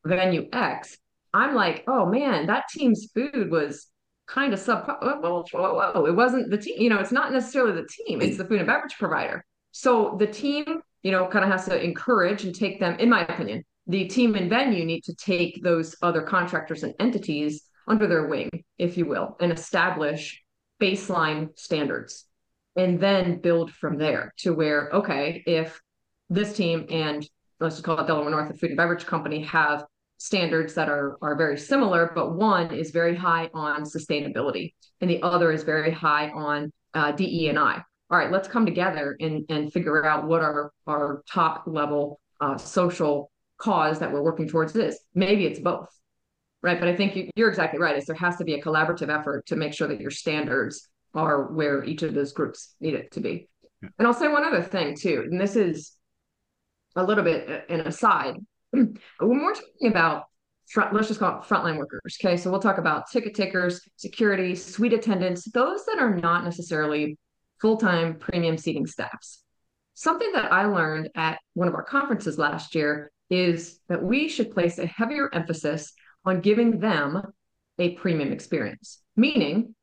venue 0.04 0.48
X, 0.52 0.96
I'm 1.32 1.54
like, 1.54 1.84
oh 1.86 2.06
man, 2.06 2.46
that 2.46 2.64
team's 2.68 3.08
food 3.14 3.50
was 3.50 3.86
kind 4.30 4.52
of 4.52 4.60
sub 4.60 4.86
whoa, 4.86 5.44
whoa, 5.52 5.92
whoa, 5.92 6.06
it 6.06 6.14
wasn't 6.14 6.48
the 6.50 6.58
team 6.58 6.80
you 6.80 6.88
know 6.88 6.98
it's 6.98 7.10
not 7.10 7.32
necessarily 7.32 7.72
the 7.72 7.88
team 7.88 8.20
it's 8.20 8.36
the 8.36 8.44
food 8.44 8.58
and 8.58 8.66
beverage 8.66 8.96
provider 8.96 9.44
so 9.72 10.16
the 10.20 10.26
team 10.26 10.64
you 11.02 11.10
know 11.10 11.26
kind 11.26 11.44
of 11.44 11.50
has 11.50 11.64
to 11.64 11.82
encourage 11.82 12.44
and 12.44 12.54
take 12.54 12.78
them 12.78 12.96
in 13.00 13.10
my 13.10 13.22
opinion 13.22 13.64
the 13.88 14.06
team 14.06 14.36
and 14.36 14.48
venue 14.48 14.84
need 14.84 15.02
to 15.02 15.14
take 15.16 15.60
those 15.64 15.96
other 16.00 16.22
contractors 16.22 16.84
and 16.84 16.94
entities 17.00 17.64
under 17.88 18.06
their 18.06 18.28
wing 18.28 18.48
if 18.78 18.96
you 18.96 19.04
will 19.04 19.36
and 19.40 19.50
establish 19.50 20.40
baseline 20.80 21.48
standards 21.58 22.26
and 22.76 23.00
then 23.00 23.40
build 23.40 23.72
from 23.72 23.98
there 23.98 24.32
to 24.38 24.54
where 24.54 24.90
okay 24.90 25.42
if 25.44 25.80
this 26.30 26.54
team 26.54 26.86
and 26.88 27.28
let's 27.58 27.76
just 27.76 27.84
call 27.84 27.98
it 27.98 28.06
delaware 28.06 28.30
north 28.30 28.48
the 28.48 28.56
food 28.56 28.70
and 28.70 28.76
beverage 28.76 29.04
company 29.04 29.42
have 29.42 29.84
standards 30.20 30.74
that 30.74 30.88
are 30.88 31.16
are 31.22 31.34
very 31.34 31.58
similar, 31.58 32.12
but 32.14 32.36
one 32.36 32.72
is 32.72 32.90
very 32.90 33.16
high 33.16 33.50
on 33.54 33.82
sustainability, 33.82 34.74
and 35.00 35.10
the 35.10 35.20
other 35.22 35.50
is 35.50 35.64
very 35.64 35.90
high 35.90 36.28
on 36.30 36.70
uh, 36.94 37.10
DE 37.12 37.48
and 37.48 37.58
I. 37.58 37.82
All 38.10 38.18
right, 38.18 38.30
let's 38.30 38.46
come 38.46 38.66
together 38.66 39.16
and 39.18 39.44
and 39.48 39.72
figure 39.72 40.04
out 40.04 40.28
what 40.28 40.42
our 40.42 40.72
our 40.86 41.22
top 41.28 41.64
level 41.66 42.20
uh, 42.40 42.58
social 42.58 43.30
cause 43.56 43.98
that 43.98 44.12
we're 44.12 44.22
working 44.22 44.48
towards 44.48 44.76
is. 44.76 44.98
Maybe 45.14 45.46
it's 45.46 45.58
both. 45.58 45.88
right? 46.62 46.78
But 46.78 46.88
I 46.88 46.96
think 46.96 47.16
you, 47.34 47.44
are 47.44 47.48
exactly 47.48 47.80
right. 47.80 47.96
Is 47.96 48.06
there 48.06 48.16
has 48.16 48.36
to 48.36 48.44
be 48.44 48.54
a 48.54 48.62
collaborative 48.62 49.08
effort 49.08 49.46
to 49.46 49.56
make 49.56 49.72
sure 49.72 49.88
that 49.88 50.00
your 50.00 50.10
standards 50.10 50.88
are 51.14 51.52
where 51.52 51.82
each 51.84 52.02
of 52.02 52.14
those 52.14 52.32
groups 52.32 52.74
need 52.80 52.94
it 52.94 53.10
to 53.12 53.20
be. 53.20 53.48
Yeah. 53.82 53.88
And 53.98 54.06
I'll 54.06 54.14
say 54.14 54.28
one 54.28 54.44
other 54.44 54.62
thing 54.62 54.96
too, 54.96 55.26
and 55.30 55.40
this 55.40 55.56
is 55.56 55.92
a 56.96 57.04
little 57.04 57.24
bit 57.24 57.48
uh, 57.48 57.72
an 57.72 57.80
aside. 57.80 58.36
when 58.70 58.94
we're 59.18 59.54
talking 59.54 59.88
about 59.88 60.24
front, 60.68 60.94
let's 60.94 61.08
just 61.08 61.20
call 61.20 61.40
it 61.40 61.44
frontline 61.44 61.76
workers. 61.76 62.16
Okay, 62.22 62.36
so 62.36 62.50
we'll 62.50 62.60
talk 62.60 62.78
about 62.78 63.10
ticket 63.10 63.34
takers, 63.34 63.80
security, 63.96 64.54
suite 64.54 64.92
attendants, 64.92 65.50
those 65.50 65.84
that 65.86 65.98
are 65.98 66.14
not 66.14 66.44
necessarily 66.44 67.18
full-time 67.60 68.18
premium 68.18 68.56
seating 68.56 68.86
staffs. 68.86 69.42
Something 69.94 70.32
that 70.32 70.52
I 70.52 70.64
learned 70.64 71.10
at 71.14 71.40
one 71.54 71.68
of 71.68 71.74
our 71.74 71.82
conferences 71.82 72.38
last 72.38 72.74
year 72.74 73.12
is 73.28 73.80
that 73.88 74.02
we 74.02 74.28
should 74.28 74.50
place 74.50 74.78
a 74.78 74.86
heavier 74.86 75.28
emphasis 75.34 75.92
on 76.24 76.40
giving 76.40 76.80
them 76.80 77.22
a 77.78 77.94
premium 77.94 78.32
experience. 78.32 79.02
Meaning, 79.16 79.74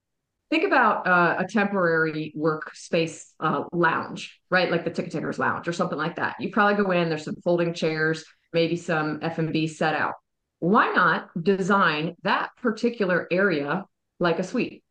think 0.49 0.63
about 0.63 1.05
uh, 1.07 1.35
a 1.39 1.47
temporary 1.47 2.33
workspace 2.37 3.25
uh, 3.39 3.63
lounge, 3.71 4.39
right? 4.49 4.71
Like 4.71 4.85
the 4.85 4.91
ticket 4.91 5.11
takers 5.11 5.39
lounge 5.39 5.67
or 5.67 5.73
something 5.73 5.97
like 5.97 6.15
that. 6.15 6.35
You 6.39 6.51
probably 6.51 6.83
go 6.83 6.91
in, 6.91 7.09
there's 7.09 7.25
some 7.25 7.35
folding 7.43 7.73
chairs, 7.73 8.23
maybe 8.53 8.75
some 8.75 9.19
F&B 9.21 9.67
set 9.67 9.95
out. 9.95 10.13
Why 10.59 10.91
not 10.91 11.29
design 11.41 12.15
that 12.23 12.49
particular 12.61 13.27
area 13.29 13.85
like 14.19 14.39
a 14.39 14.43
suite? 14.43 14.83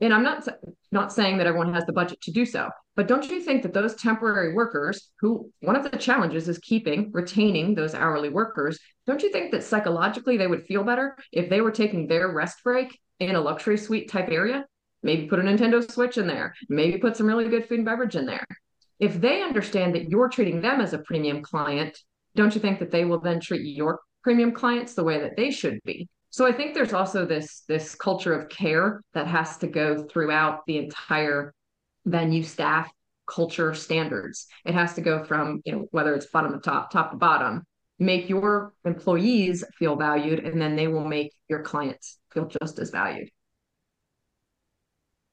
And 0.00 0.12
I'm 0.12 0.22
not 0.22 0.46
not 0.92 1.12
saying 1.12 1.38
that 1.38 1.46
everyone 1.46 1.72
has 1.72 1.86
the 1.86 1.92
budget 1.92 2.20
to 2.22 2.30
do 2.30 2.44
so, 2.44 2.68
but 2.96 3.08
don't 3.08 3.28
you 3.30 3.40
think 3.40 3.62
that 3.62 3.72
those 3.72 3.94
temporary 3.94 4.52
workers, 4.54 5.10
who 5.20 5.50
one 5.60 5.74
of 5.74 5.90
the 5.90 5.96
challenges 5.96 6.48
is 6.48 6.58
keeping, 6.58 7.10
retaining 7.12 7.74
those 7.74 7.94
hourly 7.94 8.28
workers, 8.28 8.78
don't 9.06 9.22
you 9.22 9.32
think 9.32 9.52
that 9.52 9.64
psychologically 9.64 10.36
they 10.36 10.46
would 10.46 10.66
feel 10.66 10.84
better 10.84 11.16
if 11.32 11.48
they 11.48 11.62
were 11.62 11.70
taking 11.70 12.06
their 12.06 12.30
rest 12.30 12.62
break 12.62 12.98
in 13.20 13.34
a 13.34 13.40
luxury 13.40 13.78
suite 13.78 14.10
type 14.10 14.28
area? 14.30 14.66
Maybe 15.02 15.26
put 15.26 15.38
a 15.38 15.42
Nintendo 15.42 15.88
Switch 15.90 16.18
in 16.18 16.26
there, 16.26 16.54
maybe 16.68 16.98
put 16.98 17.16
some 17.16 17.26
really 17.26 17.48
good 17.48 17.68
food 17.68 17.78
and 17.78 17.84
beverage 17.84 18.16
in 18.16 18.26
there. 18.26 18.46
If 18.98 19.20
they 19.20 19.42
understand 19.42 19.94
that 19.94 20.08
you're 20.08 20.28
treating 20.28 20.60
them 20.60 20.80
as 20.80 20.92
a 20.92 20.98
premium 20.98 21.42
client, 21.42 21.98
don't 22.34 22.54
you 22.54 22.60
think 22.60 22.78
that 22.78 22.90
they 22.90 23.04
will 23.04 23.20
then 23.20 23.40
treat 23.40 23.62
your 23.62 24.00
premium 24.22 24.52
clients 24.52 24.94
the 24.94 25.04
way 25.04 25.20
that 25.20 25.36
they 25.36 25.50
should 25.50 25.80
be? 25.84 26.08
So 26.30 26.46
I 26.46 26.52
think 26.52 26.74
there's 26.74 26.92
also 26.92 27.24
this 27.24 27.62
this 27.68 27.94
culture 27.94 28.34
of 28.34 28.48
care 28.48 29.00
that 29.14 29.26
has 29.26 29.56
to 29.58 29.66
go 29.66 30.04
throughout 30.04 30.66
the 30.66 30.78
entire 30.78 31.54
venue 32.04 32.42
staff 32.42 32.90
culture 33.26 33.74
standards. 33.74 34.46
It 34.64 34.74
has 34.74 34.94
to 34.94 35.00
go 35.00 35.24
from, 35.24 35.60
you 35.64 35.72
know, 35.72 35.86
whether 35.90 36.14
it's 36.14 36.26
bottom 36.26 36.52
to 36.52 36.58
top, 36.58 36.90
top 36.90 37.10
to 37.10 37.16
bottom, 37.16 37.64
make 37.98 38.28
your 38.28 38.72
employees 38.84 39.64
feel 39.78 39.96
valued, 39.96 40.40
and 40.40 40.60
then 40.60 40.76
they 40.76 40.88
will 40.88 41.06
make 41.06 41.32
your 41.48 41.62
clients 41.62 42.18
feel 42.32 42.46
just 42.60 42.78
as 42.78 42.90
valued. 42.90 43.28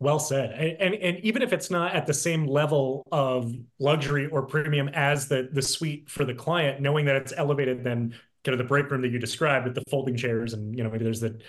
Well 0.04 0.20
said. 0.20 0.52
And, 0.52 0.94
and, 0.94 0.96
and 0.96 1.18
even 1.26 1.42
if 1.42 1.54
it's 1.54 1.72
not 1.72 1.96
at 1.96 2.06
the 2.06 2.14
same 2.14 2.46
level 2.46 3.08
of 3.12 3.54
luxury 3.80 4.28
or 4.28 4.44
premium 4.44 4.90
as 4.90 5.28
the 5.28 5.50
the 5.52 5.62
suite 5.62 6.10
for 6.10 6.26
the 6.26 6.34
client, 6.34 6.82
knowing 6.82 7.06
that 7.06 7.16
it's 7.16 7.34
elevated 7.36 7.84
than 7.84 8.14
kind 8.44 8.54
of 8.54 8.58
the 8.58 8.68
break 8.68 8.90
room 8.92 9.02
that 9.02 9.10
you 9.10 9.20
described 9.20 9.66
with 9.66 9.76
the 9.76 9.84
folding 9.90 10.16
chairs 10.16 10.54
and 10.54 10.78
you 10.78 10.84
know 10.84 10.90
maybe 10.90 11.04
there's 11.04 11.22
the 11.22 11.40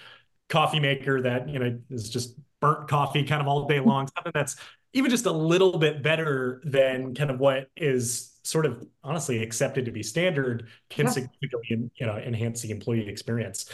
coffee 0.48 0.80
maker 0.80 1.20
that 1.20 1.48
you 1.48 1.58
know 1.58 1.78
is 1.90 2.08
just 2.08 2.36
burnt 2.60 2.88
coffee 2.88 3.24
kind 3.24 3.40
of 3.40 3.48
all 3.48 3.66
day 3.66 3.78
mm-hmm. 3.78 3.88
long 3.88 4.08
something 4.14 4.32
that's 4.34 4.56
even 4.92 5.10
just 5.10 5.26
a 5.26 5.32
little 5.32 5.78
bit 5.78 6.02
better 6.02 6.62
than 6.64 7.14
kind 7.14 7.30
of 7.30 7.40
what 7.40 7.68
is 7.76 8.38
sort 8.44 8.66
of 8.66 8.86
honestly 9.02 9.42
accepted 9.42 9.84
to 9.84 9.90
be 9.90 10.02
standard 10.02 10.68
can 10.90 11.06
yeah. 11.06 11.12
significantly 11.12 11.90
you 11.96 12.06
know 12.06 12.16
enhance 12.16 12.62
the 12.62 12.70
employee 12.70 13.08
experience 13.08 13.70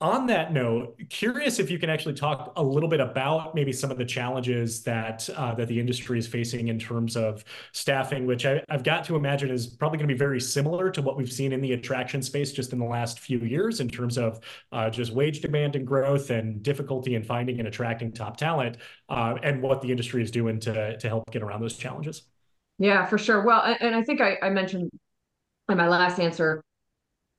on 0.00 0.26
that 0.26 0.50
note, 0.50 0.98
curious 1.10 1.58
if 1.58 1.70
you 1.70 1.78
can 1.78 1.90
actually 1.90 2.14
talk 2.14 2.54
a 2.56 2.62
little 2.62 2.88
bit 2.88 3.00
about 3.00 3.54
maybe 3.54 3.70
some 3.70 3.90
of 3.90 3.98
the 3.98 4.04
challenges 4.04 4.82
that 4.82 5.28
uh, 5.36 5.54
that 5.54 5.68
the 5.68 5.78
industry 5.78 6.18
is 6.18 6.26
facing 6.26 6.68
in 6.68 6.78
terms 6.78 7.16
of 7.16 7.44
staffing, 7.72 8.26
which 8.26 8.46
I, 8.46 8.62
have 8.70 8.82
got 8.82 9.04
to 9.04 9.16
imagine 9.16 9.50
is 9.50 9.66
probably 9.66 9.98
going 9.98 10.08
to 10.08 10.14
be 10.14 10.18
very 10.18 10.40
similar 10.40 10.90
to 10.90 11.02
what 11.02 11.18
we've 11.18 11.30
seen 11.30 11.52
in 11.52 11.60
the 11.60 11.74
attraction 11.74 12.22
space 12.22 12.52
just 12.52 12.72
in 12.72 12.78
the 12.78 12.86
last 12.86 13.20
few 13.20 13.40
years 13.40 13.80
in 13.80 13.88
terms 13.88 14.16
of 14.16 14.40
uh, 14.72 14.88
just 14.88 15.12
wage 15.12 15.42
demand 15.42 15.76
and 15.76 15.86
growth 15.86 16.30
and 16.30 16.62
difficulty 16.62 17.14
in 17.14 17.22
finding 17.22 17.58
and 17.58 17.68
attracting 17.68 18.10
top 18.10 18.38
talent, 18.38 18.78
uh, 19.10 19.34
and 19.42 19.60
what 19.60 19.82
the 19.82 19.90
industry 19.90 20.22
is 20.22 20.30
doing 20.30 20.58
to 20.60 20.96
to 20.96 21.08
help 21.08 21.30
get 21.30 21.42
around 21.42 21.60
those 21.60 21.76
challenges. 21.76 22.22
Yeah, 22.78 23.04
for 23.04 23.18
sure. 23.18 23.42
Well, 23.42 23.76
and 23.80 23.94
I 23.94 24.02
think 24.02 24.22
I, 24.22 24.38
I 24.40 24.48
mentioned 24.48 24.88
in 25.68 25.76
my 25.76 25.88
last 25.88 26.18
answer 26.18 26.62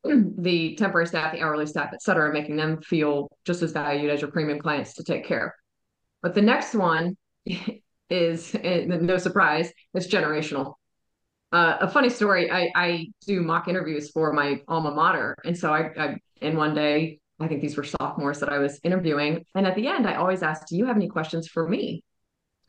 the 0.03 0.75
temporary 0.75 1.07
staff, 1.07 1.33
the 1.33 1.41
hourly 1.41 1.65
staff, 1.65 1.91
et 1.93 2.01
cetera, 2.01 2.33
making 2.33 2.55
them 2.55 2.81
feel 2.81 3.29
just 3.45 3.61
as 3.61 3.71
valued 3.71 4.09
as 4.09 4.21
your 4.21 4.31
premium 4.31 4.59
clients 4.59 4.93
to 4.95 5.03
take 5.03 5.25
care. 5.25 5.55
But 6.21 6.35
the 6.35 6.41
next 6.41 6.73
one 6.73 7.17
is, 8.09 8.55
eh, 8.55 8.85
no 8.85 9.17
surprise, 9.17 9.71
it's 9.93 10.07
generational. 10.07 10.75
Uh, 11.51 11.77
a 11.81 11.87
funny 11.87 12.09
story, 12.09 12.49
I, 12.49 12.71
I 12.75 13.07
do 13.27 13.41
mock 13.41 13.67
interviews 13.67 14.09
for 14.09 14.31
my 14.31 14.61
alma 14.67 14.91
mater. 14.91 15.35
And 15.43 15.57
so 15.57 15.73
I, 15.73 15.91
I, 15.97 16.15
in 16.41 16.55
one 16.55 16.73
day, 16.73 17.19
I 17.39 17.47
think 17.47 17.61
these 17.61 17.75
were 17.75 17.83
sophomores 17.83 18.39
that 18.39 18.49
I 18.49 18.59
was 18.59 18.79
interviewing. 18.83 19.45
And 19.55 19.67
at 19.67 19.75
the 19.75 19.87
end, 19.87 20.07
I 20.07 20.15
always 20.15 20.43
asked, 20.43 20.67
Do 20.67 20.77
you 20.77 20.85
have 20.85 20.95
any 20.95 21.09
questions 21.09 21.47
for 21.47 21.67
me? 21.67 22.03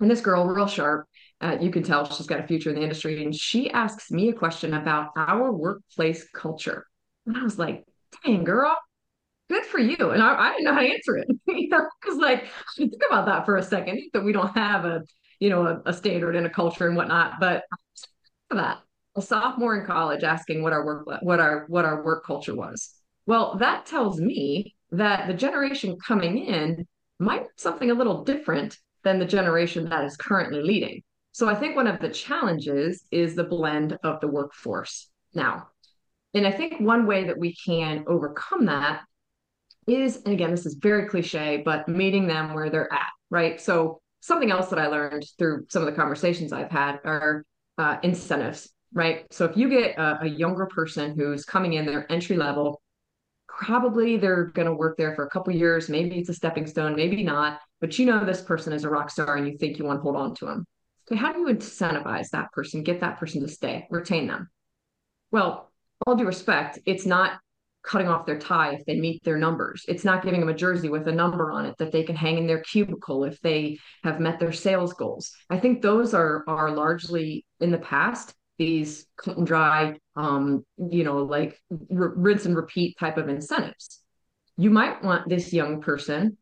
And 0.01 0.11
this 0.11 0.21
girl, 0.21 0.47
real 0.47 0.67
sharp, 0.67 1.07
uh, 1.41 1.59
you 1.61 1.71
can 1.71 1.85
tell 1.85 2.11
she's 2.11 2.27
got 2.27 2.41
a 2.41 2.47
future 2.47 2.71
in 2.71 2.77
the 2.77 2.83
industry. 2.83 3.23
And 3.23 3.35
she 3.35 3.71
asks 3.71 4.11
me 4.11 4.31
a 4.31 4.33
question 4.33 4.75
about 4.75 5.11
our 5.17 5.53
workplace 5.53 6.27
culture. 6.35 6.87
And 7.27 7.37
I 7.37 7.43
was 7.43 7.59
like, 7.59 7.85
dang, 8.25 8.45
girl, 8.45 8.77
good 9.49 9.65
for 9.65 9.79
you. 9.79 10.11
And 10.11 10.23
I, 10.23 10.35
I 10.35 10.51
didn't 10.53 10.65
know 10.65 10.75
how 10.75 10.81
to 10.81 10.89
answer 10.89 11.17
it, 11.19 11.29
you 11.47 11.69
know, 11.69 11.87
because 12.01 12.19
like, 12.19 12.47
think 12.77 13.03
about 13.09 13.27
that 13.27 13.45
for 13.45 13.57
a 13.57 13.63
second, 13.63 14.01
that 14.13 14.25
we 14.25 14.33
don't 14.33 14.57
have 14.57 14.85
a, 14.85 15.03
you 15.41 15.51
know, 15.51 15.67
a, 15.67 15.91
a 15.91 15.93
standard 15.93 16.37
and 16.37 16.47
a 16.47 16.51
culture 16.51 16.87
and 16.87 16.97
whatnot. 16.97 17.35
But 17.41 17.65
that 18.51 18.81
a 19.17 19.23
sophomore 19.23 19.79
in 19.79 19.87
college 19.87 20.25
asking 20.25 20.63
what 20.63 20.73
our 20.73 20.85
work, 20.85 21.07
what 21.23 21.41
our, 21.41 21.67
what 21.69 21.85
our 21.85 22.03
work 22.03 22.25
culture 22.25 22.55
was. 22.55 22.95
Well, 23.27 23.57
that 23.59 23.87
tells 23.87 24.21
me 24.21 24.75
that 24.91 25.27
the 25.27 25.35
generation 25.35 25.97
coming 26.07 26.39
in 26.39 26.87
might 27.19 27.47
something 27.57 27.91
a 27.91 27.95
little 27.95 28.25
different 28.25 28.79
than 29.05 29.19
the 29.19 29.25
generation 29.25 29.89
that 29.89 30.05
is 30.05 30.17
currently 30.17 30.63
leading. 30.63 31.03
So 31.33 31.49
I 31.49 31.55
think 31.55 31.77
one 31.77 31.87
of 31.87 32.01
the 32.01 32.11
challenges 32.11 33.05
is 33.11 33.35
the 33.35 33.45
blend 33.45 33.99
of 34.03 34.21
the 34.21 34.29
workforce. 34.29 35.09
Now, 35.35 35.69
and 36.35 36.47
I 36.47 36.51
think 36.51 36.81
one 36.81 37.07
way 37.07 37.25
that 37.25 37.39
we 37.39 37.55
can 37.55 38.05
overcome 38.07 38.67
that 38.67 39.03
is, 39.87 40.17
and 40.25 40.33
again, 40.33 40.51
this 40.51 40.67
is 40.67 40.75
very 40.75 41.09
cliche, 41.09 41.63
but 41.65 41.89
meeting 41.89 42.27
them 42.27 42.55
where 42.55 42.71
they're 42.71 42.93
at, 42.93 43.11
right? 43.31 43.61
So 43.61 44.01
something 44.21 44.51
else 44.51 44.69
that 44.69 44.79
I 44.79 44.87
learned 44.87 45.27
through 45.39 45.67
some 45.69 45.83
of 45.83 45.87
the 45.87 46.01
conversations 46.01 46.53
I've 46.53 46.71
had 46.71 47.01
are 47.05 47.45
uh, 47.79 47.97
incentives, 48.03 48.71
right? 48.93 49.27
So 49.33 49.45
if 49.45 49.57
you 49.57 49.69
get 49.69 49.99
a, 49.99 50.23
a 50.23 50.27
younger 50.27 50.67
person 50.67 51.17
who's 51.17 51.45
coming 51.45 51.75
in, 51.75 51.85
their 51.85 52.11
entry 52.11 52.37
level, 52.37 52.81
probably 53.49 54.17
they're 54.17 54.45
going 54.47 54.67
to 54.67 54.75
work 54.75 54.97
there 54.97 55.15
for 55.15 55.25
a 55.25 55.31
couple 55.31 55.53
years. 55.55 55.89
Maybe 55.89 56.19
it's 56.19 56.29
a 56.29 56.35
stepping 56.35 56.67
stone, 56.67 56.95
maybe 56.95 57.23
not. 57.23 57.61
But 57.81 57.99
you 57.99 58.07
know 58.07 58.25
this 58.25 58.41
person 58.41 58.73
is 58.73 58.85
a 58.85 58.89
rock 58.89 59.11
star, 59.11 59.37
and 59.37 59.47
you 59.47 59.59
think 59.59 59.79
you 59.79 59.85
want 59.85 59.99
to 59.99 60.03
hold 60.03 60.17
on 60.17 60.35
to 60.37 60.47
them. 60.47 60.65
So 61.09 61.17
how 61.17 61.33
do 61.33 61.41
you 61.41 61.47
incentivize 61.47 62.31
that 62.31 62.53
person, 62.53 62.85
get 62.85 63.01
that 63.01 63.19
person 63.19 63.41
to 63.43 63.49
stay, 63.49 63.87
retain 63.91 64.29
them? 64.29 64.49
Well, 65.33 65.72
all 66.07 66.17
due 66.17 66.27
respect, 66.27 66.79
it's 66.87 67.07
not 67.07 67.39
cutting 67.83 68.09
off 68.09 68.27
their 68.27 68.39
tie 68.39 68.75
if 68.75 68.85
they 68.85 68.99
meet 68.99 69.23
their 69.25 69.37
numbers. 69.37 69.85
It's 69.89 70.05
not 70.05 70.23
giving 70.23 70.41
them 70.41 70.49
a 70.49 70.55
jersey 70.55 70.89
with 70.89 71.09
a 71.09 71.13
number 71.13 71.51
on 71.51 71.67
it 71.67 71.75
that 71.79 71.91
they 71.91 72.05
can 72.05 72.15
hang 72.15 72.39
in 72.39 72.47
their 72.47 72.61
cubicle 72.61 73.25
if 73.25 73.41
they 73.41 73.79
have 74.05 74.21
met 74.21 74.39
their 74.39 74.53
sales 74.53 74.93
goals. 74.93 75.33
I 75.51 75.59
think 75.59 75.83
those 75.83 76.15
are 76.15 76.45
are 76.47 76.71
largely 76.71 77.45
in 77.61 77.71
the 77.71 77.79
past 77.79 78.35
these 78.59 79.07
cut 79.17 79.37
and 79.37 79.47
dry, 79.47 79.99
um, 80.15 80.65
you 80.77 81.05
know, 81.05 81.19
like 81.19 81.59
r- 81.71 82.15
rinse 82.15 82.47
and 82.47 82.55
repeat 82.55 82.97
type 82.99 83.17
of 83.17 83.29
incentives. 83.29 84.01
You 84.57 84.71
might 84.71 85.03
want 85.03 85.29
this 85.29 85.53
young 85.53 85.81
person 85.81 86.37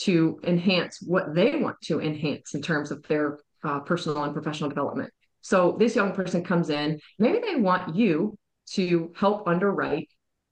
to 0.00 0.40
enhance 0.44 1.02
what 1.02 1.34
they 1.34 1.56
want 1.56 1.76
to 1.82 2.00
enhance 2.00 2.54
in 2.54 2.62
terms 2.62 2.90
of 2.90 3.02
their 3.08 3.38
uh, 3.62 3.80
personal 3.80 4.24
and 4.24 4.32
professional 4.32 4.70
development. 4.70 5.12
So 5.42 5.76
this 5.78 5.96
young 5.96 6.12
person 6.12 6.44
comes 6.44 6.70
in, 6.70 7.00
maybe 7.18 7.40
they 7.40 7.56
want 7.56 7.94
you 7.96 8.38
to 8.70 9.12
help 9.16 9.46
underwrite 9.46 10.08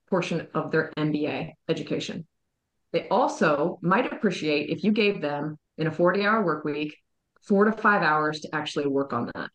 portion 0.08 0.48
of 0.54 0.70
their 0.70 0.92
MBA 0.96 1.52
education. 1.68 2.26
They 2.92 3.08
also 3.08 3.78
might 3.82 4.12
appreciate 4.12 4.70
if 4.70 4.82
you 4.82 4.92
gave 4.92 5.20
them 5.20 5.56
in 5.78 5.86
a 5.86 5.92
40 5.92 6.24
hour 6.26 6.44
work 6.44 6.64
week, 6.64 6.96
four 7.42 7.64
to 7.64 7.72
five 7.72 8.02
hours 8.02 8.40
to 8.40 8.54
actually 8.54 8.88
work 8.88 9.12
on 9.12 9.30
that. 9.34 9.50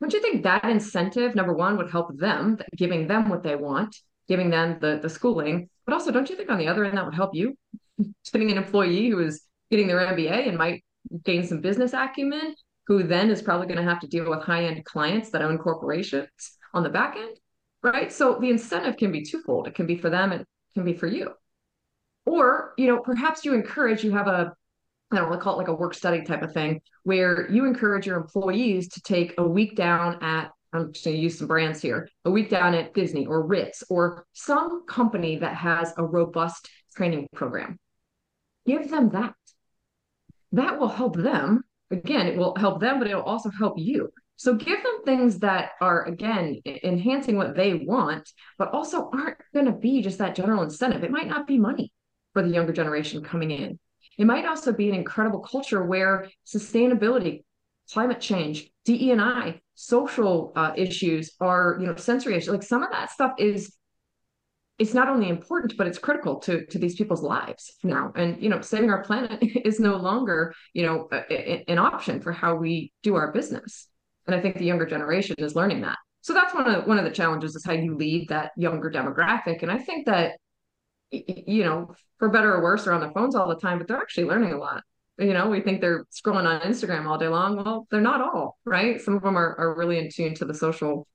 Don't 0.00 0.12
you 0.12 0.20
think 0.20 0.42
that 0.44 0.64
incentive, 0.64 1.34
number 1.34 1.54
one, 1.54 1.76
would 1.76 1.90
help 1.90 2.16
them, 2.16 2.58
giving 2.76 3.06
them 3.06 3.28
what 3.28 3.42
they 3.42 3.56
want, 3.56 3.96
giving 4.28 4.50
them 4.50 4.78
the, 4.80 4.98
the 5.02 5.08
schooling, 5.08 5.68
but 5.84 5.94
also 5.94 6.10
don't 6.10 6.30
you 6.30 6.36
think 6.36 6.50
on 6.50 6.58
the 6.58 6.68
other 6.68 6.84
end 6.84 6.96
that 6.96 7.04
would 7.04 7.14
help 7.14 7.34
you? 7.34 7.56
Getting 8.32 8.50
an 8.50 8.58
employee 8.58 9.08
who 9.08 9.18
is 9.18 9.42
getting 9.70 9.86
their 9.86 9.98
MBA 9.98 10.48
and 10.48 10.56
might 10.56 10.84
gain 11.24 11.46
some 11.46 11.60
business 11.60 11.92
acumen, 11.92 12.54
who 12.86 13.02
then 13.02 13.30
is 13.30 13.42
probably 13.42 13.66
going 13.66 13.78
to 13.78 13.90
have 13.90 14.00
to 14.00 14.06
deal 14.06 14.28
with 14.28 14.42
high 14.42 14.64
end 14.64 14.84
clients 14.84 15.30
that 15.30 15.42
own 15.42 15.58
corporations 15.58 16.28
on 16.72 16.82
the 16.82 16.88
back 16.88 17.16
end 17.16 17.36
right? 17.82 18.12
So 18.12 18.38
the 18.40 18.50
incentive 18.50 18.96
can 18.96 19.12
be 19.12 19.24
twofold. 19.24 19.66
It 19.66 19.74
can 19.74 19.86
be 19.86 19.96
for 19.96 20.10
them 20.10 20.32
it 20.32 20.46
can 20.74 20.84
be 20.84 20.94
for 20.94 21.06
you. 21.06 21.32
Or, 22.26 22.74
you 22.76 22.86
know, 22.86 23.00
perhaps 23.00 23.44
you 23.44 23.54
encourage, 23.54 24.04
you 24.04 24.12
have 24.12 24.28
a, 24.28 24.52
I 25.10 25.16
don't 25.16 25.28
want 25.28 25.40
to 25.40 25.42
call 25.42 25.54
it 25.54 25.58
like 25.58 25.68
a 25.68 25.74
work 25.74 25.94
study 25.94 26.22
type 26.22 26.42
of 26.42 26.52
thing, 26.52 26.80
where 27.02 27.50
you 27.50 27.64
encourage 27.64 28.06
your 28.06 28.18
employees 28.18 28.88
to 28.90 29.02
take 29.02 29.34
a 29.38 29.46
week 29.46 29.74
down 29.74 30.22
at, 30.22 30.50
I'm 30.72 30.92
just 30.92 31.04
going 31.04 31.16
to 31.16 31.22
use 31.22 31.38
some 31.38 31.48
brands 31.48 31.82
here, 31.82 32.08
a 32.24 32.30
week 32.30 32.50
down 32.50 32.74
at 32.74 32.94
Disney 32.94 33.26
or 33.26 33.44
Ritz 33.44 33.82
or 33.90 34.26
some 34.32 34.86
company 34.86 35.38
that 35.38 35.56
has 35.56 35.92
a 35.96 36.04
robust 36.04 36.68
training 36.94 37.28
program. 37.34 37.78
Give 38.66 38.88
them 38.88 39.08
that. 39.10 39.34
That 40.52 40.78
will 40.78 40.88
help 40.88 41.16
them. 41.16 41.64
Again, 41.90 42.28
it 42.28 42.36
will 42.36 42.54
help 42.54 42.80
them, 42.80 43.00
but 43.00 43.08
it'll 43.08 43.22
also 43.22 43.50
help 43.50 43.74
you. 43.78 44.12
So 44.40 44.54
give 44.54 44.82
them 44.82 45.02
things 45.04 45.40
that 45.40 45.72
are, 45.82 46.04
again, 46.04 46.62
enhancing 46.64 47.36
what 47.36 47.54
they 47.54 47.74
want, 47.74 48.26
but 48.56 48.72
also 48.72 49.10
aren't 49.12 49.36
going 49.52 49.66
to 49.66 49.72
be 49.72 50.00
just 50.00 50.16
that 50.16 50.34
general 50.34 50.62
incentive. 50.62 51.04
It 51.04 51.10
might 51.10 51.28
not 51.28 51.46
be 51.46 51.58
money 51.58 51.92
for 52.32 52.42
the 52.42 52.48
younger 52.48 52.72
generation 52.72 53.22
coming 53.22 53.50
in. 53.50 53.78
It 54.16 54.24
might 54.24 54.46
also 54.46 54.72
be 54.72 54.88
an 54.88 54.94
incredible 54.94 55.40
culture 55.40 55.84
where 55.84 56.26
sustainability, 56.46 57.44
climate 57.92 58.18
change, 58.18 58.70
DE&I, 58.86 59.60
social 59.74 60.54
uh, 60.56 60.72
issues 60.74 61.32
are, 61.38 61.76
you 61.78 61.86
know, 61.86 61.96
sensory 61.96 62.34
issues. 62.34 62.48
Like 62.48 62.62
some 62.62 62.82
of 62.82 62.90
that 62.92 63.10
stuff 63.10 63.32
is 63.36 63.76
it's 64.78 64.94
not 64.94 65.10
only 65.10 65.28
important 65.28 65.74
but 65.76 65.86
it's 65.86 65.98
critical 65.98 66.36
to 66.36 66.64
to 66.64 66.78
these 66.78 66.94
people's 66.94 67.22
lives 67.22 67.74
now 67.82 68.10
and 68.16 68.42
you 68.42 68.48
know 68.48 68.62
saving 68.62 68.88
our 68.88 69.04
planet 69.04 69.38
is 69.66 69.78
no 69.78 69.96
longer 69.96 70.54
you 70.72 70.86
know 70.86 71.06
a, 71.12 71.16
a, 71.30 71.64
an 71.68 71.78
option 71.78 72.22
for 72.22 72.32
how 72.32 72.54
we 72.54 72.90
do 73.02 73.14
our 73.14 73.30
business 73.30 73.89
and 74.30 74.38
i 74.38 74.42
think 74.42 74.56
the 74.56 74.64
younger 74.64 74.86
generation 74.86 75.34
is 75.38 75.56
learning 75.56 75.80
that. 75.80 75.98
So 76.22 76.32
that's 76.32 76.54
one 76.54 76.68
of 76.68 76.86
one 76.86 76.98
of 76.98 77.04
the 77.04 77.10
challenges 77.10 77.56
is 77.56 77.64
how 77.64 77.72
you 77.72 77.96
lead 77.96 78.28
that 78.28 78.52
younger 78.56 78.90
demographic. 78.90 79.62
And 79.62 79.70
i 79.70 79.78
think 79.78 80.06
that 80.06 80.36
you 81.10 81.64
know 81.64 81.92
for 82.18 82.28
better 82.28 82.54
or 82.54 82.62
worse 82.62 82.84
they're 82.84 82.92
on 82.92 83.00
their 83.00 83.10
phones 83.10 83.34
all 83.34 83.48
the 83.48 83.56
time 83.56 83.78
but 83.78 83.88
they're 83.88 83.96
actually 83.96 84.24
learning 84.24 84.52
a 84.52 84.58
lot. 84.58 84.82
You 85.18 85.32
know 85.32 85.50
we 85.50 85.60
think 85.60 85.80
they're 85.80 86.04
scrolling 86.04 86.46
on 86.46 86.60
instagram 86.60 87.06
all 87.06 87.18
day 87.18 87.28
long. 87.28 87.56
Well 87.56 87.86
they're 87.90 88.00
not 88.00 88.20
all 88.20 88.58
right? 88.64 89.00
Some 89.00 89.14
of 89.14 89.22
them 89.22 89.36
are, 89.36 89.56
are 89.58 89.76
really 89.76 89.98
in 89.98 90.08
tune 90.14 90.34
to 90.36 90.44
the 90.44 90.54
social 90.54 91.06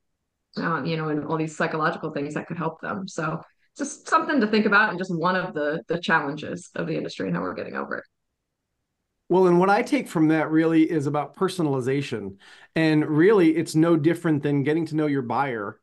uh, 0.58 0.84
you 0.84 0.98
know 0.98 1.10
and 1.10 1.26
all 1.26 1.38
these 1.38 1.56
psychological 1.56 2.12
things 2.12 2.34
that 2.34 2.48
could 2.48 2.58
help 2.58 2.82
them. 2.82 3.08
So 3.08 3.40
just 3.78 4.08
something 4.08 4.40
to 4.42 4.48
think 4.48 4.66
about 4.66 4.90
and 4.90 4.98
just 4.98 5.16
one 5.16 5.36
of 5.38 5.54
the 5.54 5.84
the 5.88 6.00
challenges 6.00 6.70
of 6.76 6.88
the 6.88 6.98
industry 6.98 7.28
and 7.28 7.36
how 7.36 7.42
we're 7.42 7.54
getting 7.54 7.76
over 7.76 7.98
it 7.98 8.06
well, 9.30 9.48
and 9.48 9.60
what 9.60 9.70
I 9.70 9.82
take 9.82 10.08
from 10.08 10.28
that 10.28 10.52
really 10.52 10.90
is 10.90 11.08
about 11.08 11.36
personalization. 11.36 12.38
And 12.76 13.06
really, 13.08 13.56
it's 13.56 13.76
no 13.76 13.96
different 13.96 14.44
than 14.44 14.64
getting 14.64 14.86
to 14.88 14.96
know 14.96 15.08
your 15.08 15.24
buyer, 15.24 15.80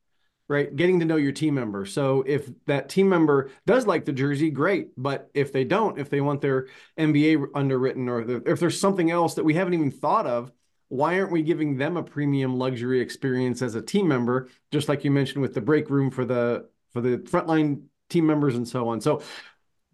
right? 0.48 0.74
Getting 0.74 1.00
to 1.00 1.06
know 1.06 1.16
your 1.16 1.32
team 1.32 1.54
member. 1.54 1.84
So 1.84 2.22
if 2.26 2.48
that 2.66 2.88
team 2.88 3.08
member 3.08 3.50
does 3.66 3.86
like 3.86 4.04
the 4.04 4.12
jersey, 4.12 4.50
great. 4.50 4.90
But 4.96 5.28
if 5.34 5.52
they 5.52 5.64
don't, 5.64 5.98
if 5.98 6.08
they 6.08 6.20
want 6.20 6.40
their 6.40 6.68
MBA 6.96 7.46
underwritten 7.54 8.08
or 8.08 8.24
the, 8.24 8.42
if 8.46 8.60
there's 8.60 8.80
something 8.80 9.10
else 9.10 9.34
that 9.34 9.44
we 9.44 9.54
haven't 9.54 9.74
even 9.74 9.90
thought 9.90 10.26
of, 10.26 10.52
why 10.88 11.18
aren't 11.18 11.32
we 11.32 11.42
giving 11.42 11.78
them 11.78 11.96
a 11.96 12.02
premium 12.02 12.58
luxury 12.58 13.00
experience 13.00 13.62
as 13.62 13.74
a 13.74 13.82
team 13.82 14.06
member? 14.06 14.48
Just 14.70 14.88
like 14.88 15.04
you 15.04 15.10
mentioned 15.10 15.42
with 15.42 15.54
the 15.54 15.60
break 15.60 15.88
room 15.90 16.10
for 16.10 16.24
the 16.24 16.68
for 16.92 17.00
the 17.00 17.16
frontline 17.18 17.84
team 18.10 18.26
members 18.26 18.54
and 18.54 18.68
so 18.68 18.88
on. 18.88 19.00
So 19.00 19.22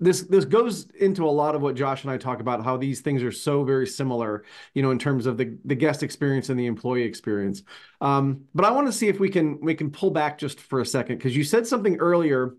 this 0.01 0.23
this 0.23 0.45
goes 0.45 0.89
into 1.01 1.25
a 1.25 1.31
lot 1.31 1.55
of 1.55 1.63
what 1.63 1.75
Josh 1.75 2.03
and 2.03 2.11
I 2.11 2.17
talk 2.17 2.41
about 2.41 2.65
how 2.65 2.77
these 2.77 3.01
things 3.01 3.23
are 3.23 3.33
so 3.33 3.65
very 3.65 3.87
similar, 3.87 4.45
you 4.75 4.83
know, 4.83 4.91
in 4.91 4.99
terms 4.99 5.27
of 5.27 5.37
the 5.37 5.59
the 5.65 5.75
guest 5.75 6.03
experience 6.03 6.49
and 6.49 6.59
the 6.59 6.67
employee 6.67 7.03
experience. 7.03 7.63
Um, 8.01 8.45
but 8.55 8.65
I 8.65 8.71
want 8.71 8.87
to 8.87 8.93
see 8.93 9.09
if 9.09 9.19
we 9.19 9.29
can 9.29 9.61
we 9.61 9.75
can 9.75 9.91
pull 9.91 10.11
back 10.11 10.39
just 10.39 10.61
for 10.61 10.81
a 10.81 10.87
second 10.87 11.17
because 11.19 11.37
you 11.37 11.45
said 11.45 11.67
something 11.67 11.97
earlier 11.97 12.57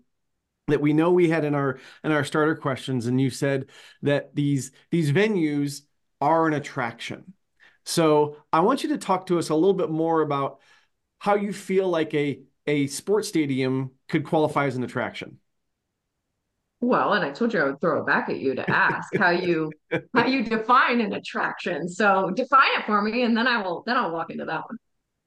that 0.68 0.80
we 0.80 0.92
know 0.92 1.10
we 1.10 1.28
had 1.28 1.44
in 1.44 1.54
our 1.54 1.78
in 2.04 2.12
our 2.12 2.24
starter 2.24 2.56
questions, 2.56 3.06
and 3.06 3.20
you 3.20 3.30
said 3.30 3.70
that 4.02 4.34
these 4.34 4.72
these 4.90 5.12
venues 5.12 5.82
are 6.20 6.46
an 6.46 6.54
attraction. 6.54 7.32
So 7.84 8.36
I 8.52 8.60
want 8.60 8.82
you 8.82 8.90
to 8.90 8.98
talk 8.98 9.26
to 9.26 9.38
us 9.38 9.48
a 9.48 9.54
little 9.54 9.74
bit 9.74 9.90
more 9.90 10.20
about 10.20 10.60
how 11.18 11.36
you 11.36 11.52
feel 11.52 11.88
like 11.88 12.12
a 12.14 12.42
a 12.66 12.86
sports 12.86 13.28
stadium 13.28 13.92
could 14.08 14.24
qualify 14.24 14.66
as 14.66 14.76
an 14.76 14.84
attraction? 14.84 15.38
Well, 16.80 17.12
and 17.12 17.24
I 17.24 17.30
told 17.30 17.52
you 17.52 17.60
I 17.60 17.64
would 17.64 17.80
throw 17.80 18.00
it 18.00 18.06
back 18.06 18.30
at 18.30 18.38
you 18.38 18.54
to 18.54 18.70
ask 18.70 19.14
how 19.16 19.30
you 19.30 19.70
how 20.14 20.26
you 20.26 20.44
define 20.44 21.00
an 21.00 21.12
attraction. 21.12 21.88
So 21.88 22.30
define 22.30 22.78
it 22.78 22.86
for 22.86 23.02
me, 23.02 23.22
and 23.22 23.36
then 23.36 23.46
I 23.46 23.62
will 23.62 23.82
then 23.86 23.96
I'll 23.96 24.12
walk 24.12 24.30
into 24.30 24.46
that 24.46 24.62
one. 24.66 24.78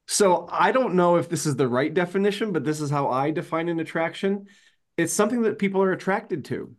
So 0.06 0.48
I 0.50 0.72
don't 0.72 0.94
know 0.94 1.16
if 1.16 1.28
this 1.28 1.46
is 1.46 1.56
the 1.56 1.68
right 1.68 1.92
definition, 1.92 2.52
but 2.52 2.64
this 2.64 2.80
is 2.80 2.90
how 2.90 3.08
I 3.08 3.30
define 3.30 3.68
an 3.68 3.80
attraction. 3.80 4.46
It's 4.96 5.12
something 5.12 5.42
that 5.42 5.58
people 5.58 5.82
are 5.82 5.92
attracted 5.92 6.44
to. 6.46 6.74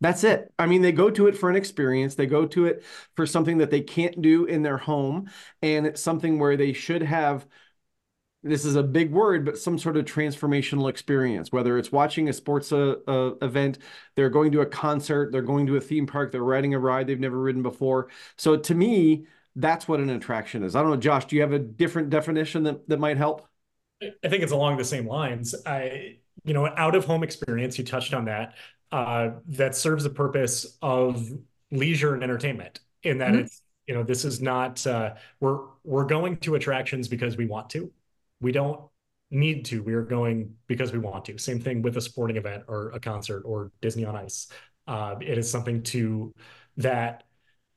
That's 0.00 0.24
it. 0.24 0.52
I 0.58 0.66
mean, 0.66 0.82
they 0.82 0.90
go 0.90 1.10
to 1.10 1.28
it 1.28 1.36
for 1.36 1.48
an 1.48 1.54
experience. 1.54 2.16
They 2.16 2.26
go 2.26 2.44
to 2.46 2.66
it 2.66 2.84
for 3.14 3.24
something 3.24 3.58
that 3.58 3.70
they 3.70 3.82
can't 3.82 4.20
do 4.20 4.46
in 4.46 4.62
their 4.62 4.78
home. 4.78 5.30
And 5.62 5.86
it's 5.86 6.00
something 6.00 6.40
where 6.40 6.56
they 6.56 6.72
should 6.72 7.02
have 7.02 7.46
this 8.42 8.64
is 8.64 8.74
a 8.74 8.82
big 8.82 9.12
word, 9.12 9.44
but 9.44 9.56
some 9.56 9.78
sort 9.78 9.96
of 9.96 10.04
transformational 10.04 10.90
experience, 10.90 11.52
whether 11.52 11.78
it's 11.78 11.92
watching 11.92 12.28
a 12.28 12.32
sports 12.32 12.72
uh, 12.72 12.96
uh, 13.06 13.32
event, 13.40 13.78
they're 14.16 14.30
going 14.30 14.50
to 14.52 14.62
a 14.62 14.66
concert, 14.66 15.30
they're 15.30 15.42
going 15.42 15.66
to 15.66 15.76
a 15.76 15.80
theme 15.80 16.06
park, 16.06 16.32
they're 16.32 16.42
riding 16.42 16.74
a 16.74 16.78
ride 16.78 17.06
they've 17.06 17.20
never 17.20 17.38
ridden 17.38 17.62
before. 17.62 18.08
So 18.36 18.56
to 18.56 18.74
me, 18.74 19.26
that's 19.54 19.86
what 19.86 20.00
an 20.00 20.10
attraction 20.10 20.64
is. 20.64 20.74
I 20.74 20.82
don't 20.82 20.90
know, 20.90 20.96
Josh, 20.96 21.26
do 21.26 21.36
you 21.36 21.42
have 21.42 21.52
a 21.52 21.58
different 21.58 22.10
definition 22.10 22.64
that, 22.64 22.88
that 22.88 22.98
might 22.98 23.16
help? 23.16 23.46
I 24.02 24.28
think 24.28 24.42
it's 24.42 24.52
along 24.52 24.76
the 24.76 24.84
same 24.84 25.06
lines. 25.06 25.54
I, 25.64 26.16
you 26.42 26.54
know, 26.54 26.66
out 26.66 26.96
of 26.96 27.04
home 27.04 27.22
experience, 27.22 27.78
you 27.78 27.84
touched 27.84 28.12
on 28.12 28.24
that, 28.24 28.54
uh, 28.90 29.30
that 29.48 29.76
serves 29.76 30.02
the 30.02 30.10
purpose 30.10 30.78
of 30.82 31.30
leisure 31.70 32.14
and 32.14 32.24
entertainment 32.24 32.80
in 33.04 33.18
that 33.18 33.32
mm-hmm. 33.32 33.40
it's, 33.42 33.62
you 33.86 33.94
know, 33.94 34.02
this 34.02 34.24
is 34.24 34.40
not, 34.40 34.84
uh, 34.86 35.14
we're, 35.38 35.60
we're 35.84 36.04
going 36.04 36.38
to 36.38 36.56
attractions 36.56 37.06
because 37.06 37.36
we 37.36 37.46
want 37.46 37.70
to 37.70 37.92
we 38.42 38.52
don't 38.52 38.80
need 39.30 39.64
to. 39.66 39.82
We 39.82 39.94
are 39.94 40.02
going 40.02 40.54
because 40.66 40.92
we 40.92 40.98
want 40.98 41.24
to. 41.26 41.38
Same 41.38 41.60
thing 41.60 41.82
with 41.82 41.96
a 41.96 42.00
sporting 42.00 42.36
event 42.36 42.64
or 42.68 42.90
a 42.90 43.00
concert 43.00 43.42
or 43.44 43.72
Disney 43.80 44.04
on 44.04 44.14
Ice. 44.14 44.48
Uh, 44.86 45.14
it 45.20 45.38
is 45.38 45.50
something 45.50 45.82
to 45.84 46.32
that 46.76 47.24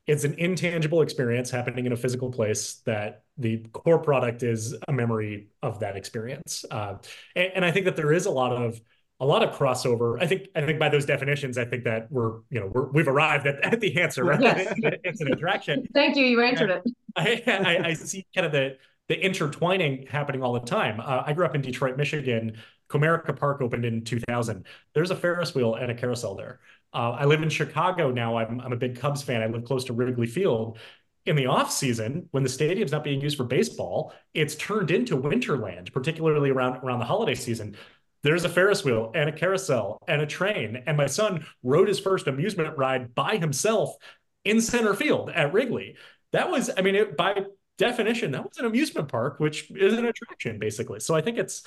it's 0.06 0.24
an 0.24 0.34
intangible 0.38 1.02
experience 1.02 1.50
happening 1.50 1.86
in 1.86 1.92
a 1.92 1.96
physical 1.96 2.30
place 2.30 2.82
that 2.84 3.22
the 3.38 3.58
core 3.72 3.98
product 3.98 4.42
is 4.42 4.74
a 4.86 4.92
memory 4.92 5.48
of 5.62 5.80
that 5.80 5.96
experience. 5.96 6.64
Uh, 6.70 6.94
and, 7.34 7.52
and, 7.56 7.64
I 7.64 7.72
think 7.72 7.86
that 7.86 7.96
there 7.96 8.12
is 8.12 8.26
a 8.26 8.30
lot 8.30 8.52
of 8.52 8.80
a 9.18 9.26
lot 9.26 9.42
of 9.42 9.54
crossover. 9.56 10.22
I 10.22 10.26
think 10.26 10.48
I 10.54 10.64
think 10.64 10.78
by 10.78 10.88
those 10.88 11.06
definitions, 11.06 11.58
I 11.58 11.64
think 11.64 11.84
that 11.84 12.06
we're 12.10 12.38
you 12.50 12.60
know 12.60 12.70
we're, 12.72 12.86
we've 12.92 13.08
arrived 13.08 13.46
at, 13.46 13.64
at 13.64 13.80
the 13.80 14.00
answer. 14.00 14.24
Right? 14.24 14.40
Yes. 14.40 14.74
it's 15.04 15.20
an 15.20 15.32
attraction. 15.32 15.86
Thank 15.92 16.16
you. 16.16 16.24
You 16.24 16.40
answered 16.42 16.70
and 16.70 16.86
it. 16.86 17.48
I, 17.48 17.52
I, 17.52 17.88
I 17.88 17.94
see 17.94 18.26
kind 18.34 18.46
of 18.46 18.52
the 18.52 18.76
the 19.08 19.18
intertwining 19.18 20.06
happening 20.08 20.42
all 20.42 20.52
the 20.52 20.60
time. 20.60 21.00
Uh, 21.00 21.22
I 21.24 21.32
grew 21.32 21.44
up 21.44 21.54
in 21.54 21.62
Detroit, 21.62 21.96
Michigan. 21.96 22.56
Comerica 22.88 23.36
Park 23.36 23.60
opened 23.60 23.84
in 23.84 24.04
2000. 24.04 24.64
There's 24.94 25.10
a 25.10 25.16
Ferris 25.16 25.54
wheel 25.54 25.74
and 25.74 25.90
a 25.90 25.94
carousel 25.94 26.34
there. 26.34 26.60
Uh, 26.92 27.10
I 27.10 27.24
live 27.24 27.42
in 27.42 27.48
Chicago 27.48 28.10
now. 28.10 28.38
I'm, 28.38 28.60
I'm 28.60 28.72
a 28.72 28.76
big 28.76 28.98
Cubs 28.98 29.22
fan. 29.22 29.42
I 29.42 29.46
live 29.46 29.64
close 29.64 29.84
to 29.84 29.92
Wrigley 29.92 30.26
Field. 30.26 30.78
In 31.26 31.34
the 31.34 31.46
off 31.46 31.72
season, 31.72 32.28
when 32.30 32.44
the 32.44 32.48
stadium's 32.48 32.92
not 32.92 33.02
being 33.02 33.20
used 33.20 33.36
for 33.36 33.44
baseball, 33.44 34.12
it's 34.32 34.54
turned 34.54 34.92
into 34.92 35.16
Winterland, 35.16 35.92
particularly 35.92 36.50
around 36.50 36.76
around 36.84 37.00
the 37.00 37.04
holiday 37.04 37.34
season. 37.34 37.76
There's 38.22 38.44
a 38.44 38.48
Ferris 38.48 38.84
wheel 38.84 39.10
and 39.14 39.28
a 39.28 39.32
carousel 39.32 40.02
and 40.06 40.22
a 40.22 40.26
train. 40.26 40.82
And 40.86 40.96
my 40.96 41.06
son 41.06 41.44
rode 41.64 41.88
his 41.88 41.98
first 41.98 42.28
amusement 42.28 42.78
ride 42.78 43.14
by 43.14 43.36
himself 43.36 43.96
in 44.44 44.60
center 44.60 44.94
field 44.94 45.30
at 45.30 45.52
Wrigley. 45.52 45.96
That 46.32 46.50
was, 46.50 46.70
I 46.76 46.82
mean, 46.82 46.94
it, 46.94 47.16
by 47.16 47.44
definition, 47.78 48.30
that 48.32 48.42
was 48.42 48.58
an 48.58 48.66
amusement 48.66 49.08
park, 49.08 49.38
which 49.38 49.70
is 49.70 49.94
an 49.94 50.06
attraction 50.06 50.58
basically. 50.58 51.00
So 51.00 51.14
I 51.14 51.20
think 51.20 51.38
it's 51.38 51.62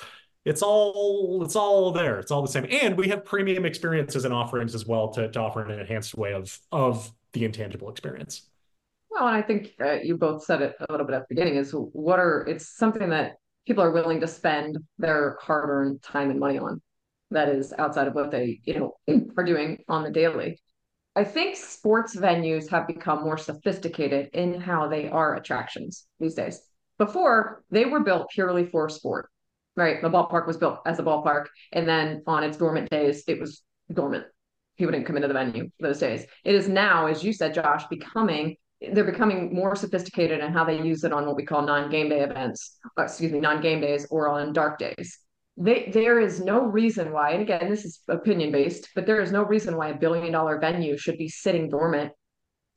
it's 0.45 0.61
all 0.61 1.43
it's 1.43 1.55
all 1.55 1.91
there. 1.91 2.19
It's 2.19 2.31
all 2.31 2.41
the 2.41 2.47
same, 2.47 2.67
and 2.71 2.97
we 2.97 3.09
have 3.09 3.25
premium 3.25 3.65
experiences 3.65 4.25
and 4.25 4.33
offerings 4.33 4.73
as 4.73 4.85
well 4.85 5.09
to, 5.09 5.29
to 5.29 5.39
offer 5.39 5.63
an 5.63 5.79
enhanced 5.79 6.15
way 6.15 6.33
of 6.33 6.57
of 6.71 7.11
the 7.33 7.45
intangible 7.45 7.89
experience. 7.89 8.49
Well, 9.09 9.27
and 9.27 9.35
I 9.35 9.41
think 9.41 9.73
uh, 9.81 9.93
you 10.03 10.17
both 10.17 10.43
said 10.43 10.61
it 10.61 10.75
a 10.79 10.91
little 10.91 11.05
bit 11.05 11.15
at 11.15 11.27
the 11.27 11.35
beginning. 11.35 11.55
Is 11.55 11.71
what 11.71 12.19
are 12.19 12.45
it's 12.47 12.69
something 12.69 13.09
that 13.09 13.35
people 13.67 13.83
are 13.83 13.91
willing 13.91 14.19
to 14.21 14.27
spend 14.27 14.77
their 14.97 15.37
hard-earned 15.41 16.01
time 16.01 16.31
and 16.31 16.39
money 16.39 16.57
on. 16.57 16.81
That 17.31 17.49
is 17.49 17.73
outside 17.77 18.07
of 18.07 18.15
what 18.15 18.31
they 18.31 18.61
you 18.63 18.79
know 18.79 18.93
are 19.37 19.43
doing 19.43 19.83
on 19.87 20.03
the 20.03 20.11
daily. 20.11 20.59
I 21.19 21.25
think 21.25 21.57
sports 21.57 22.15
venues 22.15 22.69
have 22.69 22.87
become 22.87 23.25
more 23.25 23.37
sophisticated 23.37 24.29
in 24.31 24.53
how 24.61 24.87
they 24.87 25.09
are 25.09 25.35
attractions 25.35 26.05
these 26.17 26.33
days. 26.33 26.61
Before, 26.97 27.61
they 27.69 27.83
were 27.83 27.99
built 27.99 28.29
purely 28.29 28.65
for 28.65 28.87
sport, 28.87 29.29
right? 29.75 30.01
The 30.01 30.09
ballpark 30.09 30.47
was 30.47 30.55
built 30.55 30.79
as 30.85 30.97
a 30.97 31.03
ballpark. 31.03 31.47
And 31.73 31.85
then 31.85 32.23
on 32.25 32.45
its 32.45 32.55
dormant 32.55 32.89
days, 32.89 33.25
it 33.27 33.37
was 33.37 33.61
dormant. 33.91 34.27
People 34.77 34.93
didn't 34.93 35.07
come 35.07 35.17
into 35.17 35.27
the 35.27 35.33
venue 35.33 35.69
those 35.81 35.99
days. 35.99 36.25
It 36.45 36.55
is 36.55 36.69
now, 36.69 37.07
as 37.07 37.21
you 37.21 37.33
said, 37.33 37.53
Josh, 37.53 37.85
becoming 37.87 38.55
they're 38.93 39.03
becoming 39.03 39.53
more 39.53 39.75
sophisticated 39.75 40.39
in 40.39 40.53
how 40.53 40.63
they 40.63 40.81
use 40.81 41.03
it 41.03 41.11
on 41.11 41.25
what 41.25 41.35
we 41.35 41.43
call 41.43 41.63
non-game 41.63 42.07
day 42.07 42.21
events, 42.21 42.77
uh, 42.97 43.01
excuse 43.01 43.29
me, 43.29 43.41
non-game 43.41 43.81
days 43.81 44.07
or 44.09 44.29
on 44.29 44.53
dark 44.53 44.79
days 44.79 45.19
they 45.59 45.91
there 45.93 46.19
is 46.19 46.39
no 46.39 46.63
reason 46.63 47.11
why, 47.11 47.31
and 47.31 47.41
again, 47.41 47.69
this 47.69 47.85
is 47.85 47.99
opinion 48.07 48.51
based, 48.51 48.89
but 48.95 49.05
there 49.05 49.21
is 49.21 49.31
no 49.31 49.43
reason 49.43 49.75
why 49.75 49.89
a 49.89 49.97
billion 49.97 50.31
dollar 50.31 50.57
venue 50.57 50.97
should 50.97 51.17
be 51.17 51.27
sitting 51.27 51.69
dormant 51.69 52.13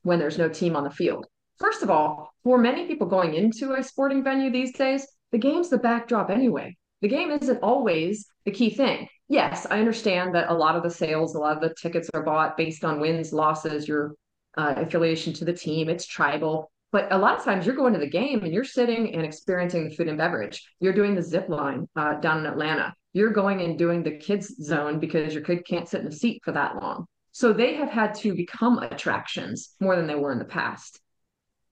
when 0.03 0.19
there's 0.19 0.37
no 0.37 0.49
team 0.49 0.75
on 0.75 0.83
the 0.83 0.89
field. 0.91 1.25
First 1.59 1.81
of 1.81 1.89
all, 1.89 2.33
for 2.43 2.57
many 2.57 2.85
people 2.85 3.07
going 3.07 3.35
into 3.35 3.73
a 3.73 3.83
sporting 3.83 4.23
venue 4.23 4.51
these 4.51 4.73
days, 4.73 5.07
the 5.31 5.37
game's 5.37 5.69
the 5.69 5.77
backdrop 5.77 6.29
anyway. 6.29 6.75
The 7.01 7.07
game 7.07 7.31
isn't 7.31 7.63
always 7.63 8.25
the 8.45 8.51
key 8.51 8.69
thing. 8.69 9.07
Yes, 9.29 9.65
I 9.69 9.79
understand 9.79 10.35
that 10.35 10.49
a 10.49 10.53
lot 10.53 10.75
of 10.75 10.83
the 10.83 10.89
sales, 10.89 11.35
a 11.35 11.39
lot 11.39 11.55
of 11.55 11.61
the 11.61 11.73
tickets 11.81 12.09
are 12.13 12.23
bought 12.23 12.57
based 12.57 12.83
on 12.83 12.99
wins, 12.99 13.31
losses, 13.31 13.87
your 13.87 14.15
uh, 14.57 14.73
affiliation 14.77 15.31
to 15.33 15.45
the 15.45 15.53
team. 15.53 15.87
It's 15.89 16.05
tribal. 16.05 16.69
But 16.93 17.11
a 17.11 17.17
lot 17.17 17.39
of 17.39 17.43
times 17.43 17.65
you're 17.65 17.75
going 17.75 17.93
to 17.93 17.99
the 17.99 18.07
game 18.07 18.43
and 18.43 18.53
you're 18.53 18.63
sitting 18.63 19.15
and 19.15 19.25
experiencing 19.25 19.89
the 19.89 19.95
food 19.95 20.07
and 20.07 20.17
beverage. 20.17 20.63
You're 20.79 20.93
doing 20.93 21.15
the 21.15 21.23
zip 21.23 21.49
line 21.49 21.87
uh, 21.95 22.19
down 22.19 22.41
in 22.41 22.45
Atlanta. 22.45 22.93
You're 23.13 23.33
going 23.33 23.61
and 23.61 23.79
doing 23.79 24.03
the 24.03 24.17
kids 24.17 24.55
zone 24.63 24.99
because 24.99 25.33
your 25.33 25.41
kid 25.43 25.65
can't 25.65 25.89
sit 25.89 26.01
in 26.01 26.07
a 26.07 26.11
seat 26.11 26.41
for 26.45 26.51
that 26.51 26.75
long. 26.75 27.07
So 27.31 27.51
they 27.51 27.73
have 27.73 27.89
had 27.89 28.13
to 28.19 28.35
become 28.35 28.77
attractions 28.77 29.73
more 29.79 29.95
than 29.95 30.05
they 30.05 30.13
were 30.13 30.31
in 30.31 30.37
the 30.37 30.45
past. 30.45 30.99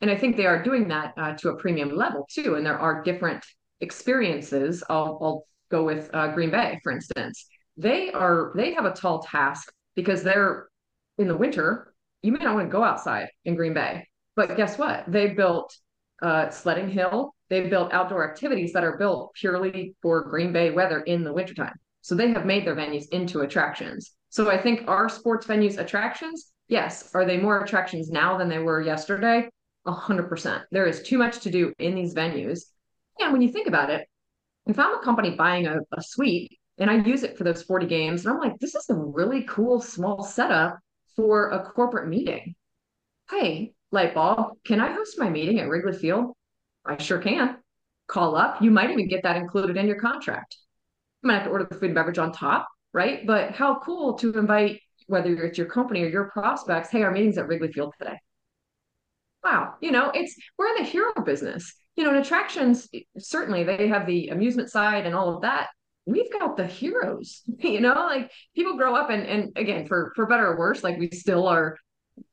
And 0.02 0.10
I 0.10 0.18
think 0.18 0.38
they 0.38 0.48
are 0.48 0.64
doing 0.64 0.88
that 0.88 1.14
uh, 1.16 1.34
to 1.34 1.50
a 1.50 1.56
premium 1.56 1.96
level 1.96 2.28
too. 2.28 2.56
And 2.56 2.66
there 2.66 2.80
are 2.80 3.04
different 3.04 3.46
experiences. 3.80 4.84
I'll, 4.90 5.20
I'll 5.22 5.46
go 5.70 5.84
with 5.84 6.10
uh, 6.16 6.30
Green 6.30 6.50
Bay, 6.50 6.80
for 6.82 6.92
instance. 6.92 7.46
They 7.78 8.12
are 8.12 8.54
they 8.56 8.74
have 8.74 8.86
a 8.86 8.94
tall 8.94 9.22
task 9.22 9.72
because 9.96 10.24
they're 10.24 10.68
in 11.20 11.28
the 11.28 11.38
winter. 11.38 11.94
You 12.24 12.32
may 12.32 12.44
not 12.44 12.56
want 12.56 12.70
to 12.70 12.72
go 12.72 12.84
outside 12.84 13.30
in 13.46 13.56
Green 13.56 13.76
Bay 13.76 14.08
but 14.36 14.56
guess 14.58 14.78
what? 14.78 15.04
They 15.08 15.30
built 15.30 15.76
uh, 16.22 16.50
sledding 16.50 16.90
hill. 16.90 17.34
They 17.50 17.68
built 17.68 17.94
outdoor 17.94 18.30
activities 18.30 18.74
that 18.74 18.84
are 18.84 18.98
built 18.98 19.34
purely 19.34 19.96
for 20.02 20.24
Green 20.24 20.54
Bay 20.54 20.72
weather 20.72 21.02
in 21.02 21.24
the 21.24 21.34
wintertime. 21.34 21.76
So 22.02 22.16
they 22.16 22.32
have 22.32 22.46
made 22.46 22.66
their 22.66 22.76
venues 22.76 23.10
into 23.12 23.42
attractions. 23.42 24.12
So 24.30 24.50
I 24.50 24.58
think 24.58 24.88
our 24.88 25.10
sports 25.10 25.46
venues 25.46 25.78
attractions, 25.78 26.52
yes, 26.68 27.14
are 27.14 27.26
they 27.26 27.38
more 27.38 27.62
attractions 27.64 28.10
now 28.10 28.38
than 28.38 28.50
they 28.50 28.60
were 28.60 28.82
yesterday? 28.82 29.50
A 29.86 29.92
hundred 29.92 30.30
percent. 30.30 30.64
There 30.72 30.86
is 30.86 31.04
too 31.04 31.18
much 31.18 31.40
to 31.42 31.52
do 31.52 31.74
in 31.80 31.96
these 31.96 32.14
venues. 32.14 32.62
And 33.20 33.34
when 33.34 33.42
you 33.42 33.50
think 33.50 33.68
about 33.68 33.90
it, 33.90 34.08
if 34.68 34.80
I'm 34.80 34.96
a 34.96 35.04
company 35.04 35.32
buying 35.32 35.68
a, 35.68 35.80
a 35.92 36.02
suite 36.02 36.58
and 36.78 36.90
I 36.90 36.96
use 36.96 37.24
it 37.24 37.38
for 37.38 37.44
those 37.44 37.64
40 37.64 37.88
games, 37.88 38.26
and 38.26 38.34
I'm 38.34 38.40
like, 38.40 38.58
this 38.60 38.76
is 38.76 38.90
a 38.90 38.96
really 38.96 39.44
cool 39.44 39.82
small 39.82 40.24
setup 40.24 40.80
for 41.16 41.50
a 41.50 41.64
corporate 41.64 42.08
meeting. 42.08 42.56
Hey, 43.30 43.74
light 43.92 44.14
bulb. 44.14 44.58
Can 44.66 44.80
I 44.80 44.94
host 44.94 45.20
my 45.20 45.30
meeting 45.30 45.60
at 45.60 45.68
Wrigley 45.68 45.98
Field? 45.98 46.34
I 46.86 46.98
sure 46.98 47.20
can. 47.20 47.58
Call 48.08 48.36
up. 48.36 48.62
You 48.62 48.72
might 48.72 48.90
even 48.90 49.08
get 49.08 49.24
that 49.24 49.38
included 49.38 49.78
in 49.78 49.88
your 49.88 50.00
contract. 50.00 50.58
You 51.24 51.28
might 51.28 51.36
have 51.36 51.44
to 51.46 51.50
order 51.50 51.68
the 51.70 51.76
food 51.76 51.86
and 51.86 51.96
beverage 51.96 52.18
on 52.18 52.32
top, 52.32 52.68
right? 52.94 53.26
But 53.26 53.52
how 53.52 53.80
cool 53.80 54.16
to 54.16 54.38
invite, 54.38 54.82
whether 55.08 55.34
it's 55.44 55.58
your 55.58 55.68
company 55.68 56.04
or 56.04 56.08
your 56.08 56.30
prospects, 56.32 56.90
hey, 56.90 57.04
our 57.04 57.12
meeting's 57.12 57.38
at 57.38 57.48
Wrigley 57.48 57.72
Field 57.72 57.94
today. 58.00 58.18
Wow, 59.44 59.76
you 59.82 59.92
know, 59.92 60.12
it's 60.14 60.36
we're 60.58 60.68
in 60.68 60.84
the 60.84 60.90
hero 60.90 61.12
business. 61.26 61.74
You 61.96 62.04
know, 62.04 62.12
in 62.12 62.18
attractions, 62.18 62.88
certainly 63.18 63.64
they 63.64 63.88
have 63.88 64.06
the 64.06 64.30
amusement 64.30 64.70
side 64.70 65.06
and 65.06 65.16
all 65.16 65.36
of 65.36 65.42
that. 65.42 65.68
We've 66.06 66.32
got 66.32 66.58
the 66.58 66.66
heroes, 66.66 67.42
you 67.60 67.82
know, 67.82 67.94
like 67.94 68.32
people 68.56 68.78
grow 68.78 68.96
up 68.96 69.10
and 69.10 69.24
and 69.24 69.58
again, 69.58 69.88
for 69.88 70.12
for 70.16 70.26
better 70.26 70.48
or 70.48 70.58
worse, 70.58 70.84
like 70.84 70.98
we 70.98 71.10
still 71.12 71.48
are 71.48 71.78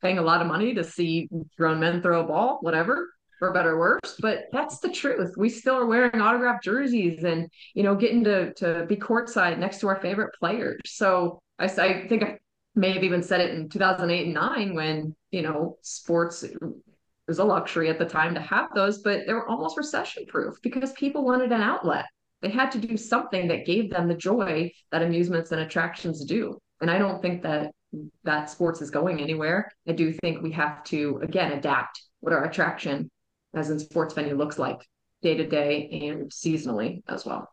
paying 0.03 0.18
a 0.18 0.22
lot 0.22 0.41
of 0.41 0.47
money 0.47 0.74
to 0.74 0.84
see 0.84 1.28
grown 1.57 1.80
men 1.80 2.03
throw 2.03 2.20
a 2.20 2.26
ball, 2.26 2.59
whatever, 2.61 3.09
for 3.39 3.53
better 3.53 3.72
or 3.72 3.78
worse. 3.78 4.16
But 4.20 4.47
that's 4.53 4.78
the 4.80 4.91
truth. 4.91 5.34
We 5.36 5.49
still 5.49 5.76
are 5.76 5.86
wearing 5.86 6.20
autographed 6.20 6.64
jerseys 6.64 7.24
and, 7.24 7.49
you 7.74 7.82
know, 7.82 7.95
getting 7.95 8.24
to, 8.24 8.53
to 8.55 8.86
be 8.86 8.97
courtside 8.97 9.59
next 9.59 9.80
to 9.80 9.89
our 9.89 10.01
favorite 10.01 10.34
players. 10.39 10.80
So 10.86 11.41
I, 11.59 11.66
I 11.66 12.07
think 12.09 12.22
I 12.22 12.39
may 12.74 12.93
have 12.93 13.05
even 13.05 13.22
said 13.22 13.41
it 13.41 13.55
in 13.55 13.68
2008 13.68 14.24
and 14.24 14.34
nine 14.34 14.74
when, 14.74 15.14
you 15.30 15.43
know, 15.43 15.78
sports 15.82 16.45
was 17.26 17.39
a 17.39 17.45
luxury 17.45 17.91
at 17.91 17.99
the 17.99 18.07
time 18.07 18.34
to 18.34 18.41
have 18.41 18.68
those, 18.74 18.99
but 18.99 19.26
they 19.26 19.34
were 19.34 19.49
almost 19.49 19.76
recession 19.76 20.24
proof 20.26 20.57
because 20.62 20.93
people 20.93 21.24
wanted 21.24 21.53
an 21.53 21.61
outlet. 21.61 22.07
They 22.41 22.51
had 22.51 22.70
to 22.72 22.78
do 22.78 22.97
something 22.97 23.49
that 23.49 23.66
gave 23.66 23.91
them 23.91 24.09
the 24.09 24.14
joy 24.14 24.72
that 24.91 25.03
amusements 25.03 25.53
and 25.53 25.61
attractions 25.61 26.24
do. 26.24 26.59
And 26.80 26.91
I 26.91 26.99
don't 26.99 27.20
think 27.20 27.43
that 27.43 27.72
that 28.24 28.51
sports 28.51 28.80
is 28.82 28.91
going 28.91 29.20
anywhere. 29.20 29.70
I 29.86 29.93
do 29.93 30.12
think 30.12 30.43
we 30.43 30.53
have 30.53 30.84
to 30.84 31.20
again 31.22 31.53
adapt 31.53 32.03
what 32.20 32.32
our 32.32 32.45
attraction 32.45 33.11
as 33.55 33.70
in 33.70 33.78
sports 33.78 34.14
venue 34.14 34.36
looks 34.36 34.59
like 34.59 34.80
day 35.22 35.36
to 35.36 35.47
day 35.47 35.89
and 36.09 36.30
seasonally 36.30 37.03
as 37.09 37.24
well. 37.24 37.51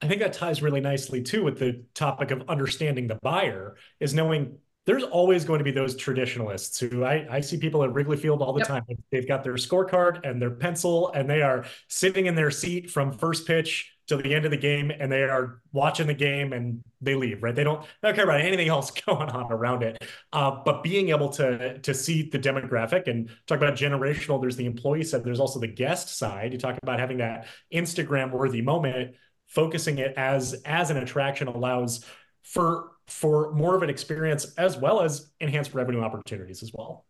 I 0.00 0.08
think 0.08 0.20
that 0.20 0.32
ties 0.32 0.62
really 0.62 0.80
nicely 0.80 1.22
too 1.22 1.42
with 1.42 1.58
the 1.58 1.84
topic 1.94 2.30
of 2.30 2.42
understanding 2.48 3.06
the 3.06 3.18
buyer 3.22 3.76
is 4.00 4.14
knowing 4.14 4.58
there's 4.86 5.02
always 5.02 5.44
going 5.44 5.58
to 5.58 5.64
be 5.64 5.70
those 5.70 5.96
traditionalists 5.96 6.78
who 6.78 7.04
I, 7.04 7.26
I 7.30 7.40
see 7.40 7.56
people 7.56 7.82
at 7.84 7.94
Wrigley 7.94 8.18
Field 8.18 8.42
all 8.42 8.52
the 8.52 8.58
yep. 8.58 8.68
time. 8.68 8.82
They've 9.10 9.26
got 9.26 9.42
their 9.42 9.54
scorecard 9.54 10.28
and 10.28 10.40
their 10.42 10.50
pencil, 10.50 11.10
and 11.12 11.28
they 11.28 11.40
are 11.40 11.64
sitting 11.88 12.26
in 12.26 12.34
their 12.34 12.50
seat 12.50 12.90
from 12.90 13.12
first 13.12 13.46
pitch 13.46 13.93
till 14.06 14.18
the 14.18 14.34
end 14.34 14.44
of 14.44 14.50
the 14.50 14.56
game, 14.56 14.90
and 14.90 15.10
they 15.10 15.22
are 15.22 15.60
watching 15.72 16.06
the 16.06 16.14
game 16.14 16.52
and 16.52 16.82
they 17.00 17.14
leave. 17.14 17.42
Right? 17.42 17.54
They 17.54 17.64
don't, 17.64 17.82
they 17.82 18.08
don't 18.08 18.14
care 18.14 18.24
about 18.24 18.40
anything 18.40 18.68
else 18.68 18.90
going 19.06 19.28
on 19.28 19.52
around 19.52 19.82
it. 19.82 20.02
Uh, 20.32 20.62
but 20.64 20.82
being 20.82 21.08
able 21.10 21.28
to 21.30 21.78
to 21.78 21.94
see 21.94 22.28
the 22.28 22.38
demographic 22.38 23.08
and 23.08 23.28
talk 23.46 23.58
about 23.58 23.74
generational, 23.74 24.40
there's 24.40 24.56
the 24.56 24.66
employee 24.66 25.04
side, 25.04 25.24
there's 25.24 25.40
also 25.40 25.60
the 25.60 25.66
guest 25.66 26.16
side. 26.16 26.52
You 26.52 26.58
talk 26.58 26.78
about 26.82 26.98
having 26.98 27.18
that 27.18 27.46
Instagram 27.72 28.30
worthy 28.30 28.62
moment. 28.62 29.14
Focusing 29.46 29.98
it 29.98 30.14
as 30.16 30.54
as 30.64 30.90
an 30.90 30.96
attraction 30.96 31.48
allows 31.48 32.04
for 32.42 32.92
for 33.06 33.52
more 33.52 33.74
of 33.74 33.82
an 33.82 33.90
experience 33.90 34.54
as 34.54 34.76
well 34.76 35.02
as 35.02 35.30
enhanced 35.40 35.74
revenue 35.74 36.00
opportunities 36.00 36.62
as 36.62 36.72
well. 36.72 37.04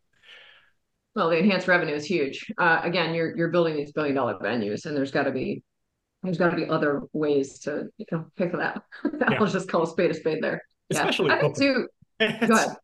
Well, 1.14 1.30
the 1.30 1.38
enhanced 1.38 1.68
revenue 1.68 1.94
is 1.94 2.04
huge. 2.04 2.52
Uh, 2.58 2.80
again, 2.82 3.14
you're 3.14 3.36
you're 3.36 3.48
building 3.48 3.76
these 3.76 3.92
billion 3.92 4.16
dollar 4.16 4.34
venues, 4.34 4.86
and 4.86 4.96
there's 4.96 5.12
got 5.12 5.24
to 5.24 5.30
be 5.30 5.62
there's 6.24 6.38
got 6.38 6.50
to 6.50 6.56
be 6.56 6.68
other 6.68 7.02
ways 7.12 7.60
to 7.60 7.88
you 7.98 8.06
know 8.10 8.26
for 8.36 8.56
that. 8.56 8.82
I'll 9.04 9.32
yeah. 9.32 9.46
just 9.46 9.68
call 9.68 9.82
a 9.82 9.86
spade 9.86 10.10
a 10.10 10.14
spade 10.14 10.42
there. 10.42 10.62
Especially 10.90 11.28
yeah. 11.28 11.34
I 11.36 11.40
think 11.40 11.56
too. 11.56 11.88
Go 12.18 12.26
ahead. 12.26 12.76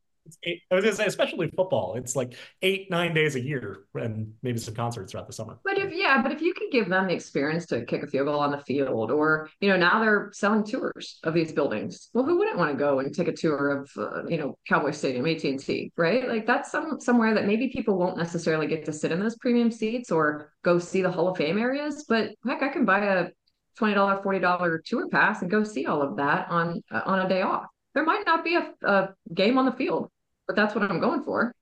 Eight, 0.44 0.62
I 0.70 0.74
was 0.74 0.84
gonna 0.84 0.96
say, 0.96 1.06
especially 1.06 1.50
football. 1.56 1.94
It's 1.96 2.14
like 2.14 2.34
eight, 2.62 2.90
nine 2.90 3.14
days 3.14 3.34
a 3.36 3.40
year, 3.40 3.84
and 3.94 4.32
maybe 4.42 4.58
some 4.58 4.74
concerts 4.74 5.12
throughout 5.12 5.26
the 5.26 5.32
summer. 5.32 5.58
But 5.64 5.78
if 5.78 5.92
yeah, 5.92 6.22
but 6.22 6.32
if 6.32 6.40
you 6.40 6.54
could 6.54 6.70
give 6.70 6.88
them 6.88 7.08
the 7.08 7.14
experience 7.14 7.66
to 7.66 7.84
kick 7.84 8.02
a 8.02 8.06
field 8.06 8.26
goal 8.26 8.40
on 8.40 8.50
the 8.50 8.58
field, 8.58 9.10
or 9.10 9.48
you 9.60 9.68
know, 9.68 9.76
now 9.76 10.00
they're 10.00 10.30
selling 10.32 10.64
tours 10.64 11.18
of 11.24 11.34
these 11.34 11.52
buildings. 11.52 12.10
Well, 12.14 12.24
who 12.24 12.38
wouldn't 12.38 12.58
want 12.58 12.70
to 12.72 12.78
go 12.78 13.00
and 13.00 13.14
take 13.14 13.28
a 13.28 13.32
tour 13.32 13.80
of 13.80 13.90
uh, 13.96 14.26
you 14.26 14.38
know 14.38 14.58
Cowboy 14.68 14.92
Stadium, 14.92 15.26
AT 15.26 15.42
and 15.44 15.58
T, 15.58 15.92
right? 15.96 16.28
Like 16.28 16.46
that's 16.46 16.70
some 16.70 17.00
somewhere 17.00 17.34
that 17.34 17.46
maybe 17.46 17.68
people 17.68 17.98
won't 17.98 18.16
necessarily 18.16 18.66
get 18.66 18.84
to 18.84 18.92
sit 18.92 19.12
in 19.12 19.20
those 19.20 19.36
premium 19.36 19.70
seats 19.70 20.10
or 20.10 20.52
go 20.62 20.78
see 20.78 21.02
the 21.02 21.10
Hall 21.10 21.28
of 21.28 21.36
Fame 21.36 21.58
areas. 21.58 22.04
But 22.08 22.30
heck, 22.46 22.62
I 22.62 22.68
can 22.68 22.84
buy 22.84 23.00
a 23.00 23.28
twenty 23.76 23.94
dollar, 23.94 24.22
forty 24.22 24.38
dollar 24.38 24.82
tour 24.84 25.08
pass 25.08 25.42
and 25.42 25.50
go 25.50 25.64
see 25.64 25.86
all 25.86 26.02
of 26.02 26.16
that 26.16 26.48
on 26.50 26.82
uh, 26.90 27.02
on 27.04 27.20
a 27.20 27.28
day 27.28 27.42
off 27.42 27.66
there 27.94 28.04
might 28.04 28.24
not 28.26 28.44
be 28.44 28.56
a, 28.56 28.72
a 28.82 29.08
game 29.32 29.58
on 29.58 29.66
the 29.66 29.72
field, 29.72 30.10
but 30.46 30.56
that's 30.56 30.74
what 30.74 30.88
I'm 30.88 31.00
going 31.00 31.24
for. 31.24 31.54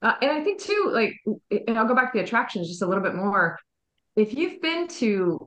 Uh, 0.00 0.14
and 0.20 0.30
I 0.32 0.42
think 0.42 0.60
too, 0.60 0.90
like, 0.92 1.14
and 1.66 1.78
I'll 1.78 1.86
go 1.86 1.94
back 1.94 2.12
to 2.12 2.18
the 2.18 2.24
attractions 2.24 2.68
just 2.68 2.82
a 2.82 2.86
little 2.86 3.04
bit 3.04 3.14
more. 3.14 3.58
If 4.16 4.34
you've 4.34 4.60
been 4.60 4.88
to 4.88 5.46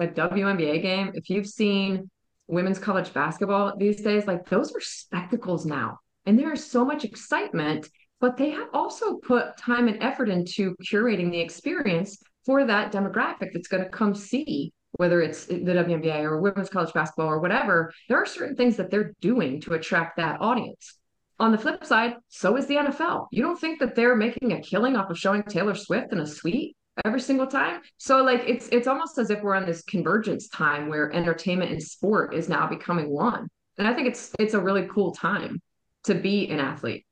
a 0.00 0.06
WNBA 0.08 0.82
game, 0.82 1.12
if 1.14 1.30
you've 1.30 1.46
seen 1.46 2.10
women's 2.48 2.78
college 2.78 3.12
basketball 3.12 3.76
these 3.76 4.02
days, 4.02 4.26
like 4.26 4.48
those 4.48 4.74
are 4.74 4.80
spectacles 4.80 5.64
now. 5.64 5.98
And 6.26 6.38
there 6.38 6.52
is 6.52 6.68
so 6.68 6.84
much 6.84 7.04
excitement, 7.04 7.88
but 8.20 8.36
they 8.36 8.50
have 8.50 8.68
also 8.74 9.16
put 9.16 9.56
time 9.56 9.86
and 9.86 10.02
effort 10.02 10.28
into 10.28 10.74
curating 10.84 11.30
the 11.30 11.40
experience 11.40 12.18
for 12.44 12.64
that 12.64 12.92
demographic 12.92 13.50
that's 13.52 13.68
going 13.68 13.84
to 13.84 13.90
come 13.90 14.14
see 14.14 14.72
whether 14.96 15.20
it's 15.20 15.46
the 15.46 15.54
WNBA 15.56 16.22
or 16.22 16.40
women's 16.40 16.68
college 16.68 16.92
basketball 16.92 17.28
or 17.28 17.40
whatever, 17.40 17.92
there 18.08 18.18
are 18.20 18.26
certain 18.26 18.56
things 18.56 18.76
that 18.76 18.90
they're 18.90 19.12
doing 19.20 19.60
to 19.62 19.74
attract 19.74 20.16
that 20.16 20.40
audience. 20.40 20.98
On 21.38 21.52
the 21.52 21.58
flip 21.58 21.84
side, 21.84 22.14
so 22.28 22.56
is 22.56 22.66
the 22.66 22.76
NFL. 22.76 23.26
You 23.30 23.42
don't 23.42 23.60
think 23.60 23.78
that 23.80 23.94
they're 23.94 24.16
making 24.16 24.52
a 24.52 24.60
killing 24.60 24.96
off 24.96 25.10
of 25.10 25.18
showing 25.18 25.42
Taylor 25.42 25.74
Swift 25.74 26.12
in 26.12 26.20
a 26.20 26.26
suite 26.26 26.76
every 27.04 27.20
single 27.20 27.46
time? 27.46 27.82
So 27.98 28.22
like 28.22 28.42
it's 28.46 28.68
it's 28.72 28.86
almost 28.86 29.18
as 29.18 29.30
if 29.30 29.42
we're 29.42 29.54
on 29.54 29.66
this 29.66 29.82
convergence 29.82 30.48
time 30.48 30.88
where 30.88 31.12
entertainment 31.12 31.70
and 31.70 31.82
sport 31.82 32.34
is 32.34 32.48
now 32.48 32.66
becoming 32.66 33.10
one. 33.10 33.48
And 33.78 33.86
I 33.86 33.94
think 33.94 34.08
it's 34.08 34.32
it's 34.38 34.54
a 34.54 34.60
really 34.60 34.88
cool 34.90 35.12
time 35.12 35.60
to 36.04 36.14
be 36.14 36.48
an 36.48 36.60
athlete. 36.60 37.04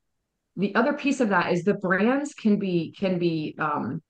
The 0.57 0.74
other 0.74 0.93
piece 0.93 1.20
of 1.20 1.30
that 1.30 1.53
is 1.53 1.64
the 1.64 1.74
brands 1.74 2.32
can 2.35 2.59
be 2.59 2.95
can 2.99 3.18
be 3.18 3.57
um 3.59 4.03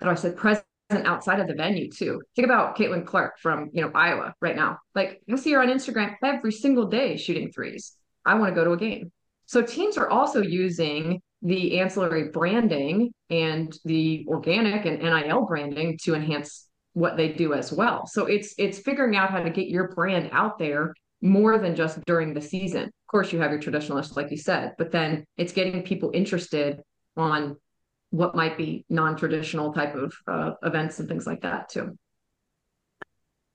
I 0.00 0.14
say 0.14 0.32
present 0.32 0.64
outside 0.90 1.40
of 1.40 1.46
the 1.46 1.54
venue 1.54 1.90
too. 1.90 2.22
Think 2.34 2.46
about 2.46 2.76
Caitlin 2.76 3.06
Clark 3.06 3.38
from 3.38 3.70
you 3.72 3.82
know 3.82 3.90
Iowa 3.94 4.34
right 4.40 4.56
now. 4.56 4.78
Like 4.94 5.20
you 5.26 5.36
see 5.36 5.52
her 5.52 5.62
on 5.62 5.68
Instagram 5.68 6.16
every 6.22 6.52
single 6.52 6.86
day 6.86 7.16
shooting 7.16 7.52
threes. 7.52 7.92
I 8.24 8.34
want 8.34 8.50
to 8.50 8.54
go 8.54 8.64
to 8.64 8.72
a 8.72 8.76
game. 8.76 9.12
So 9.46 9.62
teams 9.62 9.96
are 9.96 10.08
also 10.08 10.42
using 10.42 11.20
the 11.42 11.80
ancillary 11.80 12.30
branding 12.30 13.12
and 13.30 13.76
the 13.84 14.26
organic 14.28 14.84
and 14.84 15.02
NIL 15.02 15.46
branding 15.46 15.98
to 16.02 16.14
enhance 16.14 16.68
what 16.94 17.16
they 17.16 17.32
do 17.32 17.54
as 17.54 17.72
well. 17.72 18.06
So 18.06 18.26
it's 18.26 18.54
it's 18.58 18.78
figuring 18.78 19.16
out 19.16 19.30
how 19.30 19.42
to 19.42 19.50
get 19.50 19.68
your 19.68 19.94
brand 19.94 20.30
out 20.32 20.58
there 20.58 20.94
more 21.20 21.58
than 21.58 21.74
just 21.74 22.04
during 22.06 22.34
the 22.34 22.40
season. 22.40 22.84
Of 22.84 23.10
course, 23.10 23.32
you 23.32 23.40
have 23.40 23.50
your 23.50 23.60
traditionalists, 23.60 24.16
like 24.16 24.30
you 24.30 24.36
said, 24.36 24.74
but 24.78 24.90
then 24.90 25.24
it's 25.36 25.52
getting 25.52 25.82
people 25.82 26.10
interested 26.14 26.80
on 27.16 27.56
what 28.10 28.34
might 28.34 28.56
be 28.56 28.84
non-traditional 28.88 29.72
type 29.72 29.94
of 29.94 30.14
uh, 30.26 30.52
events 30.62 30.98
and 30.98 31.08
things 31.08 31.26
like 31.26 31.42
that 31.42 31.68
too. 31.68 31.96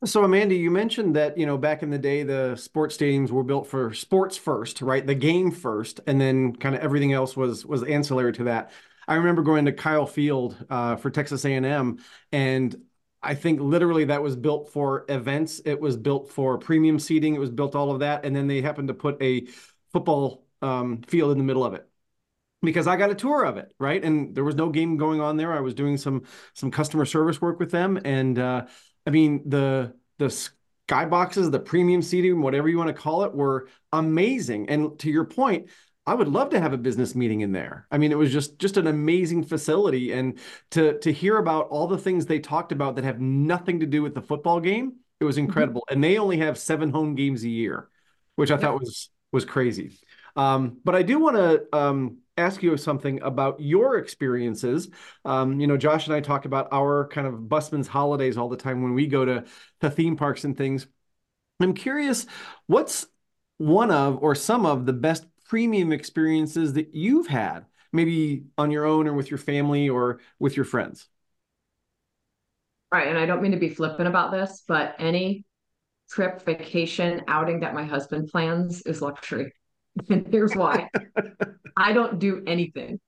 So 0.06 0.24
Amanda, 0.26 0.54
you 0.54 0.70
mentioned 0.70 1.16
that, 1.16 1.38
you 1.38 1.46
know, 1.46 1.58
back 1.58 1.82
in 1.82 1.90
the 1.90 1.98
day, 1.98 2.24
the 2.24 2.58
sports 2.58 2.98
stadiums 2.98 3.30
were 3.30 3.44
built 3.44 3.68
for 3.68 3.94
sports 3.94 4.36
first, 4.36 4.82
right? 4.82 5.06
The 5.06 5.16
game 5.16 5.50
first, 5.50 6.02
and 6.06 6.20
then 6.20 6.56
kind 6.58 6.76
of 6.76 6.82
everything 6.82 7.14
else 7.14 7.38
was 7.38 7.66
was 7.66 7.84
ancillary 7.84 8.34
to 8.34 8.44
that. 8.46 8.72
I 9.08 9.16
remember 9.16 9.44
going 9.44 9.64
to 9.66 9.72
Kyle 9.72 10.06
Field 10.06 10.58
uh, 10.70 10.98
for 10.98 11.10
Texas 11.10 11.46
A&M, 11.46 12.00
and 12.34 12.76
I 13.22 13.36
think 13.36 13.62
literally 13.62 14.06
that 14.06 14.22
was 14.22 14.36
built 14.36 14.74
for 14.74 15.06
events. 15.08 15.62
It 15.64 15.80
was 15.80 15.96
built 15.96 16.30
for 16.30 16.58
premium 16.58 17.00
seating. 17.00 17.36
It 17.36 17.40
was 17.40 17.50
built 17.50 17.74
all 17.74 17.92
of 17.92 18.00
that, 18.00 18.26
and 18.26 18.36
then 18.36 18.48
they 18.48 18.62
happened 18.62 18.90
to 18.90 18.94
put 18.94 19.22
a 19.24 19.48
football 19.94 20.46
um, 20.62 21.02
field 21.08 21.32
in 21.32 21.38
the 21.38 21.46
middle 21.46 21.64
of 21.64 21.76
it 21.76 21.88
because 22.64 22.88
I 22.88 22.96
got 22.96 23.12
a 23.12 23.16
tour 23.16 23.44
of 23.44 23.58
it, 23.58 23.74
right? 23.80 24.04
And 24.04 24.34
there 24.34 24.44
was 24.44 24.56
no 24.56 24.70
game 24.70 24.98
going 24.98 25.22
on 25.22 25.38
there. 25.38 25.54
I 25.54 25.60
was 25.60 25.74
doing 25.74 25.98
some 25.98 26.24
some 26.54 26.72
customer 26.72 27.06
service 27.06 27.42
work 27.42 27.60
with 27.60 27.72
them, 27.72 28.00
and 28.04 28.40
uh, 28.40 28.66
I 29.06 29.10
mean 29.10 29.48
the 29.50 29.94
the 30.18 30.28
skyboxes, 30.90 31.52
the 31.52 31.60
premium 31.60 32.02
seating, 32.02 32.42
whatever 32.42 32.70
you 32.70 32.78
want 32.78 32.88
to 32.88 33.02
call 33.02 33.24
it, 33.24 33.34
were 33.34 33.68
amazing. 33.92 34.70
And 34.70 34.98
to 35.00 35.10
your 35.10 35.26
point, 35.26 35.70
I 36.06 36.14
would 36.14 36.28
love 36.28 36.50
to 36.52 36.60
have 36.60 36.74
a 36.74 36.78
business 36.78 37.16
meeting 37.16 37.42
in 37.42 37.52
there. 37.52 37.88
I 37.92 37.98
mean, 37.98 38.12
it 38.12 38.18
was 38.18 38.32
just 38.32 38.60
just 38.60 38.78
an 38.78 38.88
amazing 38.88 39.44
facility, 39.44 40.14
and 40.14 40.40
to 40.72 41.00
to 41.00 41.12
hear 41.12 41.38
about 41.38 41.68
all 41.68 41.88
the 41.88 41.98
things 41.98 42.26
they 42.26 42.40
talked 42.40 42.72
about 42.72 42.96
that 42.96 43.04
have 43.04 43.20
nothing 43.20 43.82
to 43.82 43.86
do 43.86 44.02
with 44.02 44.16
the 44.16 44.22
football 44.22 44.60
game, 44.60 44.94
it 45.20 45.26
was 45.26 45.36
mm-hmm. 45.36 45.46
incredible. 45.46 45.82
Mm-hmm. 45.82 45.94
And 45.96 46.04
they 46.04 46.18
only 46.18 46.38
have 46.38 46.58
seven 46.58 46.92
home 46.92 47.16
games 47.16 47.44
a 47.44 47.50
year, 47.50 47.90
which 48.36 48.52
I 48.52 48.56
yep. 48.56 48.62
thought 48.62 48.80
was 48.80 49.10
was 49.32 49.46
crazy. 49.46 50.00
Um, 50.36 50.80
but 50.84 50.96
I 50.96 51.04
do 51.04 51.20
want 51.20 51.38
to 51.38 51.78
um, 51.78 52.18
ask 52.38 52.64
you 52.64 52.76
something 52.78 53.22
about 53.22 53.60
your 53.60 53.98
experiences. 53.98 54.90
Um, 55.26 55.60
you 55.60 55.68
know, 55.68 55.78
Josh 55.78 56.08
and 56.08 56.16
I 56.16 56.20
talk 56.20 56.46
about 56.46 56.68
our 56.72 57.08
kind 57.08 57.28
of 57.28 57.48
busman's 57.48 57.88
holidays 57.88 58.38
all 58.38 58.50
the 58.50 58.58
time 58.58 58.82
when 58.82 58.94
we 58.94 59.08
go 59.08 59.24
to, 59.26 59.46
to 59.82 59.90
theme 59.90 60.16
parks 60.16 60.44
and 60.44 60.58
things. 60.58 60.88
I'm 61.60 61.74
curious, 61.74 62.26
what's 62.68 63.06
one 63.58 63.92
of 63.92 64.18
or 64.22 64.36
some 64.36 64.66
of 64.66 64.86
the 64.86 64.94
best 64.94 65.26
premium 65.46 65.92
experiences 65.92 66.74
that 66.74 66.96
you've 66.96 67.28
had, 67.28 67.66
maybe 67.92 68.46
on 68.58 68.72
your 68.72 68.86
own 68.86 69.08
or 69.08 69.14
with 69.14 69.30
your 69.30 69.38
family 69.38 69.90
or 69.90 70.20
with 70.40 70.56
your 70.56 70.66
friends? 70.66 71.08
Right. 72.92 73.08
And 73.08 73.18
I 73.18 73.26
don't 73.26 73.42
mean 73.42 73.52
to 73.52 73.58
be 73.58 73.70
flippant 73.70 74.08
about 74.08 74.32
this, 74.32 74.64
but 74.68 74.96
any 75.00 75.46
trip, 76.10 76.44
vacation, 76.46 77.22
outing 77.28 77.60
that 77.62 77.74
my 77.74 77.84
husband 77.84 78.30
plans 78.30 78.82
is 78.84 79.02
luxury. 79.02 79.54
And 80.10 80.28
here's 80.32 80.56
why 80.56 80.90
I 81.78 81.94
don't 81.94 82.20
do 82.20 82.44
anything. 82.48 83.00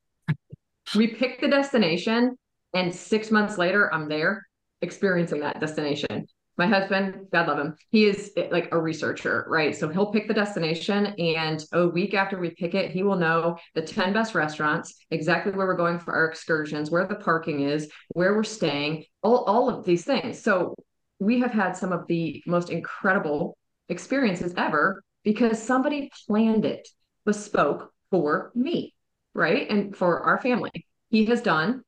We 0.95 1.07
pick 1.07 1.41
the 1.41 1.47
destination, 1.47 2.37
and 2.73 2.93
six 2.93 3.31
months 3.31 3.57
later, 3.57 3.91
I'm 3.93 4.07
there 4.07 4.45
experiencing 4.81 5.39
that 5.41 5.59
destination. 5.59 6.27
My 6.57 6.67
husband, 6.67 7.27
God 7.33 7.47
love 7.47 7.59
him, 7.59 7.75
he 7.89 8.05
is 8.05 8.31
eh, 8.37 8.47
like 8.49 8.69
a 8.71 8.79
researcher, 8.79 9.45
right? 9.49 9.75
So 9.75 9.89
he'll 9.89 10.11
pick 10.11 10.27
the 10.27 10.33
destination, 10.33 11.07
and 11.17 11.61
a 11.73 11.87
week 11.87 12.13
after 12.13 12.39
we 12.39 12.51
pick 12.51 12.75
it, 12.75 12.91
he 12.91 13.03
will 13.03 13.17
know 13.17 13.57
the 13.73 13.81
10 13.81 14.13
best 14.13 14.35
restaurants, 14.35 14.95
exactly 15.11 15.51
where 15.51 15.67
we're 15.67 15.75
going 15.75 15.99
for 15.99 16.13
our 16.13 16.25
excursions, 16.27 16.89
where 16.89 17.07
the 17.07 17.15
parking 17.15 17.61
is, 17.61 17.89
where 18.09 18.35
we're 18.35 18.43
staying, 18.43 19.03
all, 19.21 19.43
all 19.45 19.69
of 19.69 19.85
these 19.85 20.05
things. 20.05 20.41
So 20.41 20.75
we 21.19 21.39
have 21.39 21.51
had 21.51 21.75
some 21.75 21.91
of 21.91 22.07
the 22.07 22.41
most 22.45 22.69
incredible 22.69 23.57
experiences 23.89 24.53
ever 24.55 25.03
because 25.25 25.61
somebody 25.61 26.09
planned 26.27 26.63
it 26.63 26.87
bespoke 27.25 27.91
for 28.11 28.51
me, 28.55 28.93
right? 29.33 29.69
And 29.69 29.93
for 29.93 30.21
our 30.21 30.39
family. 30.39 30.71
He 31.09 31.25
has 31.25 31.41
done 31.41 31.83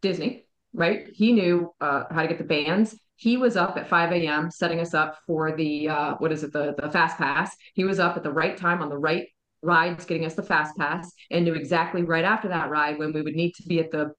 Disney, 0.00 0.46
right? 0.72 1.08
He 1.12 1.32
knew 1.32 1.72
uh, 1.80 2.04
how 2.10 2.22
to 2.22 2.28
get 2.28 2.38
the 2.38 2.44
bands. 2.44 2.96
He 3.16 3.36
was 3.36 3.56
up 3.56 3.76
at 3.76 3.88
5 3.88 4.12
a.m. 4.12 4.50
setting 4.50 4.80
us 4.80 4.92
up 4.94 5.18
for 5.26 5.56
the 5.56 5.88
uh, 5.88 6.14
what 6.18 6.32
is 6.32 6.44
it, 6.44 6.52
the 6.52 6.74
the 6.76 6.90
fast 6.90 7.16
pass. 7.16 7.56
He 7.74 7.84
was 7.84 7.98
up 7.98 8.16
at 8.16 8.22
the 8.22 8.32
right 8.32 8.56
time 8.56 8.82
on 8.82 8.88
the 8.88 8.98
right 8.98 9.26
rides, 9.62 10.04
getting 10.04 10.26
us 10.26 10.34
the 10.34 10.42
fast 10.42 10.76
pass, 10.76 11.10
and 11.30 11.44
knew 11.44 11.54
exactly 11.54 12.02
right 12.02 12.24
after 12.24 12.48
that 12.48 12.70
ride 12.70 12.98
when 12.98 13.12
we 13.12 13.22
would 13.22 13.34
need 13.34 13.52
to 13.54 13.62
be 13.62 13.78
at 13.78 13.90
the 13.90 14.12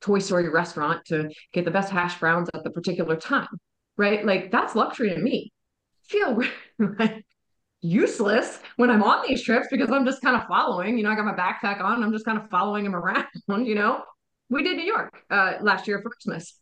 Toy 0.00 0.18
Story 0.18 0.48
restaurant 0.48 1.04
to 1.06 1.30
get 1.52 1.64
the 1.64 1.70
best 1.70 1.90
hash 1.90 2.20
browns 2.20 2.48
at 2.54 2.62
the 2.62 2.70
particular 2.70 3.16
time, 3.16 3.48
right? 3.96 4.24
Like 4.24 4.50
that's 4.50 4.74
luxury 4.76 5.10
to 5.10 5.18
me. 5.18 5.52
feel 6.08 6.42
useless 7.86 8.58
when 8.76 8.90
I'm 8.90 9.02
on 9.02 9.26
these 9.26 9.42
trips 9.42 9.68
because 9.70 9.90
I'm 9.90 10.04
just 10.04 10.22
kind 10.22 10.36
of 10.36 10.46
following. 10.46 10.98
You 10.98 11.04
know, 11.04 11.10
I 11.10 11.14
got 11.14 11.24
my 11.24 11.34
backpack 11.34 11.80
on. 11.80 12.02
I'm 12.02 12.12
just 12.12 12.24
kind 12.24 12.38
of 12.38 12.50
following 12.50 12.84
him 12.84 12.94
around. 12.96 13.26
You 13.48 13.74
know, 13.74 14.02
we 14.50 14.62
did 14.62 14.76
New 14.76 14.84
York 14.84 15.12
uh, 15.30 15.54
last 15.60 15.86
year 15.86 16.00
for 16.02 16.10
Christmas 16.10 16.58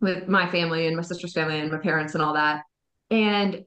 with 0.00 0.28
my 0.28 0.48
family 0.50 0.86
and 0.86 0.96
my 0.96 1.02
sister's 1.02 1.32
family 1.32 1.58
and 1.58 1.72
my 1.72 1.78
parents 1.78 2.14
and 2.14 2.22
all 2.22 2.34
that, 2.34 2.62
and 3.10 3.64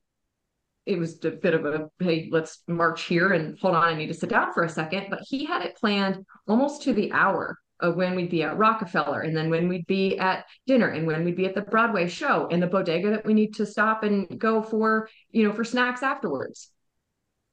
it 0.85 0.97
was 0.97 1.23
a 1.25 1.31
bit 1.31 1.53
of 1.53 1.65
a 1.65 1.89
hey, 1.99 2.29
let's 2.31 2.63
march 2.67 3.03
here 3.03 3.33
and 3.33 3.59
hold 3.59 3.75
on. 3.75 3.83
I 3.83 3.93
need 3.93 4.07
to 4.07 4.13
sit 4.13 4.29
down 4.29 4.51
for 4.53 4.63
a 4.63 4.69
second. 4.69 5.07
But 5.09 5.19
he 5.27 5.45
had 5.45 5.61
it 5.61 5.75
planned 5.75 6.25
almost 6.47 6.81
to 6.83 6.93
the 6.93 7.11
hour 7.11 7.57
of 7.79 7.95
when 7.95 8.15
we'd 8.15 8.29
be 8.29 8.43
at 8.43 8.57
Rockefeller 8.57 9.21
and 9.21 9.35
then 9.35 9.49
when 9.49 9.67
we'd 9.67 9.87
be 9.87 10.17
at 10.17 10.45
dinner 10.67 10.87
and 10.87 11.05
when 11.05 11.23
we'd 11.23 11.35
be 11.35 11.45
at 11.45 11.55
the 11.55 11.61
Broadway 11.61 12.07
show 12.07 12.47
and 12.51 12.61
the 12.61 12.67
bodega 12.67 13.09
that 13.09 13.25
we 13.25 13.33
need 13.33 13.55
to 13.55 13.65
stop 13.65 14.03
and 14.03 14.39
go 14.39 14.61
for, 14.61 15.09
you 15.31 15.47
know, 15.47 15.53
for 15.53 15.63
snacks 15.63 16.03
afterwards 16.03 16.71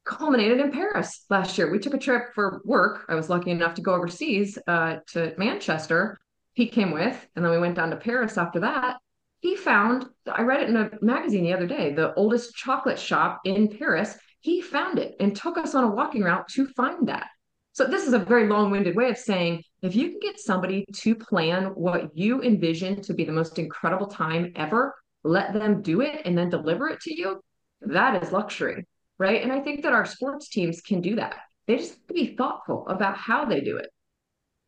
culminated 0.08 0.58
in 0.58 0.72
Paris 0.72 1.24
last 1.28 1.56
year. 1.58 1.70
We 1.70 1.78
took 1.78 1.94
a 1.94 1.98
trip 1.98 2.34
for 2.34 2.60
work. 2.64 3.04
I 3.08 3.14
was 3.14 3.28
lucky 3.28 3.50
enough 3.50 3.74
to 3.74 3.82
go 3.82 3.94
overseas 3.94 4.58
uh, 4.66 4.96
to 5.12 5.34
Manchester. 5.36 6.18
He 6.54 6.66
came 6.66 6.90
with, 6.90 7.28
and 7.36 7.44
then 7.44 7.52
we 7.52 7.58
went 7.58 7.76
down 7.76 7.90
to 7.90 7.96
Paris 7.96 8.38
after 8.38 8.60
that. 8.60 8.96
He 9.40 9.54
found, 9.54 10.06
I 10.26 10.42
read 10.42 10.62
it 10.62 10.70
in 10.70 10.76
a 10.76 10.90
magazine 11.00 11.44
the 11.44 11.52
other 11.52 11.66
day, 11.66 11.92
the 11.92 12.14
oldest 12.14 12.56
chocolate 12.56 12.98
shop 12.98 13.40
in 13.44 13.68
Paris. 13.78 14.16
He 14.40 14.60
found 14.62 14.98
it 14.98 15.14
and 15.20 15.36
took 15.36 15.58
us 15.58 15.74
on 15.74 15.84
a 15.84 15.90
walking 15.90 16.22
route 16.22 16.48
to 16.54 16.66
find 16.68 17.06
that. 17.08 17.28
So, 17.72 17.84
this 17.84 18.06
is 18.06 18.12
a 18.12 18.18
very 18.18 18.48
long 18.48 18.72
winded 18.72 18.96
way 18.96 19.10
of 19.10 19.18
saying 19.18 19.62
if 19.82 19.94
you 19.94 20.08
can 20.08 20.18
get 20.20 20.40
somebody 20.40 20.84
to 20.94 21.14
plan 21.14 21.66
what 21.66 22.16
you 22.16 22.42
envision 22.42 23.00
to 23.02 23.14
be 23.14 23.24
the 23.24 23.30
most 23.30 23.60
incredible 23.60 24.08
time 24.08 24.52
ever, 24.56 24.96
let 25.22 25.52
them 25.52 25.82
do 25.82 26.00
it 26.00 26.22
and 26.24 26.36
then 26.36 26.50
deliver 26.50 26.88
it 26.88 27.00
to 27.02 27.14
you, 27.14 27.40
that 27.82 28.20
is 28.20 28.32
luxury 28.32 28.84
right? 29.18 29.42
And 29.42 29.52
I 29.52 29.60
think 29.60 29.82
that 29.82 29.92
our 29.92 30.04
sports 30.04 30.48
teams 30.48 30.80
can 30.80 31.00
do 31.00 31.16
that. 31.16 31.36
They 31.66 31.76
just 31.76 31.90
have 31.90 32.06
to 32.08 32.14
be 32.14 32.36
thoughtful 32.36 32.86
about 32.88 33.16
how 33.16 33.44
they 33.44 33.60
do 33.60 33.76
it. 33.76 33.90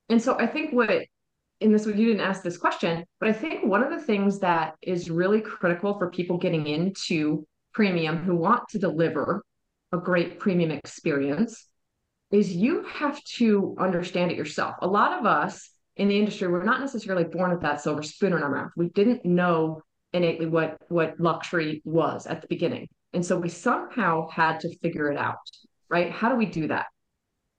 And 0.09 0.21
so 0.21 0.39
I 0.39 0.47
think 0.47 0.73
what, 0.73 1.05
in 1.61 1.73
this, 1.73 1.87
you 1.87 1.95
didn't 1.95 2.21
ask 2.21 2.43
this 2.43 2.59
question, 2.59 3.05
but 3.21 3.29
I 3.29 3.33
think 3.33 3.65
one 3.65 3.83
of 3.83 3.91
the 3.91 4.05
things 4.05 4.41
that 4.41 4.75
is 4.83 5.11
really 5.11 5.41
critical 5.41 5.99
for 5.99 6.11
people 6.11 6.39
getting 6.39 6.67
into 6.67 7.47
premium 7.73 8.19
who 8.19 8.35
want 8.35 8.69
to 8.71 8.79
deliver 8.79 9.45
a 9.93 9.99
great 9.99 10.39
premium 10.39 10.71
experience 10.71 11.67
is 12.31 12.55
you 12.55 12.85
have 12.85 13.23
to 13.25 13.75
understand 13.79 14.31
it 14.31 14.37
yourself. 14.37 14.77
A 14.83 14.87
lot 14.87 15.19
of 15.19 15.27
us 15.27 15.71
in 15.97 16.09
the 16.09 16.19
industry, 16.19 16.49
we're 16.49 16.65
not 16.65 16.81
necessarily 16.81 17.25
born 17.25 17.51
with 17.51 17.63
that 17.63 17.81
silver 17.81 18.03
spoon 18.03 18.33
in 18.33 18.43
our 18.43 18.51
mouth. 18.51 18.71
We 18.77 18.89
didn't 18.89 19.25
know 19.25 19.83
innately 20.13 20.47
what 20.47 20.79
what 20.89 21.21
luxury 21.21 21.83
was 21.85 22.27
at 22.27 22.41
the 22.41 22.49
beginning. 22.49 22.89
And 23.13 23.25
so 23.25 23.37
we 23.39 23.49
somehow 23.49 24.29
had 24.29 24.61
to 24.61 24.77
figure 24.79 25.11
it 25.11 25.17
out, 25.17 25.39
right? 25.89 26.11
How 26.11 26.29
do 26.29 26.37
we 26.37 26.47
do 26.47 26.69
that? 26.69 26.87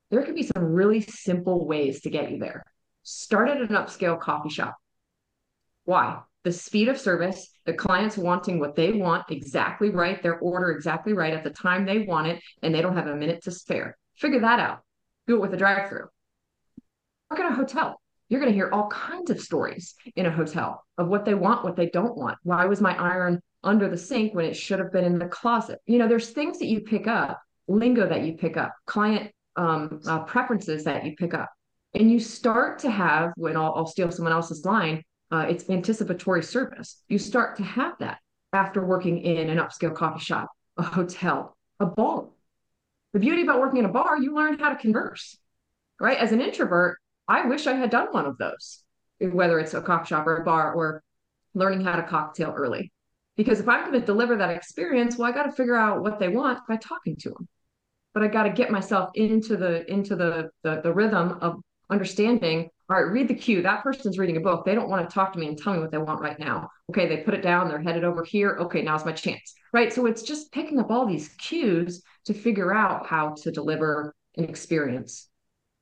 There 0.09 0.23
could 0.23 0.35
be 0.35 0.43
some 0.43 0.63
really 0.63 1.01
simple 1.01 1.65
ways 1.65 2.01
to 2.01 2.09
get 2.09 2.31
you 2.31 2.39
there. 2.39 2.63
Start 3.03 3.49
at 3.49 3.61
an 3.61 3.69
upscale 3.69 4.19
coffee 4.19 4.49
shop. 4.49 4.75
Why? 5.85 6.19
The 6.43 6.51
speed 6.51 6.87
of 6.89 6.99
service, 6.99 7.49
the 7.65 7.73
clients 7.73 8.17
wanting 8.17 8.59
what 8.59 8.75
they 8.75 8.91
want 8.91 9.29
exactly 9.29 9.89
right, 9.89 10.21
their 10.21 10.39
order 10.39 10.71
exactly 10.71 11.13
right 11.13 11.33
at 11.33 11.43
the 11.43 11.49
time 11.49 11.85
they 11.85 11.99
want 11.99 12.27
it, 12.27 12.41
and 12.61 12.73
they 12.73 12.81
don't 12.81 12.97
have 12.97 13.07
a 13.07 13.15
minute 13.15 13.43
to 13.43 13.51
spare. 13.51 13.97
Figure 14.15 14.39
that 14.39 14.59
out. 14.59 14.79
Do 15.27 15.35
it 15.35 15.41
with 15.41 15.53
a 15.53 15.57
drive 15.57 15.89
through. 15.89 16.07
Work 17.29 17.39
at 17.39 17.51
a 17.51 17.55
hotel. 17.55 18.01
You're 18.27 18.39
going 18.39 18.51
to 18.51 18.55
hear 18.55 18.69
all 18.71 18.87
kinds 18.87 19.29
of 19.29 19.39
stories 19.39 19.93
in 20.15 20.25
a 20.25 20.31
hotel 20.31 20.83
of 20.97 21.09
what 21.09 21.25
they 21.25 21.33
want, 21.33 21.63
what 21.63 21.75
they 21.75 21.89
don't 21.89 22.17
want. 22.17 22.37
Why 22.43 22.65
was 22.65 22.81
my 22.81 22.95
iron 22.95 23.41
under 23.63 23.89
the 23.89 23.97
sink 23.97 24.33
when 24.33 24.45
it 24.45 24.55
should 24.55 24.79
have 24.79 24.91
been 24.91 25.05
in 25.05 25.19
the 25.19 25.27
closet. 25.27 25.79
You 25.85 25.99
know, 25.99 26.07
there's 26.07 26.29
things 26.29 26.59
that 26.59 26.65
you 26.65 26.81
pick 26.81 27.07
up, 27.07 27.41
lingo 27.67 28.07
that 28.07 28.23
you 28.23 28.33
pick 28.33 28.57
up, 28.57 28.73
client 28.85 29.31
um, 29.55 30.01
uh, 30.07 30.19
preferences 30.23 30.83
that 30.85 31.05
you 31.05 31.15
pick 31.15 31.33
up. 31.33 31.49
And 31.93 32.09
you 32.11 32.19
start 32.19 32.79
to 32.79 32.89
have, 32.89 33.33
when 33.35 33.57
I'll, 33.57 33.73
I'll 33.75 33.85
steal 33.85 34.11
someone 34.11 34.33
else's 34.33 34.65
line, 34.65 35.03
uh, 35.31 35.45
it's 35.49 35.69
anticipatory 35.69 36.43
service. 36.43 37.03
You 37.07 37.19
start 37.19 37.57
to 37.57 37.63
have 37.63 37.93
that 37.99 38.19
after 38.53 38.85
working 38.85 39.19
in 39.19 39.49
an 39.49 39.57
upscale 39.57 39.95
coffee 39.95 40.23
shop, 40.23 40.49
a 40.77 40.83
hotel, 40.83 41.55
a 41.79 41.85
bar. 41.85 42.25
The 43.13 43.19
beauty 43.19 43.41
about 43.41 43.59
working 43.59 43.79
in 43.79 43.85
a 43.85 43.89
bar, 43.89 44.17
you 44.17 44.33
learn 44.33 44.57
how 44.57 44.69
to 44.69 44.75
converse, 44.75 45.37
right? 45.99 46.17
As 46.17 46.31
an 46.31 46.41
introvert, 46.41 46.97
I 47.27 47.45
wish 47.45 47.67
I 47.67 47.73
had 47.73 47.89
done 47.89 48.07
one 48.11 48.25
of 48.25 48.37
those, 48.37 48.83
whether 49.19 49.59
it's 49.59 49.73
a 49.73 49.81
coffee 49.81 50.07
shop 50.07 50.27
or 50.27 50.37
a 50.37 50.45
bar 50.45 50.73
or 50.73 51.03
learning 51.53 51.81
how 51.81 51.97
to 51.97 52.03
cocktail 52.03 52.53
early. 52.55 52.91
Because 53.37 53.59
if 53.59 53.67
I'm 53.67 53.87
going 53.87 53.99
to 53.99 54.05
deliver 54.05 54.35
that 54.37 54.49
experience, 54.49 55.17
well, 55.17 55.29
I 55.29 55.33
got 55.33 55.43
to 55.43 55.51
figure 55.51 55.75
out 55.75 56.01
what 56.01 56.19
they 56.19 56.27
want 56.27 56.59
by 56.67 56.77
talking 56.77 57.15
to 57.17 57.29
them. 57.29 57.47
But 58.13 58.23
I 58.23 58.27
got 58.27 58.43
to 58.43 58.49
get 58.49 58.71
myself 58.71 59.09
into 59.15 59.55
the 59.55 59.89
into 59.89 60.15
the, 60.15 60.49
the 60.63 60.81
the 60.81 60.93
rhythm 60.93 61.37
of 61.41 61.61
understanding. 61.89 62.69
All 62.89 62.97
right, 62.97 63.09
read 63.09 63.29
the 63.29 63.35
cue. 63.35 63.61
That 63.61 63.83
person's 63.83 64.17
reading 64.17 64.35
a 64.35 64.41
book. 64.41 64.65
They 64.65 64.75
don't 64.75 64.89
want 64.89 65.09
to 65.09 65.13
talk 65.13 65.31
to 65.31 65.39
me 65.39 65.47
and 65.47 65.57
tell 65.57 65.73
me 65.73 65.79
what 65.79 65.91
they 65.91 65.97
want 65.97 66.19
right 66.19 66.37
now. 66.37 66.69
Okay, 66.89 67.07
they 67.07 67.23
put 67.23 67.33
it 67.33 67.41
down. 67.41 67.69
They're 67.69 67.81
headed 67.81 68.03
over 68.03 68.25
here. 68.25 68.57
Okay, 68.61 68.81
now's 68.81 69.05
my 69.05 69.13
chance. 69.13 69.53
Right. 69.71 69.93
So 69.93 70.05
it's 70.07 70.23
just 70.23 70.51
picking 70.51 70.79
up 70.79 70.91
all 70.91 71.05
these 71.05 71.29
cues 71.29 72.03
to 72.25 72.33
figure 72.33 72.73
out 72.73 73.05
how 73.05 73.35
to 73.43 73.51
deliver 73.51 74.13
an 74.35 74.43
experience 74.43 75.29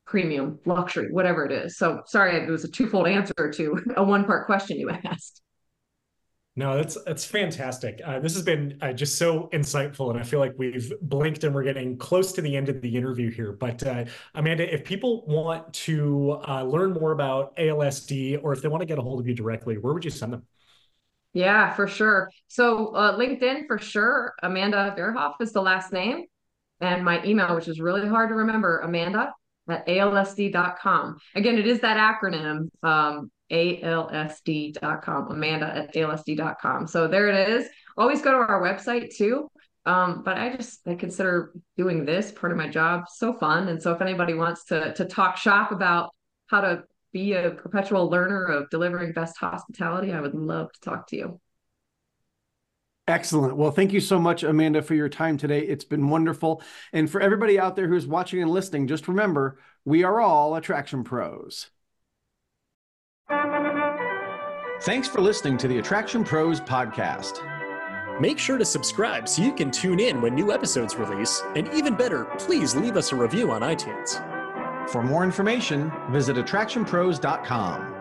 premium, 0.10 0.60
luxury, 0.66 1.12
whatever 1.12 1.46
it 1.46 1.52
is. 1.52 1.78
So 1.78 2.02
sorry, 2.08 2.36
it 2.36 2.50
was 2.50 2.64
a 2.64 2.68
twofold 2.68 3.08
answer 3.08 3.52
to 3.54 3.80
a 3.96 4.04
one 4.04 4.26
part 4.26 4.48
question 4.48 4.78
you 4.78 4.90
asked. 4.90 5.42
No, 6.60 6.76
that's 6.76 7.02
that's 7.06 7.24
fantastic. 7.24 8.02
Uh, 8.04 8.20
this 8.20 8.34
has 8.34 8.44
been 8.44 8.78
uh, 8.82 8.92
just 8.92 9.18
so 9.18 9.48
insightful, 9.54 10.10
and 10.12 10.20
I 10.20 10.24
feel 10.24 10.42
like 10.42 10.56
we've 10.58 10.92
blinked 11.00 11.46
and 11.46 11.56
we're 11.56 11.64
getting 11.64 11.96
close 11.96 12.34
to 12.34 12.42
the 12.42 12.54
end 12.54 12.68
of 12.68 12.82
the 12.82 12.98
interview 12.98 13.32
here. 13.32 13.54
But 13.54 13.82
uh, 13.88 14.04
Amanda, 14.36 14.72
if 14.72 14.84
people 14.84 15.26
want 15.26 15.72
to 15.86 16.42
uh, 16.46 16.64
learn 16.64 16.92
more 16.92 17.14
about 17.14 17.56
ALSD, 17.56 18.44
or 18.44 18.52
if 18.52 18.62
they 18.62 18.68
want 18.68 18.82
to 18.82 18.86
get 18.86 19.00
a 19.00 19.02
hold 19.02 19.22
of 19.22 19.28
you 19.30 19.34
directly, 19.34 19.78
where 19.78 19.94
would 19.94 20.04
you 20.04 20.12
send 20.12 20.34
them? 20.34 20.44
Yeah, 21.32 21.74
for 21.76 21.88
sure. 21.88 22.30
So 22.50 22.88
uh, 22.88 23.18
LinkedIn 23.18 23.66
for 23.66 23.78
sure. 23.78 24.34
Amanda 24.44 24.94
Verhoff 24.98 25.36
is 25.40 25.54
the 25.54 25.62
last 25.62 25.94
name, 25.94 26.26
and 26.82 27.06
my 27.06 27.24
email, 27.24 27.56
which 27.56 27.70
is 27.70 27.80
really 27.80 28.06
hard 28.06 28.28
to 28.32 28.36
remember, 28.36 28.80
Amanda 28.80 29.32
at 29.70 29.88
alsd.com. 29.88 31.20
Again, 31.36 31.58
it 31.58 31.68
is 31.68 31.80
that 31.80 31.96
acronym, 31.96 32.68
um, 32.84 33.32
alsd.com, 33.52 35.32
Amanda 35.32 35.76
at 35.76 35.94
alsd.com. 35.94 36.88
So 36.88 37.08
there 37.08 37.28
it 37.28 37.50
is. 37.50 37.68
Always 37.98 38.22
go 38.22 38.32
to 38.32 38.38
our 38.38 38.62
website 38.62 39.16
too. 39.16 39.50
Um, 39.86 40.24
but 40.24 40.38
I 40.38 40.56
just 40.56 40.88
I 40.88 40.96
consider 40.96 41.54
doing 41.78 42.06
this 42.06 42.32
part 42.32 42.52
of 42.52 42.58
my 42.58 42.68
job 42.68 43.06
so 43.10 43.34
fun. 43.34 43.70
And 43.70 43.82
so 43.82 43.92
if 43.94 44.02
anybody 44.02 44.34
wants 44.34 44.66
to 44.66 44.94
to 44.94 45.06
talk 45.06 45.38
shop 45.38 45.72
about 45.72 46.12
how 46.48 46.62
to 46.62 46.84
be 47.12 47.34
a 47.34 47.52
perpetual 47.52 48.10
learner 48.10 48.46
of 48.46 48.70
delivering 48.70 49.14
best 49.14 49.38
hospitality, 49.38 50.12
I 50.14 50.22
would 50.22 50.36
love 50.36 50.72
to 50.74 50.80
talk 50.82 51.08
to 51.08 51.16
you. 51.16 51.42
Excellent. 53.08 53.58
Well, 53.58 53.72
thank 53.72 53.92
you 53.92 54.00
so 54.00 54.20
much, 54.20 54.44
Amanda, 54.44 54.84
for 54.84 54.94
your 54.94 55.10
time 55.10 55.38
today. 55.38 55.62
It's 55.62 55.84
been 55.84 56.10
wonderful. 56.10 56.62
And 56.94 57.10
for 57.10 57.20
everybody 57.20 57.60
out 57.60 57.76
there 57.76 57.88
who's 57.88 58.06
watching 58.06 58.40
and 58.40 58.52
listening, 58.52 58.86
just 58.86 59.08
remember 59.08 59.58
we 59.84 60.04
are 60.04 60.22
all 60.22 60.56
attraction 60.56 61.04
pros. 61.04 61.72
Thanks 64.82 65.10
for 65.10 65.20
listening 65.20 65.58
to 65.58 65.68
the 65.68 65.80
Attraction 65.80 66.24
Pros 66.24 66.62
podcast. 66.62 67.42
Make 68.22 68.40
sure 68.40 68.58
to 68.58 68.64
subscribe 68.64 69.28
so 69.28 69.42
you 69.42 69.54
can 69.54 69.72
tune 69.72 70.00
in 70.00 70.22
when 70.22 70.34
new 70.34 70.54
episodes 70.54 70.96
release. 70.96 71.44
And 71.58 71.68
even 71.74 71.96
better, 71.96 72.24
please 72.38 72.78
leave 72.78 72.96
us 72.96 73.12
a 73.12 73.16
review 73.18 73.52
on 73.52 73.62
iTunes. 73.62 74.24
For 74.90 75.04
more 75.04 75.26
information, 75.26 75.92
visit 76.12 76.38
attractionpros.com. 76.38 77.99